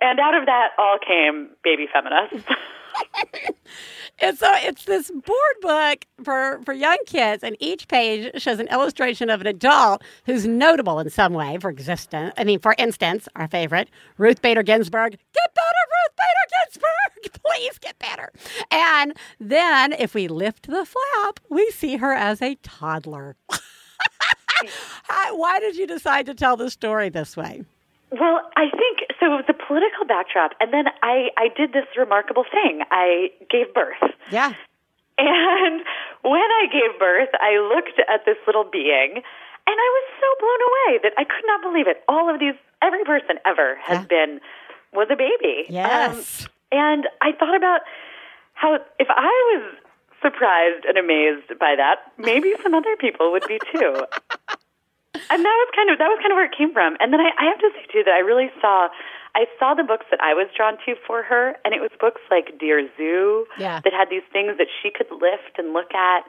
And 0.00 0.20
out 0.20 0.34
of 0.34 0.44
that 0.46 0.76
all 0.76 0.98
came 0.98 1.56
Baby 1.64 1.88
Feminist. 1.88 2.44
And 4.18 4.38
so 4.38 4.46
it's 4.54 4.84
this 4.84 5.10
board 5.10 5.56
book 5.60 6.06
for, 6.22 6.60
for 6.64 6.72
young 6.72 6.98
kids, 7.06 7.42
and 7.42 7.56
each 7.58 7.88
page 7.88 8.40
shows 8.40 8.60
an 8.60 8.68
illustration 8.68 9.30
of 9.30 9.40
an 9.40 9.46
adult 9.46 10.02
who's 10.26 10.46
notable 10.46 11.00
in 11.00 11.10
some 11.10 11.32
way 11.32 11.58
for 11.58 11.70
existence. 11.70 12.32
I 12.36 12.44
mean, 12.44 12.60
for 12.60 12.74
instance, 12.78 13.28
our 13.34 13.48
favorite, 13.48 13.88
Ruth 14.18 14.40
Bader 14.40 14.62
Ginsburg. 14.62 15.12
Get 15.12 15.54
better, 15.54 15.82
Ruth 15.90 16.16
Bader 16.16 16.48
Ginsburg! 16.64 17.42
Please 17.44 17.78
get 17.78 17.98
better. 17.98 18.32
And 18.70 19.14
then 19.40 19.92
if 19.92 20.14
we 20.14 20.28
lift 20.28 20.68
the 20.68 20.86
flap, 20.86 21.40
we 21.48 21.68
see 21.70 21.96
her 21.96 22.12
as 22.12 22.40
a 22.40 22.54
toddler. 22.56 23.36
Why 25.32 25.58
did 25.60 25.76
you 25.76 25.86
decide 25.86 26.26
to 26.26 26.34
tell 26.34 26.56
the 26.56 26.70
story 26.70 27.08
this 27.08 27.36
way? 27.36 27.64
Well, 28.12 28.40
I 28.56 28.68
think 28.70 29.08
so. 29.18 29.38
A 29.38 29.52
political 29.54 30.04
backdrop, 30.06 30.52
and 30.60 30.72
then 30.72 30.84
I 31.02 31.30
I 31.36 31.48
did 31.56 31.72
this 31.72 31.86
remarkable 31.96 32.44
thing. 32.44 32.82
I 32.90 33.30
gave 33.50 33.72
birth, 33.72 34.02
Yeah. 34.30 34.52
and 35.18 35.80
when 36.22 36.48
I 36.60 36.66
gave 36.70 36.98
birth, 36.98 37.30
I 37.40 37.56
looked 37.74 37.98
at 37.98 38.24
this 38.26 38.36
little 38.46 38.64
being, 38.64 39.16
and 39.16 39.76
I 39.80 39.88
was 39.96 40.06
so 40.20 40.28
blown 40.40 40.60
away 40.68 41.00
that 41.04 41.12
I 41.16 41.24
could 41.24 41.44
not 41.46 41.62
believe 41.62 41.86
it. 41.88 42.04
All 42.08 42.28
of 42.32 42.38
these, 42.38 42.54
every 42.82 43.04
person 43.04 43.38
ever 43.46 43.76
has 43.82 44.00
Yeah. 44.00 44.04
been 44.04 44.40
was 44.92 45.08
a 45.10 45.16
baby. 45.16 45.66
Um, 45.68 45.72
Yes. 45.74 46.48
and 46.70 47.08
I 47.22 47.32
thought 47.32 47.56
about 47.56 47.80
how 48.54 48.74
if 48.98 49.08
I 49.08 49.32
was 49.56 49.74
surprised 50.20 50.84
and 50.84 50.98
amazed 50.98 51.58
by 51.58 51.76
that, 51.76 52.12
maybe 52.18 52.52
some 52.62 52.74
other 52.74 52.94
people 52.96 53.32
would 53.32 53.46
be 53.48 53.58
too. 53.72 54.04
and 55.32 55.40
that 55.40 55.56
was 55.64 55.68
kind 55.74 55.88
of 55.90 55.96
that 55.98 56.08
was 56.12 56.20
kind 56.20 56.32
of 56.32 56.36
where 56.36 56.44
it 56.46 56.56
came 56.56 56.72
from. 56.76 56.96
And 57.00 57.12
then 57.12 57.20
I, 57.20 57.32
I 57.40 57.44
have 57.48 57.58
to 57.64 57.70
say 57.72 57.84
too 57.88 58.04
that 58.04 58.12
I 58.14 58.20
really 58.20 58.52
saw 58.60 58.92
I 59.34 59.48
saw 59.58 59.72
the 59.72 59.82
books 59.84 60.04
that 60.12 60.20
I 60.20 60.36
was 60.36 60.52
drawn 60.52 60.76
to 60.84 60.92
for 61.08 61.22
her, 61.24 61.56
and 61.64 61.72
it 61.72 61.80
was 61.80 61.88
books 61.98 62.20
like 62.30 62.58
Dear 62.60 62.84
Zoo 63.00 63.46
Yeah. 63.56 63.80
that 63.80 63.92
had 63.96 64.10
these 64.12 64.26
things 64.32 64.58
that 64.60 64.68
she 64.68 64.92
could 64.92 65.08
lift 65.10 65.56
and 65.56 65.72
look 65.72 65.92
at, 65.96 66.24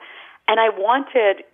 and 0.48 0.58
I 0.58 0.70
wanted. 0.72 1.44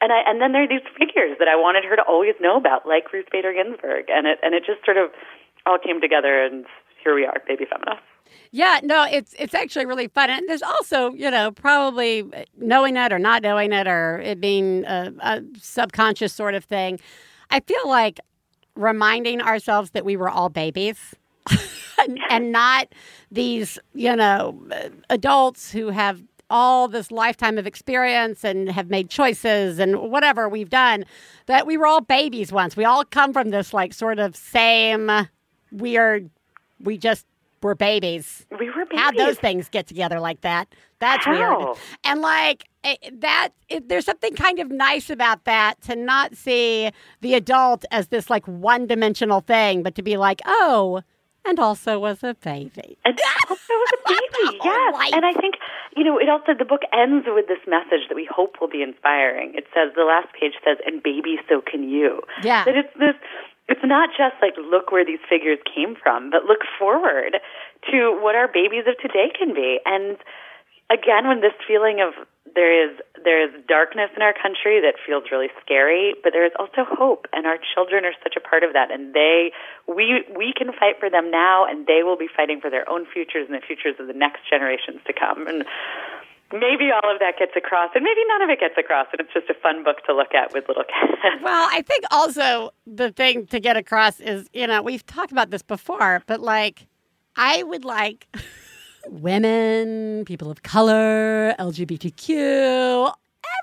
And 0.00 0.12
I 0.12 0.22
and 0.28 0.38
then 0.40 0.52
there 0.52 0.62
are 0.62 0.68
these 0.68 0.86
figures 0.94 1.34
that 1.40 1.48
I 1.48 1.56
wanted 1.56 1.82
her 1.88 1.96
to 1.96 2.02
always 2.06 2.34
know 2.40 2.56
about, 2.56 2.86
like 2.86 3.10
Ruth 3.12 3.26
Bader 3.32 3.52
Ginsburg, 3.52 4.06
and 4.12 4.28
it 4.28 4.38
and 4.44 4.54
it 4.54 4.62
just 4.64 4.84
sort 4.84 4.96
of 4.96 5.10
all 5.66 5.78
came 5.78 6.00
together, 6.00 6.44
and 6.44 6.66
here 7.02 7.14
we 7.16 7.26
are, 7.26 7.42
baby 7.48 7.66
feminists. 7.66 8.06
Yeah, 8.50 8.80
no, 8.82 9.06
it's 9.10 9.34
it's 9.38 9.54
actually 9.54 9.86
really 9.86 10.08
fun, 10.08 10.30
and 10.30 10.48
there's 10.48 10.62
also 10.62 11.12
you 11.12 11.30
know 11.30 11.50
probably 11.50 12.22
uh, 12.22 12.44
knowing 12.58 12.96
it 12.96 13.12
or 13.12 13.18
not 13.18 13.42
knowing 13.42 13.72
it 13.72 13.86
or 13.86 14.20
it 14.20 14.40
being 14.40 14.84
a, 14.84 15.12
a 15.20 15.42
subconscious 15.60 16.32
sort 16.32 16.54
of 16.54 16.64
thing. 16.64 16.98
I 17.50 17.60
feel 17.60 17.88
like 17.88 18.20
reminding 18.74 19.40
ourselves 19.42 19.90
that 19.90 20.04
we 20.04 20.16
were 20.16 20.28
all 20.28 20.48
babies. 20.48 21.14
and, 21.98 22.18
and 22.30 22.52
not 22.52 22.88
these, 23.30 23.78
you 23.94 24.14
know, 24.14 24.60
uh, 24.70 24.88
adults 25.10 25.72
who 25.72 25.88
have 25.88 26.22
all 26.50 26.88
this 26.88 27.10
lifetime 27.10 27.58
of 27.58 27.66
experience 27.66 28.44
and 28.44 28.70
have 28.70 28.88
made 28.88 29.10
choices 29.10 29.78
and 29.78 29.98
whatever 30.10 30.48
we've 30.48 30.70
done 30.70 31.04
that 31.46 31.66
we 31.66 31.76
were 31.76 31.86
all 31.86 32.00
babies 32.00 32.52
once. 32.52 32.76
We 32.76 32.84
all 32.84 33.04
come 33.04 33.32
from 33.32 33.50
this 33.50 33.74
like 33.74 33.92
sort 33.92 34.18
of 34.18 34.34
same 34.36 35.10
weird 35.70 36.30
we 36.80 36.96
just 36.96 37.26
were 37.62 37.74
babies. 37.74 38.46
We 38.58 38.70
were 38.70 38.84
babies. 38.84 39.00
How 39.00 39.12
those 39.12 39.38
things 39.38 39.68
get 39.68 39.86
together 39.86 40.20
like 40.20 40.40
that? 40.42 40.74
That's 40.98 41.24
How? 41.24 41.58
weird. 41.58 41.76
And 42.04 42.20
like 42.20 42.68
eh, 42.84 42.96
that, 43.12 43.50
it, 43.68 43.88
there's 43.88 44.04
something 44.04 44.34
kind 44.34 44.58
of 44.58 44.70
nice 44.70 45.10
about 45.10 45.44
that 45.44 45.80
to 45.82 45.96
not 45.96 46.36
see 46.36 46.90
the 47.20 47.34
adult 47.34 47.84
as 47.90 48.08
this 48.08 48.30
like 48.30 48.46
one 48.46 48.86
dimensional 48.86 49.40
thing, 49.40 49.82
but 49.82 49.94
to 49.96 50.02
be 50.02 50.16
like, 50.16 50.40
oh, 50.46 51.02
and 51.44 51.58
also 51.58 51.98
was 51.98 52.22
a 52.22 52.34
baby. 52.34 52.98
And 53.04 53.18
also 53.50 53.72
was 53.72 53.92
a 53.94 54.08
baby, 54.08 54.58
yes. 54.62 54.94
right. 54.94 55.12
And 55.14 55.24
I 55.24 55.32
think, 55.32 55.54
you 55.96 56.04
know, 56.04 56.18
it 56.18 56.28
also, 56.28 56.52
the 56.56 56.64
book 56.64 56.82
ends 56.92 57.26
with 57.28 57.48
this 57.48 57.64
message 57.66 58.08
that 58.08 58.14
we 58.14 58.28
hope 58.30 58.56
will 58.60 58.68
be 58.68 58.82
inspiring. 58.82 59.54
It 59.54 59.64
says, 59.72 59.92
the 59.96 60.04
last 60.04 60.28
page 60.38 60.52
says, 60.64 60.76
and 60.86 61.02
baby, 61.02 61.36
so 61.48 61.60
can 61.60 61.88
you. 61.88 62.20
Yeah. 62.42 62.64
That 62.64 62.76
it's 62.76 62.92
this, 62.98 63.14
it's 63.68 63.84
not 63.84 64.10
just 64.16 64.34
like, 64.40 64.56
look 64.56 64.90
where 64.90 65.04
these 65.04 65.20
figures 65.28 65.58
came 65.68 65.94
from, 65.94 66.30
but 66.30 66.44
look 66.44 66.64
forward 66.78 67.36
to 67.92 68.18
what 68.20 68.34
our 68.34 68.48
babies 68.48 68.84
of 68.88 68.96
today 68.98 69.28
can 69.36 69.52
be. 69.54 69.78
And 69.84 70.16
again, 70.90 71.28
when 71.28 71.40
this 71.40 71.52
feeling 71.66 72.00
of 72.00 72.14
there 72.54 72.72
is 72.72 72.96
there 73.24 73.44
is 73.44 73.52
darkness 73.68 74.08
in 74.16 74.22
our 74.22 74.32
country 74.32 74.80
that 74.80 74.94
feels 75.04 75.24
really 75.30 75.52
scary, 75.60 76.14
but 76.24 76.32
there 76.32 76.46
is 76.46 76.52
also 76.58 76.88
hope, 76.88 77.26
and 77.32 77.46
our 77.46 77.58
children 77.74 78.04
are 78.04 78.16
such 78.22 78.34
a 78.36 78.40
part 78.40 78.64
of 78.64 78.72
that. 78.72 78.90
And 78.90 79.12
they, 79.12 79.52
we 79.86 80.24
we 80.34 80.52
can 80.56 80.72
fight 80.72 80.96
for 80.98 81.10
them 81.10 81.30
now, 81.30 81.66
and 81.68 81.86
they 81.86 82.02
will 82.02 82.16
be 82.16 82.28
fighting 82.28 82.60
for 82.60 82.70
their 82.70 82.88
own 82.88 83.04
futures 83.04 83.46
and 83.48 83.54
the 83.54 83.64
futures 83.64 83.96
of 84.00 84.06
the 84.06 84.16
next 84.16 84.48
generations 84.48 85.00
to 85.06 85.12
come. 85.12 85.46
And 85.46 85.64
maybe 86.52 86.90
all 86.90 87.12
of 87.12 87.18
that 87.20 87.34
gets 87.38 87.52
across, 87.56 87.90
and 87.94 88.04
maybe 88.04 88.20
none 88.28 88.42
of 88.42 88.50
it 88.50 88.60
gets 88.60 88.74
across, 88.78 89.06
and 89.12 89.20
it's 89.20 89.32
just 89.32 89.50
a 89.50 89.54
fun 89.62 89.84
book 89.84 90.04
to 90.06 90.14
look 90.14 90.34
at 90.34 90.52
with 90.52 90.66
little 90.68 90.84
kids. 90.84 91.42
Well, 91.42 91.68
I 91.70 91.82
think 91.82 92.04
also 92.10 92.70
the 92.86 93.12
thing 93.12 93.46
to 93.46 93.60
get 93.60 93.76
across 93.76 94.20
is, 94.20 94.48
you 94.52 94.66
know, 94.66 94.82
we've 94.82 95.04
talked 95.04 95.32
about 95.32 95.50
this 95.50 95.62
before, 95.62 96.22
but 96.26 96.40
like, 96.40 96.86
I 97.36 97.62
would 97.62 97.84
like 97.84 98.26
women, 99.08 100.24
people 100.24 100.50
of 100.50 100.62
color, 100.62 101.54
LGBTQ, 101.58 103.12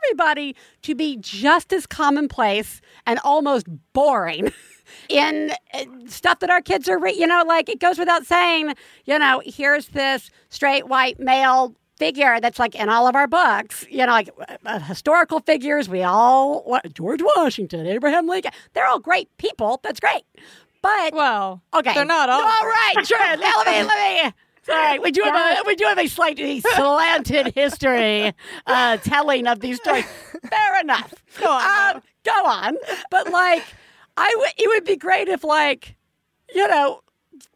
everybody 0.04 0.56
to 0.84 0.96
be 0.96 1.18
just 1.18 1.74
as 1.74 1.86
commonplace 1.86 2.82
and 3.06 3.20
almost 3.24 3.68
boring. 3.94 4.52
In 5.10 5.52
uh, 5.74 5.86
stuff 6.06 6.40
that 6.40 6.52
our 6.52 6.62
kids 6.62 6.88
are, 6.88 7.00
re- 7.00 7.16
you 7.16 7.26
know, 7.26 7.44
like 7.48 7.70
it 7.70 7.80
goes 7.80 7.98
without 7.98 8.24
saying, 8.24 8.76
you 9.06 9.18
know, 9.18 9.42
here's 9.44 9.88
this 9.88 10.30
straight 10.50 10.88
white 10.88 11.20
male 11.20 11.74
figure 11.98 12.40
that's 12.40 12.60
like 12.60 12.76
in 12.76 12.90
all 12.90 13.08
of 13.08 13.16
our 13.16 13.28
books, 13.28 13.86
you 13.90 14.06
know, 14.06 14.12
like 14.12 14.30
uh, 14.66 14.80
historical 14.80 15.40
figures. 15.40 15.88
We 15.88 16.04
all, 16.04 16.62
what, 16.64 16.94
George 16.94 17.22
Washington, 17.36 17.88
Abraham 17.88 18.28
Lincoln, 18.28 18.52
they're 18.74 18.88
all 18.88 19.00
great 19.00 19.30
people. 19.38 19.80
That's 19.84 20.00
great. 20.00 20.24
But, 20.82 21.14
Well, 21.14 21.62
okay. 21.74 21.94
they're 21.94 22.06
not 22.06 22.30
all. 22.30 22.42
All 22.42 22.48
right, 22.48 22.96
sure. 23.06 23.18
Let 23.18 23.66
me, 23.68 23.84
let 23.84 24.24
me. 24.26 24.34
Sorry, 24.64 24.98
we 25.00 25.12
do 25.12 25.22
have 25.22 25.60
a 25.60 25.64
we 25.68 25.76
do 25.76 25.86
have 25.86 26.00
a 26.00 26.08
slightly 26.08 26.60
slanted 26.60 27.54
history 27.54 28.34
uh, 28.66 28.98
telling 28.98 29.46
of 29.46 29.60
these 29.60 29.78
stories. 29.78 30.06
Fair 30.50 30.80
enough. 30.82 31.14
Go 31.40 31.52
on, 31.52 31.96
Um, 31.98 32.02
go 32.24 32.46
on. 32.46 32.78
But 33.12 33.30
like, 33.32 33.64
I 34.18 34.34
would. 34.38 34.50
It 34.58 34.68
would 34.70 34.84
be 34.84 34.96
great 34.96 35.28
if 35.28 35.44
like, 35.44 35.96
you 36.54 36.68
know, 36.68 37.02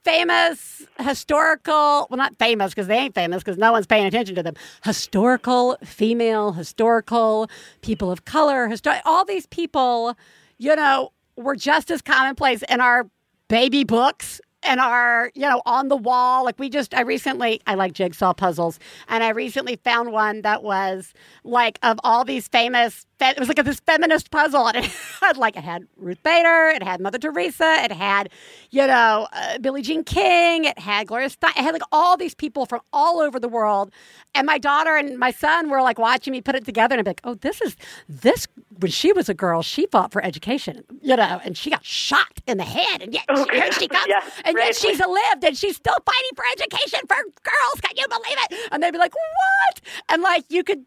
famous 0.03 0.85
historical 0.99 2.07
well 2.09 2.17
not 2.17 2.37
famous 2.37 2.73
because 2.73 2.87
they 2.87 2.97
ain't 2.97 3.15
famous 3.15 3.43
because 3.43 3.57
no 3.57 3.71
one's 3.71 3.85
paying 3.87 4.05
attention 4.05 4.35
to 4.35 4.43
them. 4.43 4.55
Historical 4.83 5.77
female 5.83 6.53
historical 6.53 7.49
people 7.81 8.11
of 8.11 8.25
color 8.25 8.67
histor- 8.67 9.01
all 9.05 9.25
these 9.25 9.45
people 9.47 10.15
you 10.57 10.75
know 10.75 11.11
were 11.35 11.55
just 11.55 11.91
as 11.91 12.01
commonplace 12.01 12.63
in 12.69 12.81
our 12.81 13.09
baby 13.47 13.83
books 13.83 14.41
and 14.63 14.79
our 14.79 15.31
you 15.35 15.41
know 15.47 15.61
on 15.65 15.87
the 15.87 15.95
wall. 15.95 16.43
Like 16.43 16.59
we 16.59 16.69
just 16.69 16.93
i 16.93 17.01
recently 17.01 17.61
i 17.67 17.75
like 17.75 17.93
jigsaw 17.93 18.33
puzzles 18.33 18.79
and 19.07 19.23
i 19.23 19.29
recently 19.29 19.77
found 19.77 20.11
one 20.11 20.41
that 20.41 20.63
was 20.63 21.13
like 21.43 21.79
of 21.83 21.99
all 22.03 22.25
these 22.25 22.47
famous 22.47 23.05
fe- 23.19 23.31
it 23.31 23.39
was 23.39 23.47
like 23.49 23.63
this 23.65 23.81
feminist 23.81 24.31
puzzle 24.31 24.67
and 24.67 24.77
it 24.77 24.85
had 25.21 25.37
like 25.37 25.57
it 25.57 25.63
had 25.63 25.87
ruth 25.97 26.21
bader 26.23 26.69
it 26.75 26.83
had 26.83 27.01
mother 27.01 27.19
teresa 27.19 27.77
it 27.83 27.91
had 27.91 28.29
you 28.71 28.87
know 28.87 29.27
uh, 29.33 29.59
billie 29.59 29.81
jean 29.83 30.03
king 30.03 30.65
it 30.65 30.79
had 30.79 31.07
gloria 31.07 31.29
stein 31.29 31.51
it 31.57 31.63
had 31.63 31.73
like 31.73 31.83
all 31.91 32.17
these 32.17 32.35
people 32.35 32.65
from 32.65 32.81
all 32.93 33.19
over 33.19 33.39
the 33.39 33.49
world 33.49 33.91
and 34.35 34.45
my 34.47 34.57
daughter 34.57 34.95
and 34.97 35.17
my 35.19 35.31
son 35.31 35.69
were 35.69 35.81
like 35.81 35.99
watching 35.99 36.31
me 36.31 36.41
put 36.41 36.55
it 36.55 36.65
together 36.65 36.95
and 36.95 37.01
i'm 37.07 37.09
like 37.09 37.21
oh 37.25 37.35
this 37.35 37.61
is 37.61 37.75
this 38.09 38.47
when 38.79 38.91
she 38.91 39.13
was 39.13 39.29
a 39.29 39.33
girl 39.35 39.61
she 39.61 39.87
fought 39.87 40.11
for 40.11 40.23
education 40.23 40.83
you 41.01 41.15
know 41.15 41.41
and 41.43 41.57
she 41.57 41.69
got 41.69 41.85
shot 41.85 42.41
in 42.47 42.57
the 42.57 42.63
head 42.65 43.01
and 43.01 43.13
yet 43.13 43.25
here 43.51 43.71
she 43.73 43.87
comes 43.89 44.05
Yes, 44.07 44.41
and 44.45 44.57
yet 44.57 44.65
right. 44.65 44.75
she's 44.75 44.99
lived 44.99 45.43
and 45.43 45.57
she's 45.57 45.75
still 45.77 45.97
fighting 46.05 46.31
for 46.35 46.45
education 46.53 46.99
for 47.07 47.17
girls. 47.43 47.81
Can 47.81 47.91
you 47.97 48.05
believe 48.07 48.37
it? 48.49 48.69
And 48.71 48.81
they'd 48.83 48.91
be 48.91 48.97
like, 48.97 49.13
what? 49.15 49.81
And 50.09 50.21
like 50.23 50.45
you 50.49 50.63
could 50.63 50.85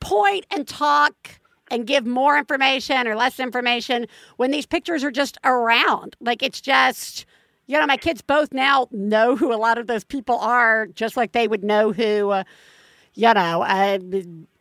point 0.00 0.46
and 0.50 0.68
talk 0.68 1.39
and 1.70 1.86
give 1.86 2.04
more 2.06 2.36
information 2.36 3.06
or 3.06 3.14
less 3.14 3.40
information 3.40 4.06
when 4.36 4.50
these 4.50 4.66
pictures 4.66 5.04
are 5.04 5.10
just 5.10 5.38
around. 5.44 6.16
Like 6.20 6.42
it's 6.42 6.60
just, 6.60 7.24
you 7.66 7.78
know, 7.78 7.86
my 7.86 7.96
kids 7.96 8.20
both 8.22 8.52
now 8.52 8.88
know 8.90 9.36
who 9.36 9.52
a 9.52 9.56
lot 9.56 9.78
of 9.78 9.86
those 9.86 10.04
people 10.04 10.38
are, 10.38 10.86
just 10.88 11.16
like 11.16 11.32
they 11.32 11.48
would 11.48 11.64
know 11.64 11.92
who, 11.92 12.30
uh, 12.30 12.44
you 13.14 13.32
know, 13.32 13.62
uh, 13.62 13.98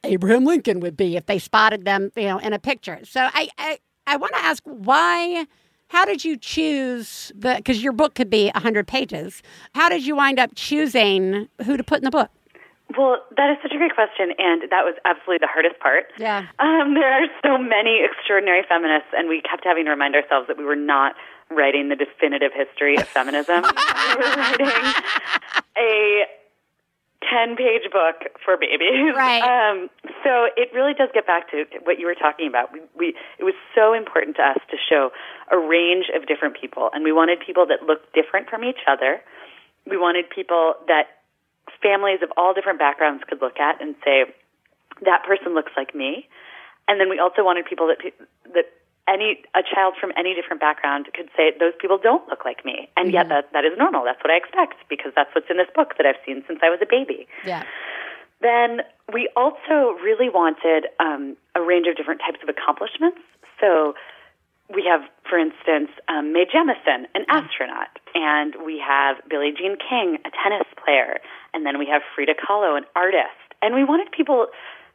Abraham 0.04 0.46
Lincoln 0.46 0.80
would 0.80 0.96
be 0.96 1.16
if 1.18 1.26
they 1.26 1.40
spotted 1.40 1.86
them, 1.86 2.12
you 2.16 2.24
know, 2.24 2.38
in 2.38 2.54
a 2.54 2.60
picture. 2.60 3.00
So 3.04 3.28
I, 3.34 3.50
I, 3.58 3.80
I 4.08 4.18
want 4.18 4.34
to 4.34 4.40
ask 4.40 4.64
why. 4.64 5.46
How 5.92 6.06
did 6.06 6.24
you 6.24 6.38
choose 6.38 7.32
the? 7.36 7.56
Because 7.56 7.82
your 7.82 7.94
book 7.94 8.14
could 8.14 8.30
be 8.30 8.50
hundred 8.50 8.86
pages. 8.86 9.42
How 9.74 9.90
did 9.90 10.06
you 10.06 10.16
wind 10.16 10.38
up 10.38 10.52
choosing 10.54 11.50
who 11.66 11.78
to 11.78 11.84
put 11.84 11.98
in 11.98 12.04
the 12.04 12.12
book? 12.12 12.30
Well, 12.98 13.22
that 13.38 13.52
is 13.52 13.58
such 13.62 13.72
a 13.72 13.78
great 13.78 13.94
question, 13.94 14.34
and 14.38 14.64
that 14.72 14.82
was 14.82 14.96
absolutely 15.06 15.46
the 15.46 15.52
hardest 15.52 15.80
part. 15.80 16.10
Yeah. 16.18 16.48
Um, 16.58 16.96
there 16.96 17.06
are 17.06 17.28
so 17.46 17.58
many 17.58 18.02
extraordinary 18.04 18.64
feminists, 18.68 19.14
and 19.16 19.30
we 19.30 19.42
kept 19.42 19.64
having 19.64 19.86
to 19.86 19.92
remind 19.92 20.16
ourselves 20.16 20.48
that 20.48 20.58
we 20.58 20.66
were 20.66 20.76
not 20.76 21.14
writing 21.52 21.90
the 21.90 21.96
definitive 21.96 22.52
history 22.54 22.98
of 22.98 23.08
feminism. 23.08 23.62
we 24.18 24.24
were 24.26 24.36
writing 24.38 24.94
a 25.78 26.26
10 27.30 27.56
page 27.56 27.92
book 27.92 28.26
for 28.44 28.58
babies. 28.58 29.14
Right. 29.16 29.42
Um, 29.42 29.90
so 30.24 30.50
it 30.58 30.74
really 30.74 30.94
does 30.94 31.10
get 31.14 31.28
back 31.28 31.52
to 31.52 31.66
what 31.84 32.00
you 32.00 32.08
were 32.08 32.16
talking 32.16 32.48
about. 32.48 32.74
We, 32.74 32.82
we, 32.98 33.08
it 33.38 33.44
was 33.44 33.56
so 33.76 33.94
important 33.94 34.38
to 34.38 34.44
us 34.44 34.58
to 34.72 34.78
show 34.78 35.12
a 35.52 35.58
range 35.58 36.06
of 36.16 36.28
different 36.28 36.58
people, 36.60 36.90
and 36.94 37.04
we 37.04 37.12
wanted 37.12 37.40
people 37.40 37.68
that 37.68 37.84
looked 37.84 38.14
different 38.14 38.50
from 38.50 38.64
each 38.64 38.82
other. 38.88 39.22
We 39.86 39.98
wanted 39.98 40.30
people 40.30 40.74
that 40.88 41.19
families 41.82 42.20
of 42.22 42.30
all 42.38 42.54
different 42.54 42.80
backgrounds 42.80 43.24
could 43.28 43.42
look 43.42 43.60
at 43.60 43.82
and 43.82 43.96
say, 44.04 44.26
that 45.06 45.24
person 45.24 45.54
looks 45.54 45.72
like 45.78 45.96
me. 45.96 46.28
And 46.88 47.00
then 47.00 47.10
we 47.10 47.20
also 47.20 47.44
wanted 47.44 47.66
people 47.66 47.88
that 47.88 48.00
that 48.54 48.66
any 49.08 49.44
a 49.56 49.62
child 49.64 49.96
from 50.00 50.12
any 50.18 50.34
different 50.34 50.62
background 50.62 51.08
could 51.14 51.30
say 51.36 51.52
those 51.60 51.74
people 51.80 51.98
don't 51.98 52.28
look 52.30 52.46
like 52.46 52.66
me, 52.66 52.90
and 52.98 53.12
yet 53.14 53.30
that 53.30 53.54
that 53.54 53.66
is 53.66 53.78
normal. 53.78 54.04
That's 54.04 54.22
what 54.24 54.32
I 54.32 54.38
expect 54.38 54.76
because 54.90 55.12
that's 55.16 55.30
what's 55.34 55.50
in 55.50 55.58
this 55.58 55.70
book 55.76 55.98
that 55.98 56.06
I've 56.06 56.22
seen 56.26 56.44
since 56.48 56.60
I 56.64 56.70
was 56.70 56.80
a 56.82 56.90
baby. 56.90 57.28
Yeah. 57.46 57.64
Then 58.42 58.82
we 59.14 59.30
also 59.36 60.00
really 60.02 60.30
wanted 60.30 60.88
um, 61.00 61.36
a 61.56 61.62
range 61.62 61.88
of 61.88 61.98
different 61.98 62.22
types 62.22 62.40
of 62.42 62.50
accomplishments. 62.50 63.20
So 63.60 63.94
we 64.74 64.86
have, 64.88 65.02
for 65.30 65.38
instance, 65.38 65.90
um, 66.08 66.32
Mae 66.32 66.46
Jemison, 66.46 67.06
an 67.14 67.26
astronaut, 67.28 67.99
and 68.16 68.56
we 68.66 68.82
have 68.82 69.18
Billie 69.30 69.54
Jean 69.56 69.78
King, 69.78 70.18
a 70.26 70.32
tennis 70.32 70.68
player, 70.78 71.20
and 71.54 71.66
then 71.66 71.80
we 71.80 71.86
have 71.88 72.02
Frida 72.16 72.36
Kahlo, 72.36 72.78
an 72.78 72.86
artist. 72.96 73.38
And 73.62 73.76
we 73.76 73.84
wanted 73.84 74.12
people 74.12 74.48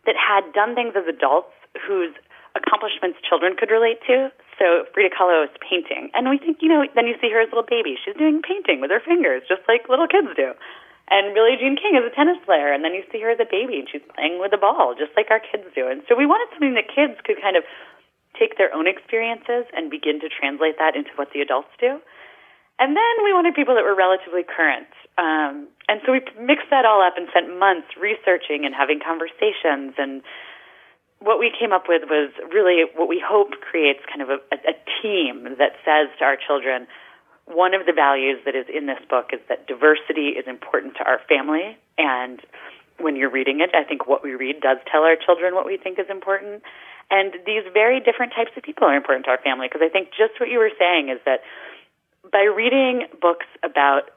that 0.07 0.17
had 0.17 0.53
done 0.53 0.75
things 0.75 0.95
as 0.97 1.05
adults 1.09 1.53
whose 1.75 2.15
accomplishments 2.55 3.19
children 3.27 3.59
could 3.59 3.71
relate 3.71 3.99
to. 4.07 4.31
So 4.59 4.87
Frida 4.95 5.11
Kahlo 5.11 5.45
is 5.45 5.55
painting, 5.59 6.11
and 6.15 6.31
we 6.31 6.39
think, 6.39 6.63
you 6.63 6.69
know, 6.69 6.87
then 6.95 7.07
you 7.07 7.19
see 7.21 7.31
her 7.31 7.43
as 7.43 7.51
a 7.51 7.59
little 7.59 7.67
baby. 7.67 7.99
She's 7.99 8.15
doing 8.15 8.43
painting 8.43 8.81
with 8.81 8.91
her 8.91 9.03
fingers, 9.03 9.43
just 9.49 9.67
like 9.67 9.91
little 9.91 10.07
kids 10.07 10.31
do. 10.37 10.55
And 11.11 11.35
Billie 11.35 11.61
Jean 11.61 11.77
King 11.77 12.01
is 12.01 12.07
a 12.07 12.15
tennis 12.15 12.39
player, 12.47 12.73
and 12.73 12.81
then 12.81 12.95
you 12.95 13.05
see 13.13 13.21
her 13.21 13.29
as 13.35 13.43
a 13.43 13.45
baby, 13.45 13.83
and 13.83 13.89
she's 13.91 14.05
playing 14.15 14.41
with 14.41 14.55
a 14.55 14.61
ball, 14.61 14.95
just 14.97 15.13
like 15.19 15.29
our 15.29 15.43
kids 15.43 15.69
do. 15.75 15.91
And 15.91 16.01
so 16.09 16.17
we 16.17 16.25
wanted 16.25 16.49
something 16.55 16.79
that 16.79 16.89
kids 16.89 17.21
could 17.27 17.37
kind 17.43 17.59
of 17.59 17.65
take 18.39 18.57
their 18.57 18.73
own 18.73 18.87
experiences 18.87 19.69
and 19.77 19.91
begin 19.91 20.19
to 20.21 20.29
translate 20.31 20.79
that 20.79 20.97
into 20.97 21.11
what 21.17 21.31
the 21.35 21.41
adults 21.41 21.71
do. 21.79 22.01
And 22.79 22.97
then 22.97 23.15
we 23.23 23.33
wanted 23.33 23.55
people 23.55 23.75
that 23.75 23.85
were 23.85 23.95
relatively 23.95 24.43
current. 24.43 24.91
Um, 25.17 25.71
and 25.87 26.03
so 26.03 26.11
we 26.11 26.21
mixed 26.43 26.71
that 26.71 26.85
all 26.85 26.99
up 27.03 27.15
and 27.17 27.29
spent 27.31 27.47
months 27.55 27.95
researching 27.95 28.67
and 28.67 28.75
having 28.75 28.99
conversations. 28.99 29.95
And 29.95 30.27
what 31.23 31.39
we 31.39 31.55
came 31.55 31.73
up 31.73 31.87
with 31.87 32.03
was 32.11 32.35
really 32.51 32.83
what 32.99 33.09
we 33.09 33.23
hope 33.23 33.55
creates 33.63 34.03
kind 34.11 34.23
of 34.23 34.29
a, 34.29 34.39
a, 34.51 34.75
team 35.03 35.45
that 35.61 35.79
says 35.85 36.11
to 36.19 36.25
our 36.25 36.35
children, 36.35 36.89
one 37.47 37.75
of 37.75 37.87
the 37.87 37.93
values 37.93 38.41
that 38.45 38.57
is 38.57 38.67
in 38.73 38.87
this 38.87 38.99
book 39.09 39.31
is 39.33 39.41
that 39.49 39.67
diversity 39.69 40.35
is 40.35 40.49
important 40.49 40.97
to 40.97 41.05
our 41.05 41.21
family. 41.29 41.77
And 41.99 42.41
when 42.99 43.17
you're 43.17 43.31
reading 43.31 43.61
it, 43.61 43.71
I 43.75 43.85
think 43.85 44.09
what 44.09 44.25
we 44.25 44.35
read 44.35 44.61
does 44.61 44.79
tell 44.91 45.05
our 45.05 45.17
children 45.17 45.55
what 45.55 45.67
we 45.67 45.77
think 45.77 45.99
is 45.99 46.09
important. 46.09 46.63
And 47.11 47.35
these 47.47 47.63
very 47.73 48.01
different 48.01 48.33
types 48.33 48.51
of 48.57 48.63
people 48.63 48.89
are 48.89 48.97
important 48.97 49.27
to 49.27 49.31
our 49.31 49.43
family 49.45 49.69
because 49.69 49.85
I 49.85 49.93
think 49.93 50.09
just 50.11 50.41
what 50.41 50.49
you 50.49 50.59
were 50.59 50.73
saying 50.79 51.11
is 51.13 51.21
that 51.29 51.45
by 52.31 52.43
reading 52.45 53.07
books 53.21 53.47
about 53.63 54.11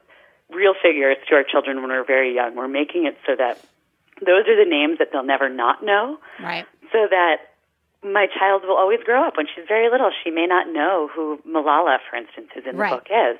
real 0.50 0.74
figures 0.80 1.16
to 1.28 1.34
our 1.34 1.44
children 1.44 1.80
when 1.82 1.90
we're 1.90 2.06
very 2.06 2.34
young, 2.34 2.56
we're 2.56 2.68
making 2.68 3.06
it 3.06 3.16
so 3.26 3.36
that 3.36 3.60
those 4.20 4.48
are 4.48 4.56
the 4.56 4.68
names 4.68 4.98
that 4.98 5.08
they'll 5.12 5.22
never 5.22 5.48
not 5.48 5.84
know. 5.84 6.18
Right. 6.42 6.66
So 6.92 7.06
that 7.10 7.36
my 8.02 8.26
child 8.26 8.62
will 8.66 8.76
always 8.76 9.00
grow 9.04 9.26
up 9.26 9.36
when 9.36 9.46
she's 9.46 9.66
very 9.66 9.90
little. 9.90 10.10
She 10.24 10.30
may 10.30 10.46
not 10.46 10.68
know 10.68 11.10
who 11.12 11.38
Malala, 11.46 11.98
for 12.08 12.16
instance, 12.16 12.48
is 12.56 12.64
in 12.64 12.76
the 12.76 12.82
Right. 12.82 12.90
book 12.90 13.06
is, 13.10 13.38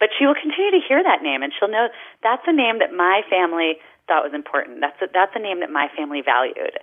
but 0.00 0.08
she 0.16 0.26
will 0.26 0.34
continue 0.34 0.70
to 0.72 0.80
hear 0.86 1.02
that 1.02 1.22
name, 1.22 1.42
and 1.42 1.52
she'll 1.52 1.68
know 1.68 1.88
that's 2.22 2.42
a 2.46 2.52
name 2.52 2.78
that 2.78 2.92
my 2.92 3.22
family 3.28 3.78
thought 4.06 4.24
was 4.24 4.32
important. 4.32 4.80
That's 4.80 5.00
a, 5.02 5.08
that's 5.12 5.32
a 5.36 5.38
name 5.38 5.60
that 5.60 5.70
my 5.70 5.88
family 5.94 6.22
valued, 6.22 6.78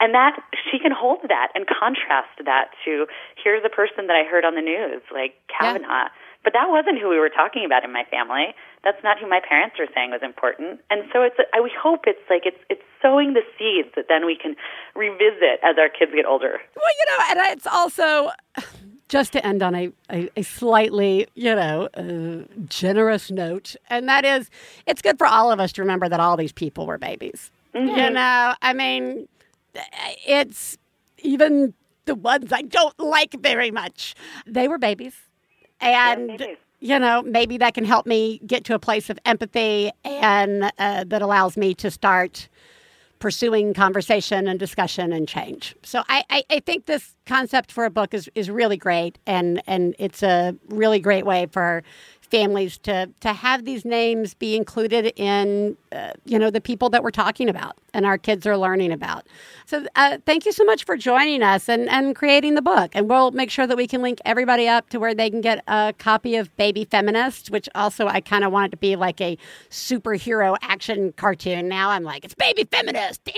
and 0.00 0.14
that 0.14 0.38
she 0.70 0.78
can 0.78 0.92
hold 0.92 1.20
that 1.28 1.48
and 1.54 1.66
contrast 1.66 2.38
that 2.44 2.70
to 2.84 3.06
here's 3.42 3.64
a 3.64 3.68
person 3.68 4.06
that 4.06 4.14
I 4.14 4.24
heard 4.24 4.44
on 4.44 4.54
the 4.54 4.62
news, 4.62 5.02
like 5.12 5.34
Kavanaugh. 5.50 6.08
But 6.44 6.52
that 6.52 6.70
wasn't 6.70 6.98
who 7.00 7.08
we 7.08 7.18
were 7.18 7.28
talking 7.28 7.64
about 7.64 7.84
in 7.84 7.92
my 7.92 8.04
family. 8.10 8.54
That's 8.84 9.02
not 9.02 9.18
who 9.18 9.28
my 9.28 9.40
parents 9.46 9.76
were 9.78 9.88
saying 9.94 10.12
was 10.12 10.22
important. 10.22 10.80
And 10.88 11.02
so 11.12 11.22
it's 11.22 11.36
I 11.52 11.60
we 11.60 11.72
hope 11.76 12.02
it's 12.06 12.22
like 12.30 12.46
it's 12.46 12.62
it's 12.70 12.82
sowing 13.02 13.34
the 13.34 13.42
seeds 13.58 13.88
that 13.96 14.06
then 14.08 14.24
we 14.24 14.36
can 14.36 14.56
revisit 14.94 15.60
as 15.62 15.76
our 15.78 15.88
kids 15.88 16.12
get 16.14 16.26
older. 16.26 16.60
Well, 16.76 16.92
you 16.98 17.06
know, 17.10 17.24
and 17.30 17.52
it's 17.52 17.66
also 17.66 18.30
just 19.08 19.32
to 19.32 19.44
end 19.44 19.62
on 19.62 19.74
a, 19.74 19.90
a, 20.10 20.28
a 20.36 20.42
slightly, 20.42 21.26
you 21.34 21.54
know, 21.54 21.88
uh, 21.94 22.44
generous 22.68 23.30
note, 23.30 23.74
and 23.88 24.08
that 24.08 24.24
is, 24.24 24.50
it's 24.86 25.02
good 25.02 25.18
for 25.18 25.26
all 25.26 25.50
of 25.50 25.60
us 25.60 25.72
to 25.72 25.82
remember 25.82 26.08
that 26.08 26.20
all 26.20 26.36
these 26.36 26.52
people 26.52 26.86
were 26.86 26.98
babies. 26.98 27.50
You 27.74 28.10
know, 28.10 28.54
I 28.60 28.72
mean, 28.72 29.28
it's 30.26 30.78
even 31.18 31.74
the 32.06 32.16
ones 32.16 32.52
I 32.52 32.62
don't 32.62 32.98
like 32.98 33.34
very 33.40 33.70
much. 33.70 34.16
They 34.46 34.66
were 34.66 34.78
babies, 34.78 35.14
and. 35.80 36.56
You 36.80 36.96
know, 37.00 37.22
maybe 37.22 37.58
that 37.58 37.74
can 37.74 37.84
help 37.84 38.06
me 38.06 38.40
get 38.46 38.62
to 38.66 38.74
a 38.74 38.78
place 38.78 39.10
of 39.10 39.18
empathy 39.24 39.90
and 40.04 40.70
uh, 40.78 41.02
that 41.08 41.22
allows 41.22 41.56
me 41.56 41.74
to 41.74 41.90
start 41.90 42.48
pursuing 43.18 43.74
conversation 43.74 44.46
and 44.46 44.58
discussion 44.58 45.12
and 45.12 45.26
change. 45.26 45.74
So 45.82 46.02
I, 46.08 46.22
I, 46.30 46.44
I 46.50 46.60
think 46.60 46.86
this 46.86 47.16
concept 47.26 47.72
for 47.72 47.84
a 47.84 47.90
book 47.90 48.14
is, 48.14 48.30
is 48.34 48.50
really 48.50 48.76
great 48.76 49.18
and, 49.26 49.62
and 49.66 49.94
it's 49.98 50.22
a 50.22 50.54
really 50.68 51.00
great 51.00 51.26
way 51.26 51.46
for 51.50 51.82
families 52.30 52.78
to, 52.78 53.10
to 53.20 53.32
have 53.32 53.64
these 53.64 53.84
names 53.84 54.34
be 54.34 54.56
included 54.56 55.12
in 55.16 55.76
uh, 55.92 56.12
you 56.24 56.38
know 56.38 56.50
the 56.50 56.60
people 56.60 56.90
that 56.90 57.02
we're 57.02 57.10
talking 57.10 57.48
about 57.48 57.76
and 57.94 58.06
our 58.06 58.18
kids 58.18 58.46
are 58.46 58.56
learning 58.56 58.92
about. 58.92 59.26
So 59.66 59.86
uh, 59.96 60.18
thank 60.26 60.46
you 60.46 60.52
so 60.52 60.64
much 60.64 60.84
for 60.84 60.96
joining 60.96 61.42
us 61.42 61.68
and, 61.68 61.88
and 61.88 62.14
creating 62.14 62.54
the 62.54 62.62
book. 62.62 62.90
And 62.94 63.08
we'll 63.08 63.30
make 63.30 63.50
sure 63.50 63.66
that 63.66 63.76
we 63.76 63.86
can 63.86 64.02
link 64.02 64.18
everybody 64.24 64.68
up 64.68 64.90
to 64.90 65.00
where 65.00 65.14
they 65.14 65.30
can 65.30 65.40
get 65.40 65.64
a 65.66 65.94
copy 65.98 66.36
of 66.36 66.54
Baby 66.56 66.84
Feminist, 66.84 67.50
which 67.50 67.68
also 67.74 68.06
I 68.06 68.20
kind 68.20 68.44
of 68.44 68.52
want 68.52 68.66
it 68.66 68.70
to 68.72 68.76
be 68.76 68.96
like 68.96 69.20
a 69.20 69.38
superhero 69.70 70.56
action 70.62 71.12
cartoon. 71.12 71.68
Now 71.68 71.90
I'm 71.90 72.04
like, 72.04 72.24
it's 72.24 72.34
Baby 72.34 72.64
Feminist. 72.70 73.22
Thank 73.24 73.36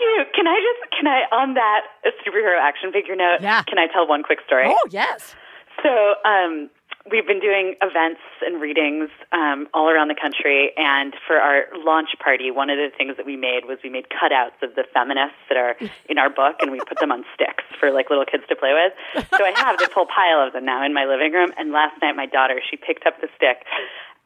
you. 0.00 0.24
Can 0.34 0.46
I 0.46 0.58
just 0.58 0.92
can 0.98 1.06
I 1.06 1.22
on 1.34 1.54
that 1.54 1.82
superhero 2.26 2.58
action 2.60 2.92
figure 2.92 3.14
note? 3.14 3.38
Yeah. 3.40 3.62
Can 3.62 3.78
I 3.78 3.86
tell 3.86 4.06
one 4.06 4.22
quick 4.22 4.40
story? 4.44 4.64
Oh, 4.66 4.88
yes. 4.90 5.34
So 5.82 6.14
um, 6.28 6.68
we've 7.10 7.26
been 7.26 7.40
doing 7.40 7.74
events 7.80 8.20
and 8.42 8.60
readings 8.60 9.08
um, 9.32 9.68
all 9.72 9.88
around 9.88 10.08
the 10.08 10.18
country, 10.20 10.72
and 10.76 11.14
for 11.26 11.36
our 11.36 11.64
launch 11.84 12.10
party, 12.22 12.50
one 12.50 12.68
of 12.70 12.76
the 12.76 12.90
things 12.96 13.16
that 13.16 13.24
we 13.24 13.36
made 13.36 13.64
was 13.66 13.78
we 13.82 13.90
made 13.90 14.06
cutouts 14.10 14.60
of 14.62 14.74
the 14.74 14.84
feminists 14.92 15.38
that 15.48 15.56
are 15.56 15.76
in 16.08 16.18
our 16.18 16.28
book, 16.28 16.56
and 16.60 16.70
we 16.70 16.78
put 16.80 16.98
them 16.98 17.10
on 17.12 17.24
sticks 17.34 17.64
for 17.78 17.90
like 17.90 18.10
little 18.10 18.26
kids 18.26 18.44
to 18.48 18.56
play 18.56 18.72
with. 18.74 19.24
So 19.36 19.44
I 19.44 19.52
have 19.56 19.78
this 19.78 19.88
whole 19.92 20.06
pile 20.06 20.44
of 20.46 20.52
them 20.52 20.64
now 20.64 20.84
in 20.84 20.92
my 20.92 21.04
living 21.06 21.32
room. 21.32 21.52
And 21.56 21.72
last 21.72 22.00
night, 22.02 22.16
my 22.16 22.26
daughter 22.26 22.60
she 22.68 22.76
picked 22.76 23.06
up 23.06 23.20
the 23.20 23.28
stick. 23.36 23.64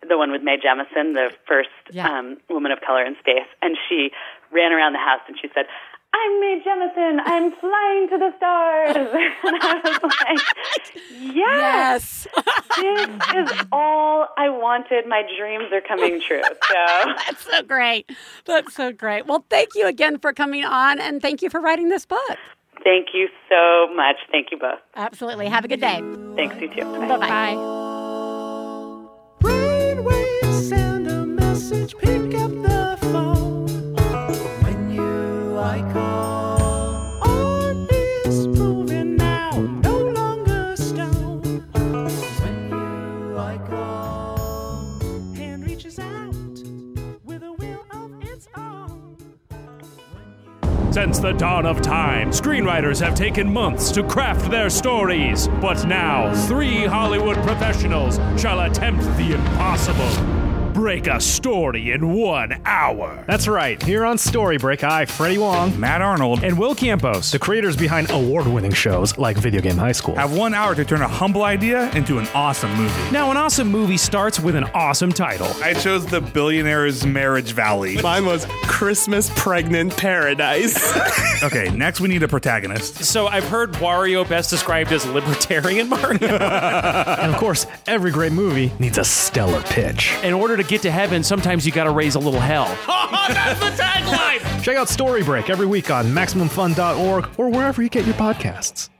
The 0.06 0.18
one 0.18 0.30
with 0.32 0.42
Mae 0.42 0.58
Jemison, 0.58 1.14
the 1.14 1.30
first 1.48 1.70
Yeah. 1.90 2.06
um, 2.08 2.36
woman 2.50 2.72
of 2.72 2.80
color 2.82 3.04
in 3.06 3.16
space, 3.20 3.48
and 3.62 3.76
she 3.88 4.10
ran 4.52 4.70
around 4.72 4.92
the 4.92 4.98
house 4.98 5.20
and 5.28 5.36
she 5.40 5.48
said, 5.54 5.64
I'm 6.12 6.40
Mae 6.40 6.60
Jemison. 6.64 7.18
I'm 7.24 7.52
flying 7.52 8.08
to 8.10 8.18
the 8.18 8.32
stars. 8.36 8.96
and 9.44 9.56
I 9.62 9.98
was 10.02 10.12
like, 10.20 10.94
yes, 11.10 12.26
Yes. 12.28 12.28
This 12.84 13.08
is 13.52 13.66
all 13.72 14.28
I 14.36 14.48
wanted. 14.48 15.06
My 15.06 15.22
dreams 15.38 15.72
are 15.72 15.80
coming 15.80 16.20
true. 16.20 16.42
So 16.42 16.54
That's 17.26 17.44
so 17.44 17.62
great. 17.62 18.10
That's 18.44 18.74
so 18.74 18.92
great. 18.92 19.26
Well, 19.26 19.44
thank 19.50 19.74
you 19.74 19.86
again 19.86 20.18
for 20.18 20.32
coming 20.32 20.64
on 20.64 21.00
and 21.00 21.20
thank 21.22 21.42
you 21.42 21.50
for 21.50 21.60
writing 21.60 21.88
this 21.88 22.06
book. 22.06 22.38
thank 22.82 23.08
you 23.14 23.28
so 23.48 23.88
much. 23.94 24.16
Thank 24.30 24.50
you 24.50 24.58
both. 24.58 24.80
Absolutely. 24.94 25.46
Have 25.46 25.64
a 25.64 25.68
good 25.68 25.80
day. 25.80 26.02
Thanks, 26.36 26.56
you 26.60 26.68
too. 26.68 26.84
Bye. 27.08 27.54
Bye 32.02 32.13
Since 50.94 51.18
the 51.18 51.32
dawn 51.32 51.66
of 51.66 51.82
time, 51.82 52.30
screenwriters 52.30 53.04
have 53.04 53.16
taken 53.16 53.52
months 53.52 53.90
to 53.90 54.04
craft 54.04 54.48
their 54.48 54.70
stories. 54.70 55.48
But 55.60 55.88
now, 55.88 56.32
three 56.46 56.86
Hollywood 56.86 57.36
professionals 57.38 58.20
shall 58.40 58.60
attempt 58.60 59.02
the 59.16 59.32
impossible 59.32 60.33
break 60.84 61.06
a 61.06 61.18
story 61.18 61.92
in 61.92 62.12
one 62.12 62.54
hour. 62.66 63.24
That's 63.26 63.48
right. 63.48 63.82
Here 63.82 64.04
on 64.04 64.18
Storybreak, 64.18 64.84
I, 64.84 65.06
Freddie 65.06 65.38
Wong, 65.38 65.80
Matt 65.80 66.02
Arnold, 66.02 66.44
And 66.44 66.58
Will 66.58 66.74
Campos. 66.74 67.32
the 67.32 67.38
creators 67.38 67.74
behind 67.74 68.10
award-winning 68.10 68.74
shows 68.74 69.16
like 69.16 69.38
Video 69.38 69.62
Game 69.62 69.78
High 69.78 69.92
School. 69.92 70.14
have 70.16 70.36
one 70.36 70.52
hour 70.52 70.74
to 70.74 70.84
turn 70.84 71.00
a 71.00 71.08
humble 71.08 71.42
idea 71.42 71.90
into 71.92 72.18
an 72.18 72.26
awesome 72.34 72.70
movie. 72.74 73.10
Now, 73.10 73.30
an 73.30 73.38
awesome 73.38 73.68
movie 73.68 73.96
starts 73.96 74.38
with 74.38 74.56
an 74.56 74.64
awesome 74.74 75.10
title. 75.10 75.48
I 75.62 75.72
chose 75.72 76.04
The 76.04 76.20
Billionaire's 76.20 77.06
Marriage 77.06 77.52
Valley. 77.52 77.96
Mine 78.02 78.26
was 78.26 78.44
Christmas 78.64 79.30
Pregnant 79.36 79.96
Paradise. 79.96 80.92
Okay, 81.42 81.68
next 81.70 82.00
we 82.00 82.08
need 82.08 82.22
a 82.22 82.28
protagonist. 82.28 83.04
So 83.04 83.26
I've 83.26 83.44
heard 83.44 83.72
Wario 83.74 84.26
best 84.26 84.48
described 84.48 84.92
as 84.92 85.04
libertarian 85.04 85.90
Mario. 85.90 86.26
and 86.28 87.34
of 87.34 87.36
course, 87.38 87.66
every 87.86 88.12
great 88.12 88.32
movie 88.32 88.72
needs 88.78 88.96
a 88.96 89.04
stellar 89.04 89.60
pitch. 89.64 90.14
In 90.22 90.32
order 90.32 90.56
to 90.56 90.62
get 90.62 90.73
to 90.82 90.90
heaven, 90.90 91.22
sometimes 91.22 91.64
you 91.66 91.72
got 91.72 91.84
to 91.84 91.90
raise 91.90 92.14
a 92.14 92.18
little 92.18 92.40
hell. 92.40 92.66
Oh, 93.16 93.32
that's 93.32 93.60
the 93.60 93.82
tagline! 93.82 94.62
Check 94.62 94.76
out 94.76 94.88
Storybreak 94.88 95.48
every 95.48 95.66
week 95.66 95.90
on 95.90 96.06
MaximumFun.org 96.06 97.28
or 97.38 97.48
wherever 97.48 97.82
you 97.82 97.88
get 97.88 98.04
your 98.04 98.14
podcasts. 98.16 98.90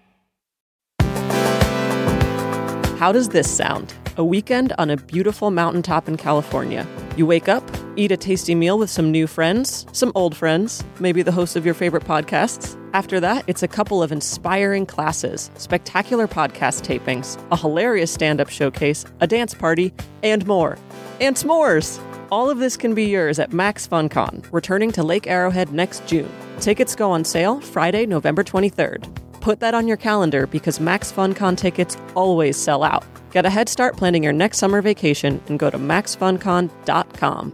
How 2.98 3.12
does 3.12 3.28
this 3.28 3.54
sound? 3.54 3.92
A 4.16 4.24
weekend 4.24 4.72
on 4.78 4.88
a 4.88 4.96
beautiful 4.96 5.50
mountaintop 5.50 6.08
in 6.08 6.16
California. 6.16 6.86
You 7.16 7.26
wake 7.26 7.48
up, 7.48 7.62
eat 7.94 8.10
a 8.10 8.16
tasty 8.16 8.56
meal 8.56 8.76
with 8.76 8.90
some 8.90 9.12
new 9.12 9.28
friends, 9.28 9.86
some 9.92 10.10
old 10.16 10.36
friends, 10.36 10.82
maybe 10.98 11.22
the 11.22 11.30
host 11.30 11.54
of 11.54 11.64
your 11.64 11.74
favorite 11.74 12.04
podcasts. 12.04 12.76
After 12.92 13.20
that, 13.20 13.44
it's 13.46 13.62
a 13.62 13.68
couple 13.68 14.02
of 14.02 14.10
inspiring 14.10 14.84
classes, 14.84 15.48
spectacular 15.54 16.26
podcast 16.26 16.82
tapings, 16.82 17.40
a 17.52 17.56
hilarious 17.56 18.12
stand 18.12 18.40
up 18.40 18.48
showcase, 18.48 19.04
a 19.20 19.28
dance 19.28 19.54
party, 19.54 19.94
and 20.24 20.44
more. 20.44 20.76
And 21.20 21.36
s'mores! 21.36 22.00
All 22.32 22.50
of 22.50 22.58
this 22.58 22.76
can 22.76 22.94
be 22.94 23.04
yours 23.04 23.38
at 23.38 23.52
Max 23.52 23.86
FunCon, 23.86 24.44
returning 24.50 24.90
to 24.92 25.04
Lake 25.04 25.28
Arrowhead 25.28 25.72
next 25.72 26.04
June. 26.08 26.30
Tickets 26.58 26.96
go 26.96 27.12
on 27.12 27.22
sale 27.22 27.60
Friday, 27.60 28.06
November 28.06 28.42
23rd. 28.42 29.08
Put 29.40 29.60
that 29.60 29.74
on 29.74 29.86
your 29.86 29.98
calendar 29.98 30.48
because 30.48 30.80
Max 30.80 31.12
FunCon 31.12 31.56
tickets 31.56 31.96
always 32.16 32.56
sell 32.56 32.82
out. 32.82 33.04
Get 33.30 33.44
a 33.44 33.50
head 33.50 33.68
start 33.68 33.96
planning 33.96 34.24
your 34.24 34.32
next 34.32 34.58
summer 34.58 34.80
vacation 34.80 35.40
and 35.48 35.58
go 35.58 35.68
to 35.68 35.78
maxfuncon.com 35.78 37.03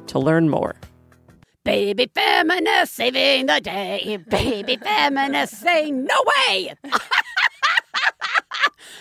to 0.07 0.19
learn 0.19 0.49
more. 0.49 0.75
Baby 1.65 2.11
feminists 2.15 2.97
saving 2.97 3.47
the 3.47 3.61
day. 3.61 4.19
Baby 4.29 4.77
feminists 4.77 5.59
saying 5.59 6.05
no 6.05 6.15
way. 6.27 6.75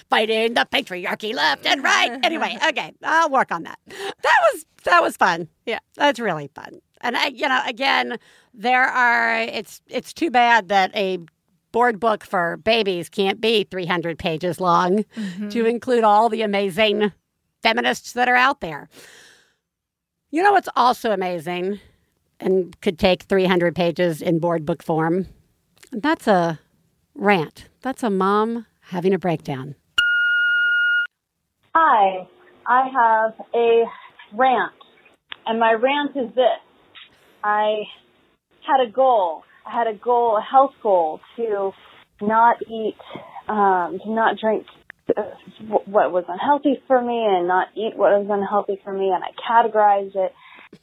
Fighting 0.10 0.54
the 0.56 0.68
patriarchy 0.72 1.34
left 1.34 1.66
and 1.66 1.84
right. 1.84 2.20
Anyway, 2.24 2.58
okay, 2.68 2.92
I'll 3.04 3.30
work 3.30 3.52
on 3.52 3.64
that. 3.64 3.80
That 3.88 4.38
was 4.52 4.66
that 4.84 5.02
was 5.02 5.16
fun. 5.16 5.48
Yeah, 5.66 5.80
that's 5.96 6.20
really 6.20 6.50
fun. 6.54 6.80
And 7.02 7.16
I, 7.16 7.28
you 7.28 7.48
know, 7.48 7.62
again, 7.66 8.18
there 8.54 8.84
are. 8.84 9.42
It's 9.42 9.82
it's 9.88 10.14
too 10.14 10.32
bad 10.32 10.68
that 10.70 10.96
a 10.96 11.20
board 11.72 12.00
book 12.00 12.24
for 12.24 12.58
babies 12.58 13.10
can't 13.10 13.40
be 13.40 13.64
300 13.64 14.18
pages 14.18 14.60
long 14.60 15.04
mm-hmm. 15.16 15.50
to 15.50 15.66
include 15.66 16.04
all 16.04 16.30
the 16.30 16.42
amazing 16.42 17.12
feminists 17.62 18.14
that 18.14 18.28
are 18.28 18.36
out 18.36 18.62
there. 18.62 18.90
You 20.32 20.44
know 20.44 20.52
what's 20.52 20.70
also 20.76 21.12
amazing 21.12 21.80
and 22.40 22.80
could 22.82 23.00
take 23.00 23.24
300 23.24 23.76
pages 23.76 24.22
in 24.22 24.38
board 24.38 24.64
book 24.64 24.84
form? 24.84 25.26
That's 25.92 26.28
a 26.28 26.60
rant. 27.16 27.68
That's 27.82 28.04
a 28.04 28.12
mom 28.12 28.68
having 28.82 29.12
a 29.12 29.18
breakdown. 29.18 29.74
Hi, 31.74 32.28
I 32.68 32.90
have 32.90 33.34
a 33.56 33.86
rant, 34.34 34.74
and 35.48 35.60
my 35.60 35.72
rant 35.74 36.12
is 36.16 36.36
this. 36.36 36.62
I 37.44 37.84
had 38.68 38.88
a 38.88 38.92
goal. 38.92 39.44
I 39.66 39.72
had 39.72 39.88
a 39.88 39.98
goal, 39.98 40.38
a 40.38 40.42
health 40.42 40.74
goal, 40.84 41.22
to 41.38 41.72
not 42.22 42.58
eat, 42.68 42.98
um, 43.48 44.00
to 44.04 44.12
not 44.12 44.38
drink 44.40 44.66
what 45.88 46.12
was 46.12 46.26
unhealthy 46.28 46.82
for 46.88 47.02
me 47.02 47.26
and 47.28 47.48
not 47.48 47.68
eat 47.76 47.96
what 47.96 48.12
was 48.12 48.28
unhealthy 48.30 48.80
for 48.84 48.94
me, 48.94 49.12
and 49.14 49.24
I 49.24 49.32
categorized 49.38 50.16
it, 50.16 50.34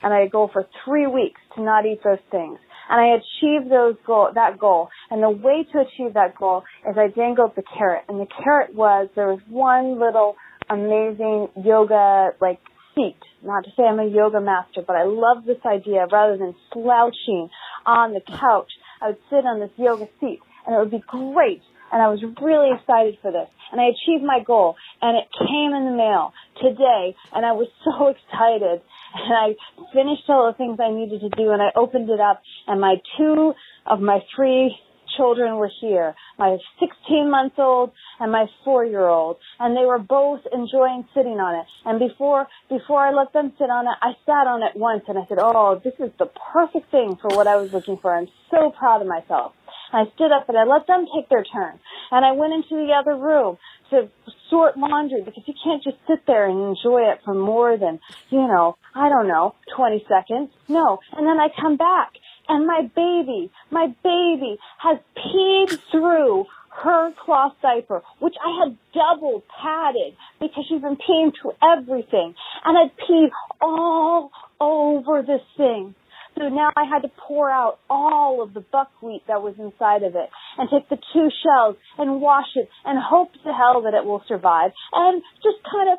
and 0.03 0.13
I 0.13 0.27
goal 0.27 0.51
for 0.53 0.67
three 0.85 1.07
weeks 1.07 1.41
to 1.55 1.63
not 1.63 1.87
eat 1.87 2.01
those 2.05 2.23
things. 2.31 2.59
And 2.89 3.01
I 3.01 3.17
achieved 3.19 3.71
those 3.71 3.97
goal, 4.07 4.31
that 4.35 4.59
goal. 4.59 4.89
And 5.11 5.23
the 5.23 5.31
way 5.31 5.67
to 5.73 5.81
achieve 5.81 6.15
that 6.15 6.37
goal 6.37 6.63
is 6.89 6.97
I 6.97 7.09
dangled 7.09 7.53
the 7.57 7.65
carrot. 7.77 8.05
And 8.09 8.21
the 8.21 8.29
carrot 8.45 8.75
was 8.75 9.09
there 9.17 9.29
was 9.29 9.41
one 9.49 9.99
little 9.99 10.37
amazing 10.71 11.49
yoga 11.65 12.31
like 12.41 12.61
seat. 12.95 13.19
Not 13.43 13.65
to 13.65 13.71
say 13.77 13.83
I'm 13.83 13.99
a 13.99 14.07
yoga 14.07 14.41
master, 14.41 14.83
but 14.87 14.95
I 14.95 15.05
love 15.05 15.45
this 15.45 15.59
idea. 15.67 16.07
Rather 16.11 16.37
than 16.37 16.55
slouching 16.73 17.49
on 17.85 18.15
the 18.15 18.21
couch, 18.21 18.71
I 19.03 19.09
would 19.09 19.19
sit 19.31 19.45
on 19.45 19.61
this 19.61 19.71
yoga 19.77 20.09
seat, 20.21 20.41
and 20.67 20.75
it 20.75 20.79
would 20.79 20.91
be 20.91 21.03
great. 21.07 21.63
And 21.93 22.03
I 22.03 22.09
was 22.09 22.23
really 22.43 22.71
excited 22.77 23.19
for 23.23 23.31
this. 23.31 23.49
And 23.73 23.81
I 23.81 23.91
achieved 23.91 24.25
my 24.25 24.41
goal, 24.45 24.77
and 25.03 25.17
it 25.17 25.27
came 25.39 25.73
in 25.75 25.91
the 25.91 25.97
mail 25.97 26.33
today, 26.63 27.15
and 27.33 27.45
I 27.45 27.53
was 27.53 27.69
so 27.85 28.09
excited. 28.09 28.83
And 29.15 29.33
I 29.33 29.55
finished 29.93 30.29
all 30.29 30.51
the 30.51 30.57
things 30.57 30.79
I 30.81 30.91
needed 30.91 31.21
to 31.21 31.31
do, 31.31 31.51
and 31.51 31.63
I 31.63 31.71
opened 31.77 32.11
it 32.11 32.21
up, 32.21 32.43
and 32.67 32.81
my 32.81 32.97
two 33.17 33.55
of 33.87 34.01
my 34.01 34.21
three 34.35 34.77
children 35.17 35.57
were 35.57 35.71
here. 35.81 36.15
My 36.39 36.57
16 36.81 37.31
month 37.31 37.55
old 37.59 37.93
and 38.21 38.31
my 38.31 38.47
four 38.65 38.85
year 38.85 39.07
old. 39.07 39.39
And 39.59 39.77
they 39.77 39.85
were 39.85 39.99
both 39.99 40.41
enjoying 40.53 41.07
sitting 41.15 41.39
on 41.41 41.61
it. 41.61 41.67
And 41.85 41.99
before, 41.99 42.47
before 42.69 43.01
I 43.01 43.13
let 43.13 43.33
them 43.33 43.53
sit 43.59 43.71
on 43.71 43.87
it, 43.87 43.97
I 44.01 44.13
sat 44.25 44.47
on 44.47 44.63
it 44.63 44.77
once 44.77 45.05
and 45.09 45.19
I 45.19 45.23
said, 45.29 45.39
oh, 45.41 45.81
this 45.83 45.95
is 45.99 46.11
the 46.19 46.31
perfect 46.53 46.91
thing 46.91 47.17
for 47.21 47.29
what 47.29 47.47
I 47.47 47.57
was 47.57 47.73
looking 47.73 47.99
for. 48.01 48.15
I'm 48.15 48.29
so 48.51 48.71
proud 48.71 49.01
of 49.01 49.09
myself. 49.09 49.53
I 49.93 50.05
stood 50.15 50.33
up 50.33 50.49
and 50.49 50.59
I 50.59 50.65
let 50.65 50.87
them 50.87 51.07
take 51.15 51.29
their 51.29 51.45
turn. 51.45 51.79
And 52.11 52.25
I 52.25 52.33
went 52.33 52.55
into 52.55 52.75
the 52.75 52.93
other 52.93 53.17
room 53.17 53.59
to 53.91 54.09
sort 54.51 54.77
laundry 54.77 55.23
because 55.23 55.43
you 55.47 55.55
can't 55.63 55.83
just 55.83 55.97
sit 56.09 56.27
there 56.27 56.49
and 56.49 56.77
enjoy 56.77 57.11
it 57.13 57.21
for 57.25 57.35
more 57.35 57.77
than, 57.77 58.01
you 58.31 58.47
know, 58.47 58.77
I 58.95 59.09
don't 59.09 59.29
know, 59.29 59.55
20 59.77 60.05
seconds. 60.09 60.51
No. 60.69 60.99
And 61.13 61.27
then 61.27 61.39
I 61.39 61.49
come 61.61 61.77
back 61.77 62.13
and 62.49 62.67
my 62.67 62.83
baby, 62.95 63.51
my 63.71 63.89
baby 64.03 64.59
has 64.79 64.99
peed 65.17 65.79
through 65.91 66.47
her 66.83 67.11
cloth 67.25 67.55
diaper, 67.63 68.03
which 68.21 68.35
I 68.45 68.65
had 68.65 68.77
double 68.93 69.43
padded 69.63 70.15
because 70.41 70.65
she's 70.69 70.83
been 70.83 70.97
peeing 70.97 71.33
through 71.41 71.53
everything 71.63 72.35
and 72.65 72.77
had 72.77 72.97
peed 72.99 73.31
all 73.61 74.31
over 74.61 75.23
this 75.23 75.41
thing. 75.57 75.95
So 76.39 76.49
now 76.49 76.71
I 76.77 76.85
had 76.85 77.01
to 77.03 77.11
pour 77.27 77.51
out 77.51 77.79
all 77.89 78.43
of 78.43 78.53
the 78.53 78.61
buckwheat 78.61 79.23
that 79.27 79.41
was 79.41 79.55
inside 79.59 80.03
of 80.03 80.15
it 80.17 80.29
and 80.59 80.69
take 80.69 80.89
the 80.89 80.99
two 81.13 81.29
shells 81.43 81.77
and 81.99 82.21
wash 82.21 82.53
it 82.57 82.69
and 82.85 82.99
hope 83.03 83.33
to 83.33 83.53
hell 83.53 83.83
that 83.83 83.95
it 83.95 84.05
will 84.05 84.23
survive 84.29 84.73
and 84.93 85.23
just 85.43 85.57
kind 85.65 85.93
of 85.93 85.99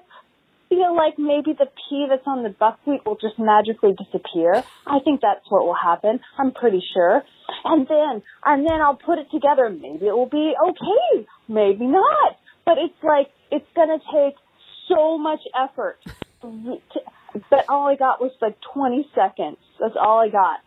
feel 0.69 0.95
like 0.95 1.17
maybe 1.17 1.53
the 1.57 1.65
pea 1.65 2.05
that's 2.09 2.27
on 2.27 2.43
the 2.43 2.49
buckwheat 2.49 3.05
will 3.05 3.15
just 3.15 3.39
magically 3.39 3.95
disappear. 3.97 4.63
I 4.85 4.99
think 5.03 5.21
that's 5.21 5.45
what 5.49 5.65
will 5.65 5.77
happen. 5.77 6.19
I'm 6.37 6.51
pretty 6.51 6.83
sure. 6.93 7.23
And 7.63 7.87
then, 7.87 8.21
and 8.45 8.67
then 8.67 8.81
I'll 8.81 8.99
put 8.99 9.17
it 9.17 9.27
together. 9.31 9.69
Maybe 9.69 10.05
it 10.05 10.15
will 10.15 10.29
be 10.29 10.53
okay. 10.53 11.25
Maybe 11.47 11.87
not. 11.87 12.37
But 12.65 12.77
it's 12.77 13.01
like, 13.01 13.27
it's 13.49 13.67
gonna 13.75 13.99
take 14.13 14.35
so 14.89 15.17
much 15.17 15.39
effort. 15.55 15.97
To, 16.41 16.77
but 17.49 17.65
all 17.69 17.87
I 17.87 17.95
got 17.95 18.21
was 18.21 18.31
like 18.41 18.57
20 18.73 19.09
seconds. 19.13 19.57
That's 19.79 19.95
all 19.99 20.19
I 20.19 20.29
got. 20.29 20.59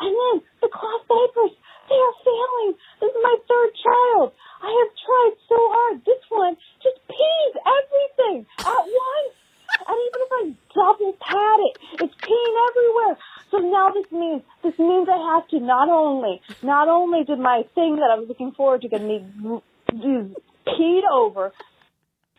And 0.00 0.12
then 0.12 0.36
the 0.60 0.68
cloth 0.68 1.04
diapers, 1.08 1.56
they 1.88 1.96
are 1.96 2.16
failing. 2.20 2.76
This 3.00 3.10
is 3.10 3.20
my 3.22 3.36
third 3.48 3.70
child. 3.80 4.32
I 4.60 4.70
have 4.72 4.92
tried 4.96 5.34
so 5.48 5.56
hard. 5.56 6.04
This 6.04 6.22
one 6.28 6.56
just 6.82 7.00
pees 7.08 7.52
everything 7.64 8.46
at 8.60 8.84
once. 8.84 9.34
And 9.86 9.96
even 9.96 10.20
if 10.24 10.30
I 10.32 10.42
double 10.74 11.12
pad 11.20 11.58
it, 11.70 11.74
it's 12.04 12.14
peeing 12.20 12.56
everywhere. 12.68 13.16
So 13.50 13.58
now 13.58 13.90
this 13.90 14.10
means 14.10 14.42
this 14.62 14.78
means 14.78 15.08
I 15.08 15.34
have 15.34 15.48
to 15.48 15.60
not 15.60 15.88
only 15.88 16.40
not 16.62 16.88
only 16.88 17.24
did 17.24 17.38
my 17.38 17.62
thing 17.74 17.96
that 17.96 18.10
I 18.10 18.18
was 18.18 18.28
looking 18.28 18.52
forward 18.52 18.82
to 18.82 18.88
get 18.88 19.02
me 19.02 19.24
peed 19.90 21.02
over, 21.12 21.52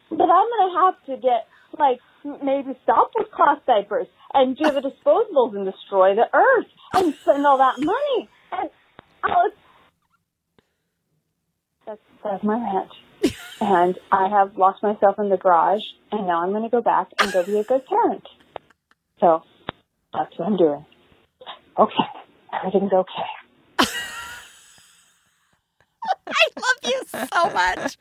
but 0.09 0.29
I'm 0.29 0.47
gonna 0.51 0.85
have 0.85 1.05
to 1.05 1.17
get 1.17 1.47
like 1.77 1.99
maybe 2.23 2.77
stop 2.83 3.11
with 3.15 3.31
cloth 3.31 3.59
diapers 3.65 4.07
and 4.33 4.57
do 4.57 4.65
the 4.71 4.81
disposables 4.81 5.55
and 5.55 5.65
destroy 5.65 6.15
the 6.15 6.27
earth 6.33 6.67
and 6.93 7.13
spend 7.15 7.45
all 7.45 7.57
that 7.57 7.79
money. 7.79 8.29
And 8.51 8.69
oh, 9.23 9.51
that's 11.85 12.01
that's 12.23 12.43
my 12.43 12.55
rant. 12.55 12.91
and 13.61 13.97
I 14.11 14.27
have 14.29 14.57
lost 14.57 14.83
myself 14.83 15.15
in 15.19 15.29
the 15.29 15.37
garage, 15.37 15.81
and 16.11 16.27
now 16.27 16.43
I'm 16.43 16.51
going 16.51 16.63
to 16.63 16.69
go 16.69 16.81
back 16.81 17.07
and 17.19 17.31
go 17.31 17.43
be 17.43 17.57
a 17.57 17.63
good 17.63 17.85
parent. 17.85 18.27
So 19.19 19.43
that's 20.13 20.37
what 20.37 20.47
I'm 20.47 20.57
doing. 20.57 20.85
Okay, 21.77 22.03
everything's 22.53 22.93
okay. 22.93 23.23
I 26.29 26.47
love 26.57 26.91
you 26.91 27.03
so 27.33 27.49
much. 27.51 27.97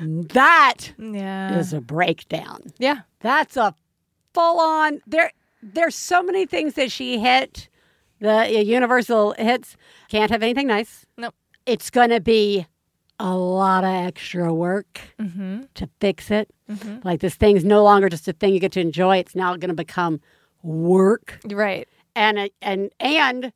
That 0.00 0.92
Yeah. 0.98 1.58
is 1.58 1.72
a 1.72 1.80
breakdown. 1.80 2.62
Yeah. 2.78 3.00
That's 3.20 3.56
a 3.56 3.74
full 4.34 4.60
on 4.60 5.00
there 5.06 5.32
there's 5.62 5.94
so 5.94 6.22
many 6.22 6.44
things 6.46 6.74
that 6.74 6.92
she 6.92 7.18
hit 7.18 7.68
the 8.20 8.30
uh, 8.30 8.44
universal 8.44 9.34
hits 9.38 9.76
can't 10.08 10.30
have 10.30 10.42
anything 10.42 10.66
nice. 10.66 11.06
Nope. 11.16 11.34
It's 11.64 11.90
going 11.90 12.10
to 12.10 12.20
be 12.20 12.66
a 13.18 13.34
lot 13.34 13.82
of 13.84 13.90
extra 13.90 14.52
work 14.52 15.00
Mm-hmm. 15.18 15.62
to 15.74 15.88
fix 16.00 16.30
it. 16.30 16.50
Mhm. 16.70 17.04
Like 17.04 17.20
this 17.20 17.34
thing's 17.34 17.64
no 17.64 17.82
longer 17.82 18.08
just 18.08 18.28
a 18.28 18.32
thing 18.34 18.52
you 18.54 18.60
get 18.60 18.72
to 18.72 18.80
enjoy. 18.80 19.16
It's 19.16 19.34
now 19.34 19.56
going 19.56 19.68
to 19.68 19.74
become 19.74 20.20
work. 20.62 21.38
Right. 21.50 21.88
And 22.14 22.38
it, 22.38 22.54
and 22.62 22.90
and 23.00 23.52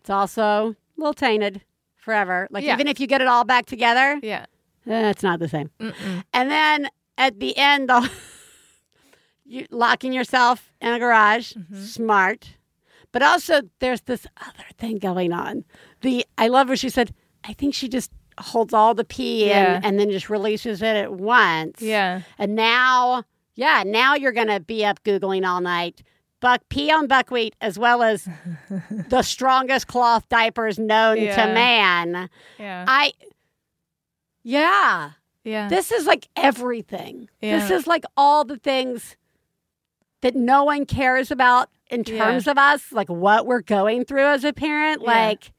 it's 0.00 0.10
also 0.10 0.42
a 0.70 0.76
little 0.96 1.14
tainted 1.14 1.62
forever. 2.06 2.46
Like 2.50 2.64
Yeah. 2.64 2.74
even 2.74 2.86
if 2.88 3.00
you 3.00 3.06
get 3.08 3.20
it 3.20 3.26
all 3.26 3.44
back 3.44 3.66
together, 3.66 4.18
Yeah. 4.22 4.46
eh, 4.86 5.10
it's 5.10 5.22
not 5.24 5.40
the 5.40 5.48
same. 5.48 5.70
Mm-mm. 5.80 6.22
And 6.32 6.50
then 6.50 6.88
at 7.18 7.40
the 7.40 7.52
end, 7.58 7.88
the, 7.90 8.08
you 9.44 9.66
locking 9.70 10.12
yourself 10.12 10.72
in 10.80 10.92
a 10.94 10.98
garage, 10.98 11.52
Mm-hmm. 11.52 11.82
smart. 11.82 12.56
But 13.12 13.22
also, 13.22 13.60
there's 13.80 14.02
this 14.02 14.26
other 14.40 14.68
thing 14.78 14.98
going 14.98 15.32
on. 15.32 15.64
The 16.02 16.24
I 16.38 16.48
love 16.48 16.68
what 16.68 16.78
she 16.78 16.90
said. 16.90 17.12
I 17.44 17.52
think 17.54 17.74
she 17.74 17.88
just 17.88 18.10
holds 18.38 18.74
all 18.74 18.94
the 18.94 19.04
pee 19.04 19.48
Yeah. 19.48 19.78
in 19.78 19.84
and 19.84 19.98
then 19.98 20.10
just 20.10 20.28
releases 20.28 20.82
it 20.82 20.96
at 20.96 21.12
once. 21.12 21.80
Yeah. 21.80 22.22
And 22.38 22.54
now, 22.54 23.22
yeah, 23.54 23.82
now 23.86 24.14
you're 24.14 24.32
gonna 24.32 24.60
be 24.60 24.84
up 24.84 25.02
googling 25.04 25.46
all 25.48 25.60
night. 25.60 26.02
Buck 26.46 26.62
pee 26.68 26.92
on 26.92 27.08
buckwheat 27.08 27.56
as 27.60 27.76
well 27.76 28.04
as 28.04 28.28
the 29.08 29.22
strongest 29.22 29.88
cloth 29.88 30.28
diapers 30.28 30.78
known 30.78 31.16
Yeah. 31.20 31.34
to 31.44 31.52
man. 31.52 32.30
Yeah. 32.56 32.84
I, 32.86 33.12
yeah. 34.44 35.10
Yeah. 35.42 35.68
This 35.68 35.90
is 35.90 36.06
like 36.06 36.28
everything. 36.36 37.28
This 37.40 37.68
is 37.68 37.88
like 37.88 38.04
all 38.16 38.44
the 38.44 38.58
things 38.58 39.16
that 40.22 40.36
no 40.36 40.62
one 40.62 40.86
cares 40.86 41.32
about 41.32 41.68
in 41.90 42.04
Yeah. 42.06 42.24
terms 42.24 42.46
of 42.46 42.56
us, 42.58 42.92
like 42.92 43.08
what 43.08 43.44
we're 43.44 43.60
going 43.62 44.04
through 44.04 44.26
as 44.26 44.44
a 44.44 44.52
parent. 44.52 45.02
Yeah. 45.02 45.08
Like, 45.08 45.50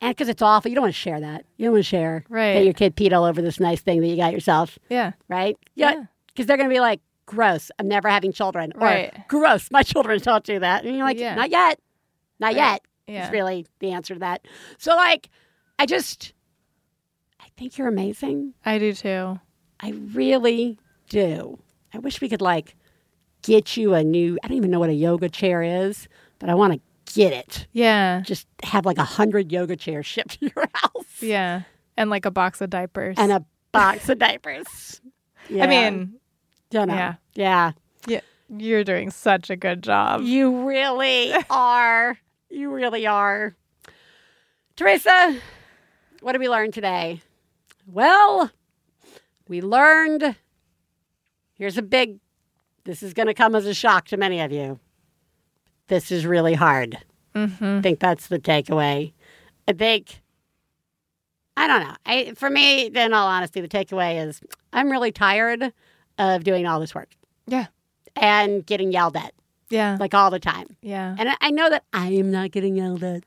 and 0.00 0.10
because 0.10 0.28
it's 0.28 0.42
awful, 0.42 0.70
you 0.70 0.74
don't 0.74 0.82
want 0.82 0.94
to 0.94 1.00
share 1.00 1.20
that. 1.20 1.44
You 1.56 1.66
don't 1.66 1.74
want 1.74 1.84
to 1.84 1.88
share 1.88 2.24
Right. 2.28 2.54
that 2.54 2.64
your 2.64 2.74
kid 2.74 2.96
peed 2.96 3.12
all 3.12 3.22
over 3.22 3.40
this 3.40 3.60
nice 3.60 3.80
thing 3.80 4.00
that 4.00 4.08
you 4.08 4.16
got 4.16 4.32
yourself, 4.32 4.76
Yeah. 4.90 5.12
right? 5.28 5.56
Yeah. 5.76 5.92
Yeah. 5.92 6.02
Because 6.26 6.46
they're 6.46 6.56
going 6.56 6.68
to 6.68 6.74
be 6.74 6.80
like, 6.80 7.00
gross, 7.26 7.70
I'm 7.78 7.88
never 7.88 8.08
having 8.08 8.32
children. 8.32 8.72
Or, 8.76 8.80
Right. 8.86 9.12
gross, 9.28 9.70
my 9.70 9.82
children 9.82 10.18
don't 10.20 10.44
do 10.44 10.58
that. 10.58 10.84
And 10.84 10.96
you're 10.96 11.06
like, 11.06 11.18
Yeah. 11.18 11.34
not 11.34 11.50
yet. 11.50 11.78
Not 12.40 12.48
Right. 12.48 12.56
yet. 12.56 12.82
Yeah. 13.06 13.26
Is 13.26 13.32
really 13.32 13.66
the 13.80 13.90
answer 13.92 14.14
to 14.14 14.20
that. 14.20 14.46
So, 14.78 14.94
like, 14.96 15.28
I 15.78 15.86
just, 15.86 16.32
I 17.40 17.46
think 17.56 17.76
you're 17.78 17.88
amazing. 17.88 18.54
I 18.64 18.78
do 18.78 18.92
too. 18.92 19.40
I 19.80 19.90
really 20.12 20.78
do. 21.08 21.58
I 21.92 21.98
wish 21.98 22.20
we 22.20 22.28
could 22.28 22.40
like 22.40 22.76
get 23.42 23.76
you 23.76 23.92
a 23.94 24.02
new 24.02 24.38
I 24.42 24.48
don't 24.48 24.56
even 24.56 24.70
know 24.70 24.80
what 24.80 24.88
a 24.88 24.94
yoga 24.94 25.28
chair 25.28 25.62
is, 25.62 26.08
but 26.38 26.48
I 26.48 26.54
want 26.54 26.72
to 26.72 26.80
get 27.14 27.32
it. 27.32 27.66
Yeah. 27.72 28.22
Just 28.24 28.46
have 28.62 28.86
like 28.86 28.98
a 28.98 29.04
hundred 29.04 29.52
yoga 29.52 29.76
chairs 29.76 30.06
shipped 30.06 30.40
to 30.40 30.50
your 30.56 30.66
house 30.74 31.20
Yeah. 31.22 31.62
And 31.96 32.08
like 32.10 32.24
a 32.24 32.30
box 32.30 32.60
of 32.60 32.70
diapers. 32.70 33.16
and 33.18 33.30
a 33.30 33.44
box 33.72 34.08
of 34.08 34.18
diapers. 34.18 35.00
Yeah. 35.50 35.64
I 35.64 35.66
mean, 35.66 36.14
you 36.80 36.86
know. 36.86 36.94
yeah. 36.94 37.14
yeah. 37.34 37.72
yeah, 38.06 38.20
you're 38.48 38.84
doing 38.84 39.10
such 39.10 39.50
a 39.50 39.56
good 39.56 39.82
job. 39.82 40.22
You 40.22 40.68
really 40.68 41.32
are. 41.50 42.18
You 42.50 42.70
really 42.70 43.06
are. 43.06 43.54
Theresa, 44.76 45.38
what 46.20 46.32
did 46.32 46.40
we 46.40 46.48
learn 46.48 46.72
today? 46.72 47.22
Well, 47.86 48.50
we 49.48 49.60
learned. 49.60 50.36
Here's 51.54 51.78
a 51.78 51.82
big, 51.82 52.18
this 52.84 53.02
is 53.02 53.14
going 53.14 53.28
to 53.28 53.34
come 53.34 53.54
as 53.54 53.66
a 53.66 53.74
shock 53.74 54.06
to 54.06 54.16
many 54.16 54.40
of 54.40 54.50
you. 54.50 54.80
This 55.86 56.10
is 56.10 56.26
really 56.26 56.54
hard. 56.54 56.98
Mm-hmm. 57.34 57.78
I 57.78 57.80
think 57.82 58.00
that's 58.00 58.26
the 58.26 58.38
takeaway. 58.38 59.12
I 59.68 59.72
think, 59.72 60.22
I 61.56 61.66
don't 61.66 61.82
know. 61.82 61.94
I, 62.06 62.32
for 62.34 62.50
me, 62.50 62.86
in 62.86 63.12
all 63.12 63.28
honesty, 63.28 63.60
the 63.60 63.68
takeaway 63.68 64.26
is 64.26 64.40
I'm 64.72 64.90
really 64.90 65.12
tired 65.12 65.72
of 66.18 66.44
doing 66.44 66.66
all 66.66 66.80
this 66.80 66.94
work 66.94 67.10
Yeah. 67.46 67.66
and 68.16 68.64
getting 68.64 68.92
yelled 68.92 69.16
at 69.16 69.32
Yeah. 69.70 69.96
like 69.98 70.14
all 70.14 70.30
the 70.30 70.38
time. 70.40 70.76
yeah. 70.82 71.14
And 71.18 71.30
I- 71.40 71.50
know 71.50 71.70
that 71.70 71.84
I 71.92 72.08
am 72.08 72.30
not 72.30 72.50
getting 72.50 72.76
yelled 72.76 73.02
at, 73.04 73.24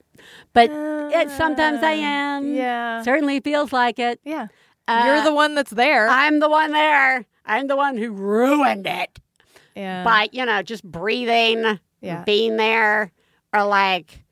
but 0.53 0.69
it, 0.71 1.29
sometimes 1.31 1.81
I 1.83 1.91
am. 1.93 2.53
Yeah. 2.53 3.01
Certainly 3.03 3.39
feels 3.41 3.71
like 3.73 3.99
it. 3.99 4.19
Yeah. 4.23 4.47
Uh, 4.87 5.03
You're 5.05 5.23
the 5.23 5.33
one 5.33 5.55
that's 5.55 5.71
there. 5.71 6.07
I'm 6.07 6.39
the 6.39 6.49
one 6.49 6.71
there. 6.71 7.25
I'm 7.45 7.67
the 7.67 7.75
one 7.75 7.97
who 7.97 8.11
ruined 8.11 8.87
it 8.87 9.19
yeah. 9.75 10.03
by, 10.03 10.29
you 10.31 10.45
know, 10.45 10.61
just 10.61 10.83
breathing, 10.83 11.79
Yeah. 12.01 12.23
being 12.23 12.57
there, 12.57 13.11
or 13.53 13.63
like, 13.65 14.23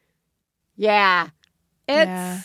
yeah, 0.77 1.29
it's, 1.87 2.07
Yeah. 2.07 2.39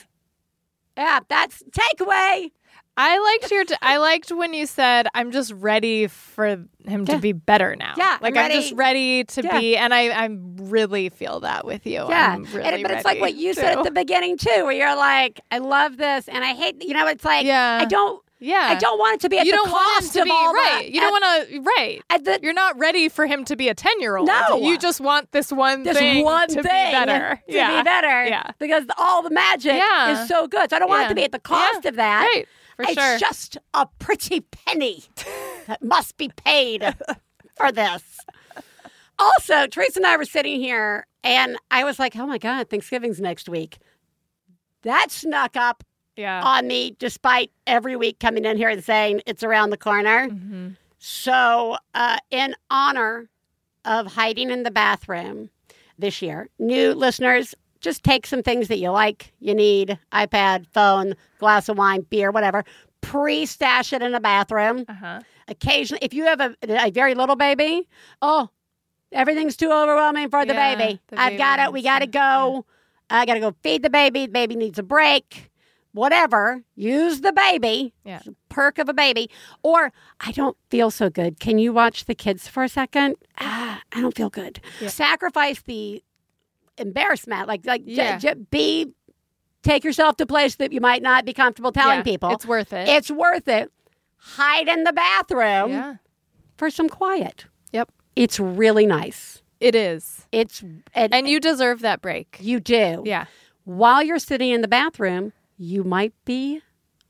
yeah, 0.97 1.21
that's 1.29 1.63
takeaway. 1.71 2.51
I 2.97 3.19
liked 3.19 3.51
your. 3.51 3.65
T- 3.65 3.75
I 3.81 3.97
liked 3.97 4.31
when 4.31 4.53
you 4.53 4.67
said, 4.67 5.07
"I'm 5.15 5.31
just 5.31 5.53
ready 5.53 6.07
for 6.07 6.47
him 6.47 6.69
Yeah. 6.87 7.05
to 7.05 7.19
be 7.19 7.33
better 7.33 7.75
now." 7.77 7.95
Yeah, 7.97 8.17
I'm 8.17 8.23
like 8.23 8.37
I'm, 8.37 8.51
just 8.51 8.75
ready 8.75 9.25
to 9.25 9.43
Yeah. 9.43 9.59
be, 9.59 9.77
and 9.77 9.95
I, 9.95 10.09
I 10.09 10.29
really 10.57 11.09
feel 11.09 11.41
that 11.41 11.65
with 11.65 11.87
you. 11.87 12.05
Yeah, 12.09 12.35
I'm 12.35 12.45
really 12.45 12.63
and, 12.69 12.83
but 12.83 12.91
it's 12.91 13.05
like 13.05 13.21
what 13.21 13.35
you 13.35 13.55
said 13.55 13.79
at 13.79 13.85
the 13.85 13.91
beginning 13.91 14.37
too, 14.37 14.65
where 14.65 14.73
you're 14.73 14.97
like, 14.97 15.41
I 15.51 15.59
love 15.59 15.97
this, 15.97 16.29
and 16.29 16.45
I 16.45 16.53
hate. 16.55 16.83
You 16.85 16.95
know, 16.95 17.07
it's 17.07 17.25
like, 17.25 17.47
Yeah. 17.47 17.79
I 17.81 17.85
don't, 17.87 18.23
Yeah, 18.39 18.69
I 18.71 18.75
don't 18.75 18.99
want 18.99 19.15
it 19.17 19.21
to 19.23 19.29
be 19.31 19.39
at 19.39 19.47
you 19.47 19.53
the 19.53 19.57
don't 19.59 19.71
want 19.71 20.01
cost 20.03 20.13
to 20.15 20.21
of 20.21 20.25
be 20.25 20.31
all 20.31 20.53
right. 20.53 20.83
the- 20.85 20.93
you 20.95 21.01
don't 21.01 21.11
want 21.13 21.49
to 21.51 21.61
right. 21.61 22.01
the 22.25 22.41
You're 22.43 22.53
not 22.55 22.79
ready 22.79 23.09
for 23.09 23.27
him 23.27 23.45
to 23.47 23.57
be 23.57 23.69
a 23.69 23.75
ten 23.75 23.99
year 24.01 24.17
old. 24.17 24.27
No. 24.29 24.59
you 24.59 24.77
just 24.79 25.01
want 25.01 25.31
this 25.33 25.51
one 25.53 25.83
this 25.85 25.97
thing 25.97 26.25
one 26.25 26.49
to 26.49 26.63
thing 26.63 26.63
be 26.87 26.93
better. 26.93 27.41
to 27.47 27.53
yeah. 27.55 27.79
be 27.79 27.83
better. 27.85 28.25
Yeah. 28.27 28.51
Because 28.59 28.85
all 28.99 29.23
the 29.23 29.31
magic 29.31 29.75
Yeah. 29.75 30.23
is 30.23 30.29
so 30.29 30.47
good. 30.49 30.69
So 30.71 30.77
I 30.77 30.79
don't 30.79 30.89
want 30.89 31.05
it 31.07 31.09
to 31.11 31.15
be 31.15 31.25
at 31.25 31.33
the 31.33 31.39
cost 31.39 31.85
of 31.87 31.97
that. 31.97 32.23
Right, 32.35 32.47
for 32.85 32.91
it's 32.91 33.01
sure. 33.01 33.19
just 33.19 33.59
a 33.75 33.87
pretty 33.99 34.41
penny 34.41 35.05
that 35.67 35.83
must 35.83 36.17
be 36.17 36.29
paid 36.37 36.83
for 37.57 37.71
this. 37.73 38.03
Also, 39.19 39.67
Theresa 39.67 39.99
and 39.99 40.07
I 40.07 40.17
were 40.17 40.25
sitting 40.25 40.61
here 40.61 41.07
and 41.23 41.57
I 41.71 41.85
was 41.85 41.99
like, 41.99 42.17
oh 42.17 42.27
my 42.27 42.39
God, 42.39 42.71
Thanksgiving's 42.71 43.21
next 43.21 43.49
week. 43.49 43.79
That 44.83 45.11
snuck 45.11 45.57
up 45.57 45.85
Yeah. 46.17 46.43
on 46.43 46.67
me 46.67 46.97
despite 46.99 47.51
every 47.67 47.97
week 47.97 48.19
coming 48.19 48.45
in 48.47 48.57
here 48.57 48.71
and 48.71 48.83
saying 48.83 49.21
it's 49.27 49.43
around 49.43 49.71
the 49.71 49.77
corner. 49.77 50.29
Mm-hmm. 50.29 50.69
So, 50.99 51.77
uh, 51.95 52.19
in 52.31 52.55
honor 52.71 53.29
of 53.85 54.07
hiding 54.07 54.51
in 54.51 54.63
the 54.63 54.71
bathroom 54.71 55.51
this 55.99 56.21
year, 56.23 56.49
new 56.59 56.93
listeners, 56.95 57.55
just 57.81 58.05
take 58.05 58.27
some 58.27 58.43
things 58.43 58.69
that 58.69 58.79
you 58.79 58.91
like, 58.91 59.33
you 59.41 59.55
need 59.55 59.99
iPad, 60.13 60.67
phone, 60.73 61.15
glass 61.39 61.69
of 61.69 61.79
wine, 61.79 62.03
beer, 62.11 62.31
whatever. 62.31 62.65
Pre 63.01 63.47
stash 63.47 63.93
it 63.93 64.03
in 64.03 64.15
a 64.15 64.21
bathroom. 64.21 64.85
Uh-huh. 64.89 65.21
Occasionally, 65.49 66.01
if 66.03 66.13
you 66.15 66.25
have 66.25 66.41
a, 66.41 66.55
a 66.63 66.91
very 66.91 67.15
little 67.15 67.37
baby, 67.37 67.89
oh, 68.23 68.51
everything's 69.11 69.57
too 69.57 69.71
overwhelming 69.73 70.29
for 70.29 70.45
the 70.45 70.53
Yeah, 70.55 70.75
baby. 70.77 71.01
the 71.09 71.21
I've 71.21 71.39
got 71.39 71.59
it. 71.59 71.73
We 71.73 71.83
got 71.83 72.01
to 72.01 72.07
go. 72.07 72.67
I 73.09 73.27
got 73.27 73.35
to 73.35 73.41
go 73.41 73.55
feed 73.63 73.83
the 73.83 73.91
baby. 73.91 74.27
The 74.27 74.33
baby 74.33 74.55
needs 74.57 74.79
a 74.79 74.83
break. 74.83 75.51
Whatever. 75.93 76.63
Use 76.77 77.21
the 77.23 77.33
baby. 77.33 77.93
Yeah. 78.05 78.21
Perk 78.49 78.79
of 78.79 78.89
a 78.89 78.95
baby. 78.95 79.29
Or 79.65 79.93
I 80.21 80.31
don't 80.31 80.57
feel 80.71 80.91
so 80.93 81.11
good. 81.11 81.41
Can 81.41 81.59
you 81.59 81.73
watch 81.73 82.05
the 82.05 82.15
kids 82.15 82.47
for 82.47 82.63
a 82.63 82.69
second? 82.69 83.17
Ah, 83.41 83.83
I 83.93 84.01
don't 84.01 84.15
feel 84.15 84.31
good. 84.31 84.61
Sacrifice 84.87 85.63
the 85.63 86.05
embarrassment. 86.81 87.47
Like 87.49 87.65
like 87.67 87.85
j- 87.85 87.93
Yeah. 87.93 88.19
j- 88.19 88.35
be 88.51 88.93
take 89.63 89.85
yourself 89.85 90.17
to 90.17 90.25
a 90.25 90.27
place 90.27 90.57
that 90.57 90.73
you 90.73 90.81
might 90.81 91.03
not 91.03 91.25
be 91.25 91.33
comfortable 91.33 91.71
telling 91.73 91.99
Yeah, 91.99 92.03
people. 92.03 92.31
it's 92.31 92.47
worth 92.47 92.73
it. 92.73 92.89
It's 92.89 93.11
worth 93.11 93.47
it. 93.49 93.71
Hide 94.17 94.69
in 94.69 94.85
the 94.85 94.93
bathroom 94.93 95.71
yeah. 95.71 95.95
for 96.57 96.71
some 96.71 96.89
quiet. 96.89 97.47
Yep. 97.73 97.91
It's 98.17 98.41
really 98.41 98.87
nice. 98.87 99.43
It 99.61 99.75
is, 99.75 100.27
It's 100.33 100.63
and, 100.95 101.13
and 101.15 101.29
you 101.29 101.39
deserve 101.39 101.81
that 101.81 102.01
break. 102.01 102.39
you 102.41 102.61
do. 102.61 103.03
Yeah. 103.05 103.27
While 103.65 104.03
you're 104.03 104.19
sitting 104.19 104.51
in 104.51 104.63
the 104.63 104.69
bathroom, 104.69 105.35
you 105.59 105.85
might 105.85 106.15
be 106.25 106.63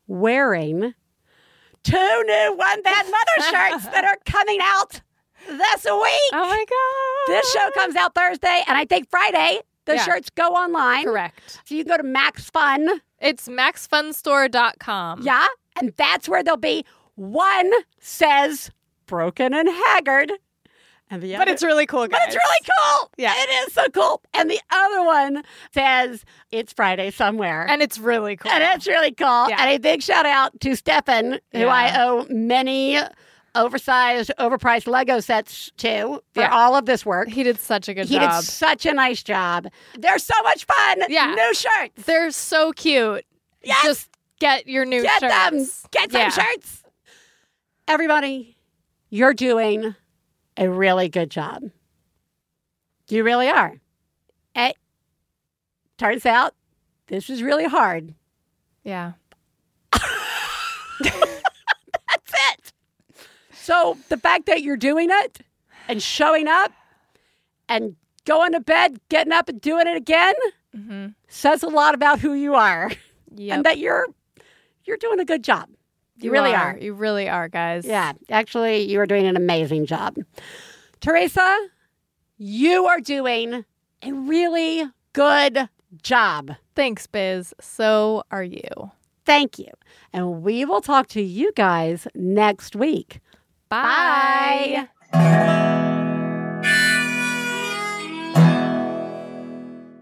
wearing 0.08 0.94
two 1.84 2.22
new 2.26 2.54
One 2.56 2.82
Bad 2.82 3.06
Mother 3.06 3.50
shirts 3.50 3.84
that 3.86 4.04
are 4.04 4.18
coming 4.26 4.58
out 4.60 5.00
this 5.48 5.84
week. 5.84 6.32
Oh 6.32 6.46
my 6.48 6.64
god. 6.68 7.34
This 7.34 7.52
show 7.52 7.70
comes 7.72 7.96
out 7.96 8.14
Thursday, 8.14 8.62
and 8.66 8.76
I 8.78 8.84
think 8.84 9.08
Friday 9.10 9.60
the 9.86 9.94
Yeah. 9.96 10.04
shirts 10.04 10.30
go 10.30 10.48
online. 10.48 11.04
Correct. 11.04 11.60
So 11.64 11.74
you 11.74 11.84
can 11.84 11.90
go 11.90 11.96
to 11.96 12.02
Max 12.02 12.50
Fun. 12.50 13.00
It's 13.20 13.48
maxfunstore.com. 13.48 15.22
Yeah. 15.22 15.46
And 15.80 15.92
that's 15.96 16.28
where 16.28 16.42
they'll 16.42 16.56
be. 16.56 16.84
One 17.14 17.70
says 17.98 18.70
broken 19.06 19.54
and 19.54 19.68
haggard. 19.68 20.32
And 21.12 21.20
the 21.22 21.34
other, 21.34 21.44
But 21.44 21.52
it's 21.52 21.64
really 21.64 21.86
cool, 21.86 22.06
guys. 22.06 22.20
But 22.20 22.28
it's 22.28 22.36
really 22.36 22.60
cool. 22.78 23.10
Yeah. 23.16 23.34
It 23.36 23.48
is 23.68 23.74
so 23.74 23.82
cool. 23.92 24.22
And 24.32 24.48
the 24.48 24.60
other 24.70 25.02
one 25.02 25.42
says 25.74 26.24
it's 26.52 26.72
Friday 26.72 27.10
somewhere. 27.10 27.66
and 27.68 27.82
it's 27.82 27.98
really 27.98 28.36
cool. 28.36 28.52
And 28.52 28.62
it's 28.62 28.86
really 28.86 29.10
cool. 29.10 29.48
Yeah. 29.48 29.56
And 29.58 29.70
a 29.70 29.78
big 29.78 30.02
shout 30.02 30.24
out 30.26 30.58
to 30.60 30.76
Stefan, 30.76 31.40
who 31.52 31.58
Yeah. 31.60 31.66
I 31.66 32.00
owe 32.04 32.26
many 32.30 32.96
oversized, 33.54 34.30
overpriced 34.38 34.86
Lego 34.86 35.20
sets 35.20 35.70
too 35.76 36.22
for 36.34 36.40
Yeah. 36.42 36.52
all 36.54 36.76
of 36.76 36.86
this 36.86 37.04
work. 37.04 37.28
he 37.28 37.42
did 37.42 37.58
such 37.58 37.88
a 37.88 37.94
good 37.94 38.06
He 38.06 38.14
job. 38.16 38.30
He 38.30 38.36
did 38.40 38.44
such 38.44 38.86
a 38.86 38.92
nice 38.92 39.22
job. 39.22 39.66
They're 39.98 40.18
so 40.18 40.34
much 40.42 40.64
fun. 40.64 41.02
Yeah. 41.08 41.34
New 41.34 41.54
shirts. 41.54 42.04
They're 42.04 42.30
so 42.30 42.72
cute. 42.72 43.24
Yes. 43.62 43.82
Just 43.84 44.10
get 44.38 44.66
your 44.66 44.84
new 44.84 45.02
Get 45.02 45.20
shirts. 45.20 45.34
them. 45.34 45.90
Get 45.90 46.12
some 46.12 46.20
Yeah. 46.20 46.28
shirts. 46.30 46.82
Everybody, 47.88 48.56
you're 49.08 49.34
doing 49.34 49.94
a 50.56 50.68
really 50.68 51.08
good 51.08 51.30
job. 51.30 51.64
You 53.08 53.24
really 53.24 53.48
are. 53.48 53.74
It 54.54 54.76
turns 55.98 56.24
out 56.24 56.54
this 57.08 57.28
was 57.28 57.42
really 57.42 57.64
hard. 57.66 58.14
Yeah. 58.84 59.12
So 63.70 63.96
the 64.08 64.16
fact 64.16 64.46
that 64.46 64.62
you're 64.62 64.76
doing 64.76 65.10
it 65.12 65.42
and 65.86 66.02
showing 66.02 66.48
up 66.48 66.72
and 67.68 67.94
going 68.24 68.50
to 68.52 68.60
bed, 68.60 68.98
getting 69.08 69.32
up 69.32 69.48
and 69.48 69.60
doing 69.60 69.86
it 69.86 69.96
again 69.96 70.34
Mm-hmm. 70.76 71.06
says 71.26 71.64
a 71.64 71.68
lot 71.68 71.94
about 71.96 72.20
who 72.20 72.32
you 72.34 72.54
are 72.54 72.92
Yep. 73.34 73.56
and 73.56 73.64
that 73.66 73.78
you're 73.78 74.06
you're 74.84 74.96
doing 74.98 75.18
a 75.18 75.24
good 75.24 75.42
job. 75.42 75.68
You, 76.18 76.30
really 76.30 76.54
are. 76.54 76.78
You 76.80 76.92
really 76.94 77.28
are, 77.28 77.48
guys. 77.48 77.84
Yeah, 77.84 78.12
actually, 78.28 78.82
you 78.82 79.00
are 79.00 79.06
doing 79.06 79.26
an 79.26 79.36
amazing 79.36 79.86
job. 79.86 80.16
Theresa, 81.00 81.68
you 82.38 82.86
are 82.86 83.00
doing 83.00 83.64
a 84.02 84.12
really 84.12 84.84
good 85.12 85.68
job. 86.02 86.52
Thanks, 86.76 87.06
Biz. 87.08 87.52
So 87.60 88.22
are 88.30 88.44
you. 88.44 88.92
Thank 89.24 89.58
you. 89.58 89.70
And 90.12 90.42
we 90.42 90.64
will 90.64 90.80
talk 90.82 91.08
to 91.08 91.20
you 91.22 91.52
guys 91.56 92.06
next 92.14 92.76
week. 92.76 93.18
Bye. 93.70 94.88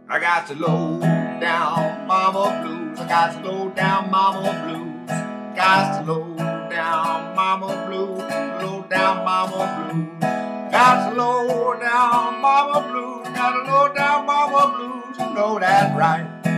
I 0.08 0.18
got 0.18 0.46
to 0.46 0.54
low 0.54 0.98
down 1.38 2.06
mama 2.06 2.62
blues. 2.62 2.98
I 2.98 3.06
got 3.06 3.32
to 3.34 3.46
low 3.46 3.68
down 3.68 4.10
mama 4.10 4.64
blues. 4.64 5.08
Got 5.54 5.98
to 5.98 6.10
low 6.10 6.34
down 6.70 7.36
mama 7.36 7.84
blues. 7.86 8.18
Low 8.62 8.86
down 8.88 9.22
mama 9.26 9.92
blues. 9.92 10.72
Got 10.72 11.10
to 11.10 11.14
low 11.14 11.78
down 11.78 12.40
mama 12.40 12.88
blues. 12.90 13.36
Got 13.36 13.50
to 13.50 13.70
low 13.70 13.92
down 13.94 14.24
mama 14.24 14.76
blues. 14.78 15.18
You 15.18 15.34
know 15.34 15.58
that's 15.58 15.94
right. 15.94 16.57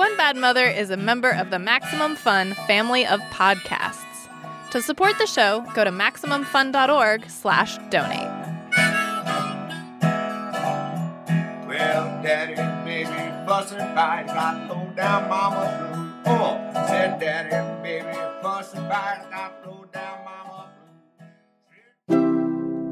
One 0.00 0.16
Bad 0.16 0.34
Mother 0.34 0.64
is 0.64 0.88
a 0.88 0.96
member 0.96 1.28
of 1.28 1.50
the 1.50 1.58
Maximum 1.58 2.16
Fun 2.16 2.54
family 2.66 3.04
of 3.04 3.20
podcasts. 3.24 4.30
To 4.70 4.80
support 4.80 5.18
the 5.18 5.26
show, 5.26 5.62
go 5.74 5.84
to 5.84 5.90
MaximumFun.org 5.90 7.28
slash 7.28 7.76
donate. 7.90 8.30
Well, 11.68 12.22
daddy, 12.22 12.54
baby, 12.88 13.10
fussing 13.46 13.76
fight, 13.76 14.28
got 14.28 14.70
low 14.70 14.90
down 14.96 15.28
mama 15.28 16.22
blue. 16.24 16.32
Oh, 16.32 16.86
said 16.86 17.20
daddy, 17.20 17.82
baby, 17.82 18.16
fussing 18.40 18.80
fight, 18.88 19.26
got 19.30 19.66
low 19.66 19.84
down 19.92 20.24
mama 20.24 20.70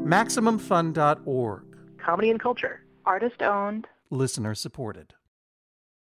MaximumFun.org. 0.07 1.65
Comedy 1.97 2.31
and 2.31 2.39
culture. 2.39 2.83
Artist 3.07 3.41
owned. 3.41 3.89
Listener 4.11 4.55
supported. 4.55 5.15